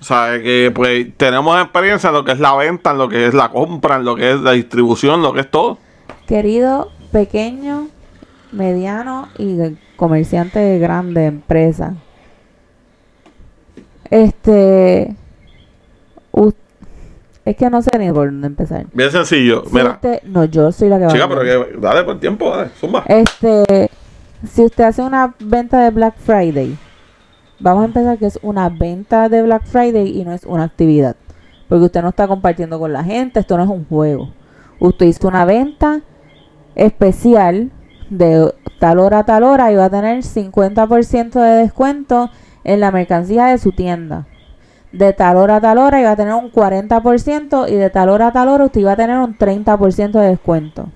[0.00, 3.26] O sea, que pues tenemos experiencia en lo que es la venta, en lo que
[3.26, 5.76] es la compra, en lo que es la distribución, lo que es todo.
[6.26, 7.88] Querido pequeño,
[8.52, 9.56] mediano y
[9.96, 11.94] comerciante grande, empresa.
[14.10, 15.14] Este.
[16.32, 16.52] u-
[17.44, 18.86] es que no sé ni por dónde empezar.
[18.92, 19.64] Bien sencillo.
[19.66, 22.18] Si Mira, usted- no, yo soy la que va chica, a pero que, dale por
[22.20, 23.04] tiempo, dale, zumba.
[23.06, 23.90] Este,
[24.50, 26.76] si usted hace una venta de Black Friday,
[27.60, 31.16] vamos a empezar que es una venta de Black Friday y no es una actividad.
[31.68, 34.30] Porque usted no está compartiendo con la gente, esto no es un juego.
[34.80, 36.00] Usted hizo una venta
[36.74, 37.70] especial
[38.10, 42.30] de tal hora a tal hora y va a tener 50% de descuento
[42.64, 44.26] en la mercancía de su tienda.
[44.94, 48.28] De tal hora a tal hora iba a tener un 40% y de tal hora
[48.28, 50.88] a tal hora usted iba a tener un 30% de descuento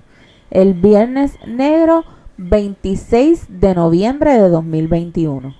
[0.51, 2.05] el viernes negro
[2.37, 5.55] 26 de noviembre de 2021.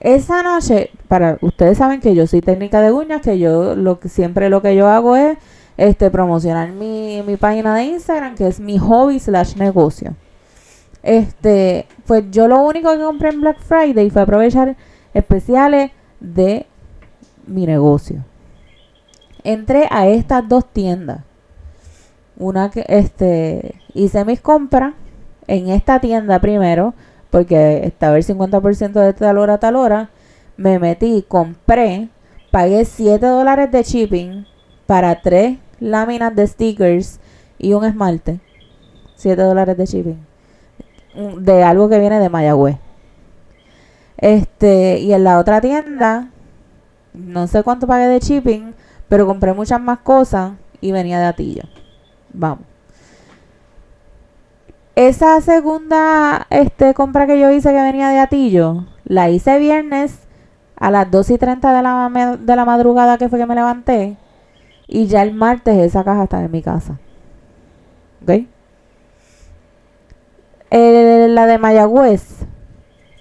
[0.00, 4.50] Esa noche, para ustedes saben que yo soy técnica de uñas, que yo lo siempre
[4.50, 5.38] lo que yo hago es
[5.76, 10.14] este promocionar mi, mi página de Instagram, que es mi hobby slash negocio.
[11.02, 14.76] Este, pues yo lo único que compré en Black Friday fue aprovechar
[15.12, 15.90] especiales
[16.20, 16.66] de
[17.46, 18.24] mi negocio.
[19.42, 21.20] Entré a estas dos tiendas.
[22.36, 24.94] Una que este hice mis compras
[25.46, 26.94] en esta tienda primero
[27.30, 30.10] porque estaba el 50% de tal hora a tal hora.
[30.56, 32.08] Me metí compré
[32.54, 34.46] pagué 7 dólares de shipping
[34.86, 37.18] para tres láminas de stickers
[37.58, 38.38] y un esmalte.
[39.16, 40.26] 7 dólares de shipping.
[41.40, 42.76] De algo que viene de Mayagüez.
[44.16, 46.30] Este y en la otra tienda
[47.14, 48.74] no sé cuánto pagué de shipping
[49.08, 51.62] pero compré muchas más cosas y venía de Atillo
[52.32, 52.66] Vamos.
[54.96, 60.18] Esa segunda este, compra que yo hice que venía de Atillo, la hice viernes
[60.76, 64.16] a las 2 y 30 de la, de la madrugada que fue que me levanté.
[64.86, 66.98] Y ya el martes esa caja está en mi casa.
[68.22, 68.46] ¿Ok?
[70.70, 72.46] Eh, la de Mayagüez,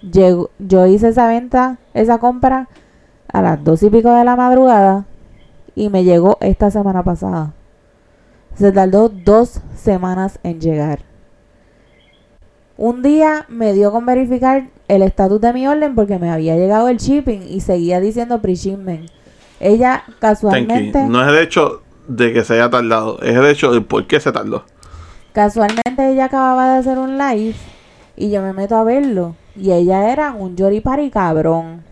[0.01, 2.67] llegó- yo hice esa venta, esa compra
[3.33, 5.05] a las 2 y pico de la madrugada
[5.75, 7.53] y me llegó esta semana pasada.
[8.55, 10.99] Se tardó dos semanas en llegar.
[12.77, 16.87] Un día me dio con verificar el estatus de mi orden porque me había llegado
[16.89, 19.09] el shipping y seguía diciendo pre-shipment.
[19.59, 23.81] Ella casualmente, no es el hecho de que se haya tardado, es el hecho de
[23.81, 24.65] por qué se tardó.
[25.31, 27.55] casualmente ella acababa de hacer un live
[28.15, 31.82] y yo me meto a verlo y ella era un yoripari cabrón.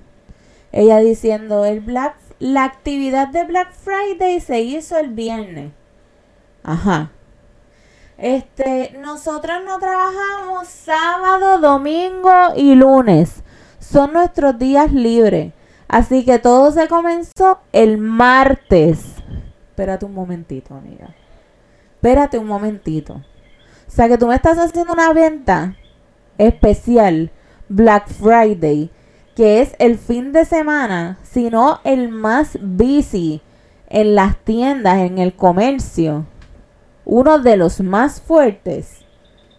[0.72, 5.72] Ella diciendo el Black, la actividad de Black Friday se hizo el viernes.
[6.64, 7.11] Ajá.
[8.18, 13.43] Este, nosotros no trabajamos sábado, domingo y lunes.
[13.80, 15.53] Son nuestros días libres.
[15.88, 19.15] Así que todo se comenzó el martes.
[19.69, 21.14] Espérate un momentito, amiga.
[21.95, 23.15] Espérate un momentito.
[23.88, 25.76] O sea que tú me estás haciendo una venta
[26.38, 27.31] especial
[27.68, 28.89] Black Friday,
[29.41, 33.41] que es el fin de semana, sino el más busy
[33.89, 36.27] en las tiendas, en el comercio
[37.05, 39.03] uno de los más fuertes.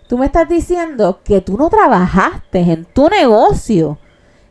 [0.07, 3.99] Tú me estás diciendo que tú no trabajaste en tu negocio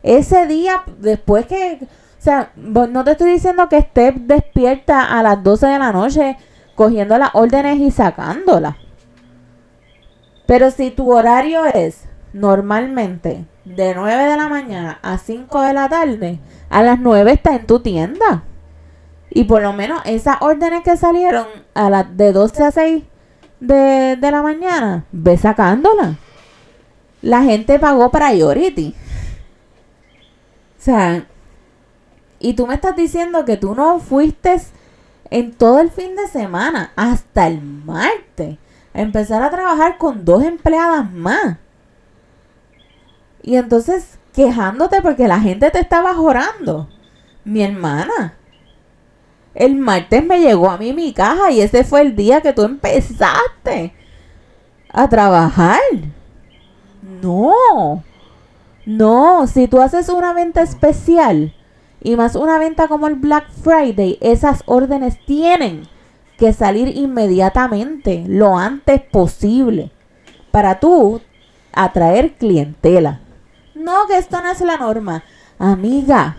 [0.03, 1.87] ese día después que, o
[2.21, 6.35] sea, no te estoy diciendo que estés despierta a las 12 de la noche
[6.75, 8.75] cogiendo las órdenes y sacándolas.
[10.45, 12.03] Pero si tu horario es
[12.33, 16.39] normalmente de 9 de la mañana a 5 de la tarde,
[16.69, 18.43] a las 9 está en tu tienda.
[19.29, 23.03] Y por lo menos esas órdenes que salieron a las de 12 a 6
[23.59, 26.15] de, de la mañana, ve sacándolas.
[27.21, 28.95] La gente pagó priority.
[30.79, 31.25] O sea,
[32.39, 34.59] y tú me estás diciendo que tú no fuiste
[35.29, 38.57] en todo el fin de semana, hasta el martes,
[38.93, 41.57] a empezar a trabajar con dos empleadas más.
[43.43, 46.87] Y entonces quejándote porque la gente te estaba jorando.
[47.43, 48.35] Mi hermana.
[49.53, 52.63] El martes me llegó a mí mi caja y ese fue el día que tú
[52.63, 53.93] empezaste
[54.89, 55.79] a trabajar.
[57.21, 58.03] No.
[58.85, 61.53] No, si tú haces una venta especial
[62.01, 65.87] y más una venta como el Black Friday, esas órdenes tienen
[66.37, 69.91] que salir inmediatamente, lo antes posible,
[70.49, 71.21] para tú
[71.73, 73.19] atraer clientela.
[73.81, 75.23] No, que esto no es la norma.
[75.57, 76.37] Amiga,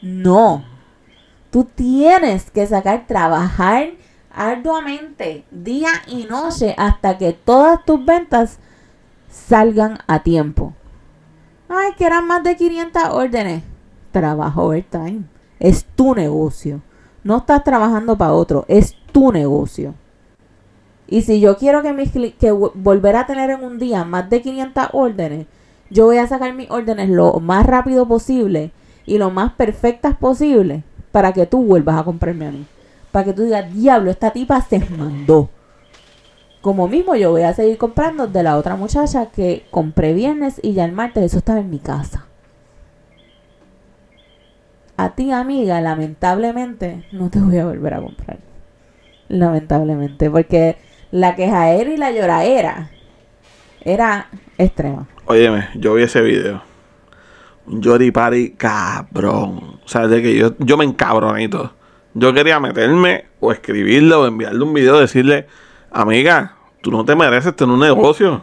[0.00, 0.64] no.
[1.50, 3.90] Tú tienes que sacar, trabajar
[4.32, 8.58] arduamente, día y noche, hasta que todas tus ventas
[9.28, 10.74] salgan a tiempo.
[11.68, 13.62] Ay, que eran más de 500 órdenes.
[14.12, 15.24] Trabajo overtime.
[15.58, 16.80] Es tu negocio.
[17.24, 18.64] No estás trabajando para otro.
[18.68, 19.94] Es tu negocio.
[21.08, 24.42] Y si yo quiero que, mis, que volver a tener en un día más de
[24.42, 25.46] 500 órdenes,
[25.90, 28.72] yo voy a sacar mis órdenes lo más rápido posible
[29.06, 32.66] y lo más perfectas posible para que tú vuelvas a comprarme a mí.
[33.10, 35.48] Para que tú digas, diablo, esta tipa se mandó.
[36.60, 40.74] Como mismo yo voy a seguir comprando de la otra muchacha que compré viernes y
[40.74, 42.26] ya el martes eso estaba en mi casa.
[44.96, 48.38] A ti, amiga, lamentablemente no te voy a volver a comprar.
[49.28, 50.76] Lamentablemente, porque
[51.12, 52.90] la quejaera y la lloraera
[53.84, 54.28] era
[54.58, 55.06] extrema.
[55.30, 56.62] Óyeme, yo vi ese video.
[57.66, 59.78] Un Jory Party cabrón.
[59.84, 61.72] O sea, de que yo, yo me encabroné y todo.
[62.14, 65.46] Yo quería meterme o escribirle o enviarle un video, decirle,
[65.90, 68.36] amiga, tú no te mereces tener un negocio.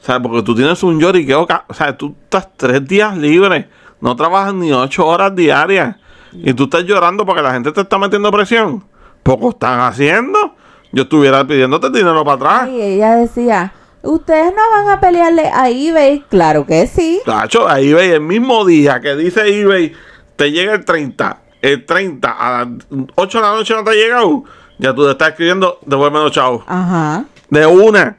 [0.00, 3.68] O sea, porque tú tienes un lloriqueo, o sea, tú estás tres días libre,
[4.00, 5.96] no trabajas ni ocho horas diarias.
[6.32, 8.82] Y tú estás llorando porque la gente te está metiendo presión.
[9.22, 10.56] Poco están haciendo.
[10.90, 12.68] Yo estuviera pidiéndote dinero para atrás.
[12.70, 16.24] Y ella decía, ¿ustedes no van a pelearle a eBay?
[16.28, 17.20] Claro que sí.
[17.24, 19.92] Tacho, a eBay el mismo día que dice eBay,
[20.36, 21.38] te llega el 30.
[21.60, 22.68] El 30 a las
[23.14, 24.44] 8 de la noche no te ha llegado.
[24.78, 26.64] Ya tú te estás escribiendo, devuélveme los chavos.
[26.66, 27.24] Ajá.
[27.50, 28.16] De una.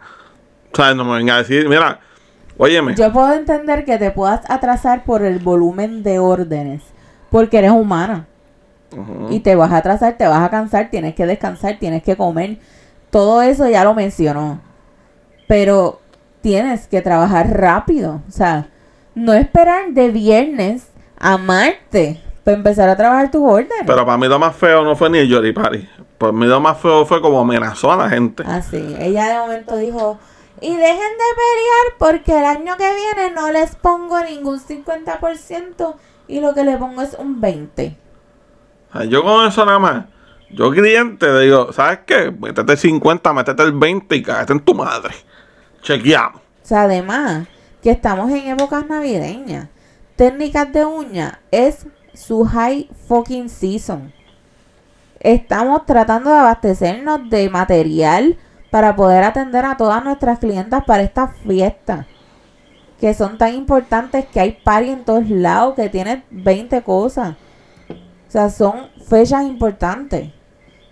[0.71, 1.99] O sea, no me venga a decir, mira,
[2.57, 2.95] óyeme.
[2.95, 6.81] Yo puedo entender que te puedas atrasar por el volumen de órdenes.
[7.29, 8.27] Porque eres humana.
[9.29, 12.59] Y te vas a atrasar, te vas a cansar, tienes que descansar, tienes que comer.
[13.09, 14.61] Todo eso ya lo mencionó.
[15.53, 15.99] Pero
[16.41, 18.23] tienes que trabajar rápido.
[18.27, 18.69] O sea,
[19.13, 20.87] no esperar de viernes
[21.19, 23.85] a martes para empezar a trabajar tu orden.
[23.85, 25.87] Pero para mí lo más feo no fue ni el Jory Party.
[26.17, 28.41] Para mí lo más feo fue como amenazó a la gente.
[28.47, 28.95] Así.
[28.97, 30.17] Ah, Ella de momento dijo,
[30.59, 35.95] y dejen de pelear porque el año que viene no les pongo ningún 50%
[36.29, 37.95] y lo que le pongo es un 20%.
[39.07, 40.05] Yo con eso nada más.
[40.49, 42.31] Yo cliente le digo, ¿sabes qué?
[42.31, 45.13] Métete el 50, métete el 20 y cállate en tu madre.
[45.83, 46.41] Chequeamos.
[46.41, 47.47] O sea, además
[47.81, 49.67] que estamos en épocas navideñas.
[50.15, 54.13] Técnicas de uña es su high fucking season.
[55.19, 58.37] Estamos tratando de abastecernos de material
[58.71, 62.05] para poder atender a todas nuestras clientas para estas fiestas.
[62.99, 67.35] Que son tan importantes que hay party en todos lados, que tiene 20 cosas.
[67.89, 70.31] O sea, son fechas importantes.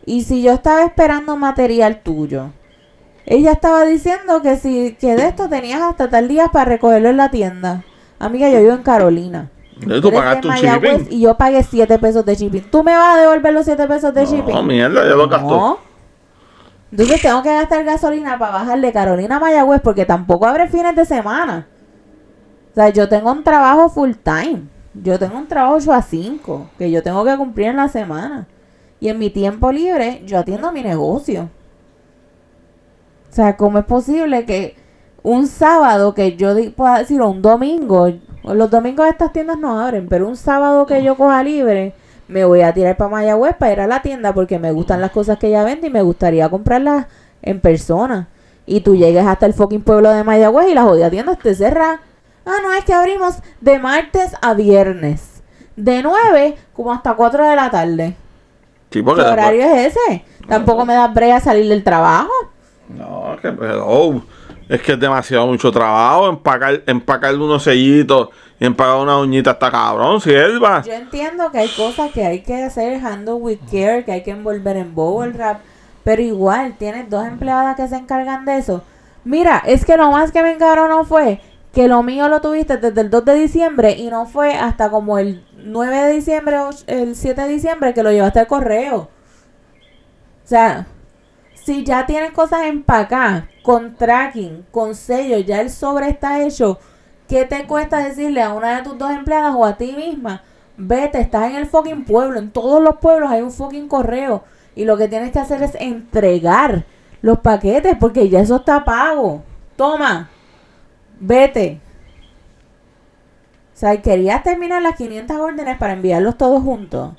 [0.05, 2.51] Y si yo estaba esperando material tuyo,
[3.25, 7.17] ella estaba diciendo que si que de esto tenías hasta tal día para recogerlo en
[7.17, 7.83] la tienda.
[8.19, 9.49] Amiga, yo vivo en Carolina.
[10.01, 11.07] ¿Tú pagaste un shipping?
[11.09, 12.61] Y yo pagué 7 pesos de shipping.
[12.69, 14.53] ¿Tú me vas a devolver los 7 pesos de shipping?
[14.53, 15.49] No, mierda, ya lo gastó.
[15.49, 15.77] No.
[16.91, 20.95] Entonces tengo que gastar gasolina para bajar de Carolina a Mayagüez porque tampoco abre fines
[20.95, 21.67] de semana.
[22.71, 24.63] O sea, yo tengo un trabajo full time.
[24.93, 28.47] Yo tengo un trabajo 8 a 5 que yo tengo que cumplir en la semana.
[28.99, 31.49] Y en mi tiempo libre yo atiendo mi negocio.
[33.31, 34.75] O sea, ¿cómo es posible que
[35.23, 38.11] un sábado que yo pueda decir, o un domingo,
[38.43, 41.93] los domingos estas tiendas no abren, pero un sábado que yo coja libre,
[42.27, 45.11] me voy a tirar para Mayagüez para ir a la tienda porque me gustan las
[45.11, 47.07] cosas que ella vende y me gustaría comprarlas
[47.41, 48.27] en persona.
[48.65, 52.01] Y tú llegues hasta el fucking pueblo de Mayagüez y la jodida tienda esté cerrada.
[52.45, 55.41] Ah, no, es que abrimos de martes a viernes.
[55.77, 58.15] De 9 como hasta 4 de la tarde.
[58.89, 60.25] Sí, ¿Qué horario es ese?
[60.49, 62.29] Tampoco me da brea salir del trabajo.
[62.97, 63.53] No, que
[63.83, 64.21] oh,
[64.69, 69.71] es que es demasiado mucho trabajo empacar, empacar unos sellitos y empacar una uñita hasta
[69.71, 70.81] cabrón, sierva.
[70.83, 74.31] Yo entiendo que hay cosas que hay que hacer handle with care, que hay que
[74.31, 75.61] envolver en bubble wrap,
[76.03, 78.83] pero igual tienes dos empleadas que se encargan de eso.
[79.23, 81.39] Mira, es que lo más que me no fue
[81.73, 85.17] que lo mío lo tuviste desde el 2 de diciembre y no fue hasta como
[85.17, 88.97] el 9 de diciembre o el 7 de diciembre que lo llevaste al correo.
[90.43, 90.85] O sea,
[91.63, 96.79] si ya tienes cosas empacadas, con tracking, con sello, ya el sobre está hecho,
[97.27, 100.43] ¿qué te cuesta decirle a una de tus dos empleadas o a ti misma?
[100.77, 102.39] Vete, estás en el fucking pueblo.
[102.39, 104.43] En todos los pueblos hay un fucking correo.
[104.75, 106.85] Y lo que tienes que hacer es entregar
[107.21, 109.43] los paquetes porque ya eso está pago.
[109.75, 110.29] Toma,
[111.19, 111.79] vete.
[113.75, 117.13] O sea, querías terminar las 500 órdenes para enviarlos todos juntos.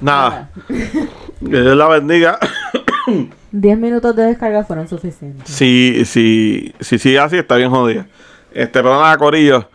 [0.00, 0.50] Nada.
[0.68, 2.38] que Dios la bendiga.
[3.52, 5.48] 10 minutos de descarga fueron suficientes.
[5.48, 8.06] Si, si, si sigue así, está bien jodida.
[8.52, 9.68] Este, pero nada, Corillo.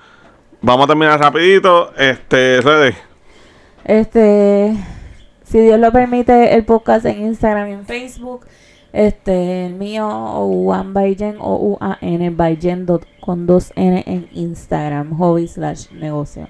[0.62, 1.94] Vamos a terminar rapidito.
[1.98, 2.96] Este, redes.
[3.86, 4.76] Este,
[5.44, 8.46] si Dios lo permite, el podcast en Instagram y en Facebook.
[8.92, 13.72] Este, el mío, One by Jen, o U A N by Jen dot- con dos
[13.76, 16.48] N en Instagram, hobby slash negocio.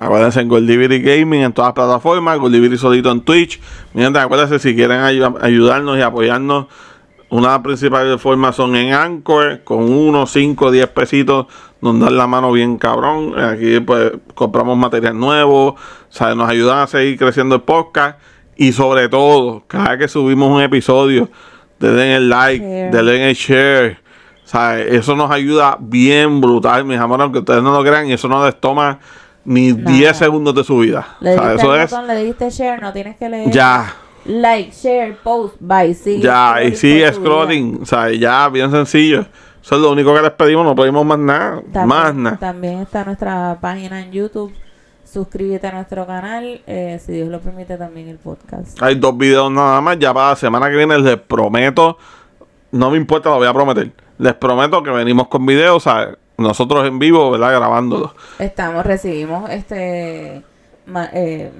[0.00, 3.60] Acuérdense en Goldivity Gaming en todas las plataformas, Goldivity solito en Twitch.
[3.92, 6.66] Mi gente, acuérdense si quieren ayu- ayudarnos y apoyarnos.
[7.28, 11.46] Una de las principales formas son en Anchor, con 1, 5, 10 pesitos,
[11.82, 13.38] nos dan la mano bien cabrón.
[13.38, 15.76] Aquí pues compramos material nuevo,
[16.08, 16.34] ¿sabes?
[16.34, 18.18] nos ayudan a seguir creciendo el podcast.
[18.56, 21.28] Y sobre todo, cada vez que subimos un episodio,
[21.78, 22.90] denle el like, Share.
[22.90, 23.98] denle el share.
[24.44, 24.92] ¿sabes?
[24.92, 28.44] Eso nos ayuda bien brutal, mis amores, aunque ustedes no lo crean, y eso no
[28.44, 28.98] les toma
[29.44, 29.90] ni Nada.
[29.96, 31.16] 10 segundos de su vida.
[31.20, 33.50] Le diste Eso es botón, le diste share, no tienes que leer.
[33.50, 33.94] ya,
[34.26, 36.20] Like, share, post, bye, sigue.
[36.20, 37.12] ya, y scrolling sigue vida.
[37.14, 38.20] scrolling, ¿sabes?
[38.20, 39.20] Ya, bien sencillo.
[39.62, 42.36] Eso es lo único que les pedimos, no pedimos más nada, También, más nada.
[42.38, 44.52] también está nuestra página en YouTube.
[45.04, 46.60] Suscríbete a nuestro canal.
[46.66, 48.80] eh, si Dios lo permite, también el podcast.
[48.82, 51.98] Hay dos videos nada más, ya para la semana que viene les prometo,
[52.72, 53.90] no me importa, lo voy a prometer.
[54.18, 56.16] Les prometo que venimos con videos, ¿sabes?
[56.40, 57.52] Nosotros en vivo, ¿verdad?
[57.58, 58.12] Grabándolos.
[58.38, 60.42] Estamos, recibimos este.
[60.86, 61.52] ma- eh,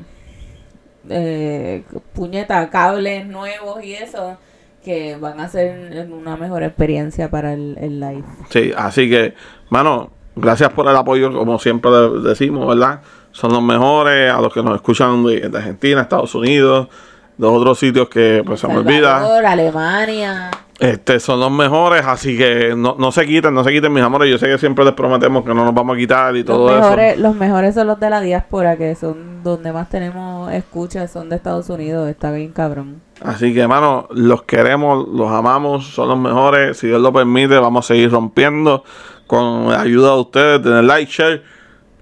[1.08, 1.82] eh,
[2.12, 4.36] puñeta, cables nuevos y eso.
[4.84, 8.24] Que van a ser una mejor experiencia para el, el live.
[8.48, 9.34] Sí, así que,
[9.68, 13.02] mano, gracias por el apoyo, como siempre de- decimos, ¿verdad?
[13.30, 16.88] Son los mejores, a los que nos escuchan de, de Argentina, Estados Unidos,
[17.36, 19.18] de otros sitios que pues se me olvida.
[19.46, 20.50] Alemania.
[20.80, 24.30] Este, son los mejores, así que no, no se quiten, no se quiten, mis amores.
[24.30, 26.74] Yo sé que siempre les prometemos que no nos vamos a quitar y Los todo
[26.74, 31.28] mejores, los mejores son los de la diáspora, que son donde más tenemos escuchas, son
[31.28, 32.08] de Estados Unidos.
[32.08, 33.02] Está bien cabrón.
[33.14, 33.28] eso.
[33.28, 36.78] Así que, hermano, los queremos, los amamos, son los mejores.
[36.78, 38.82] Si Dios lo permite, vamos a seguir rompiendo
[39.26, 41.42] con la ayuda de ustedes, tener like, share.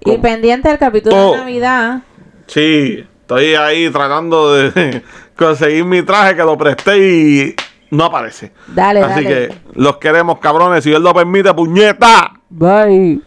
[0.01, 1.33] Y pendiente del capítulo Oh.
[1.33, 2.03] de Navidad.
[2.47, 5.03] Sí, estoy ahí tratando de
[5.37, 7.55] conseguir mi traje que lo presté y
[7.91, 8.53] no aparece.
[8.69, 9.49] Dale, Así dale.
[9.49, 10.85] que los queremos, cabrones.
[10.85, 12.33] Si Dios lo permite, puñeta.
[12.51, 13.21] Bye.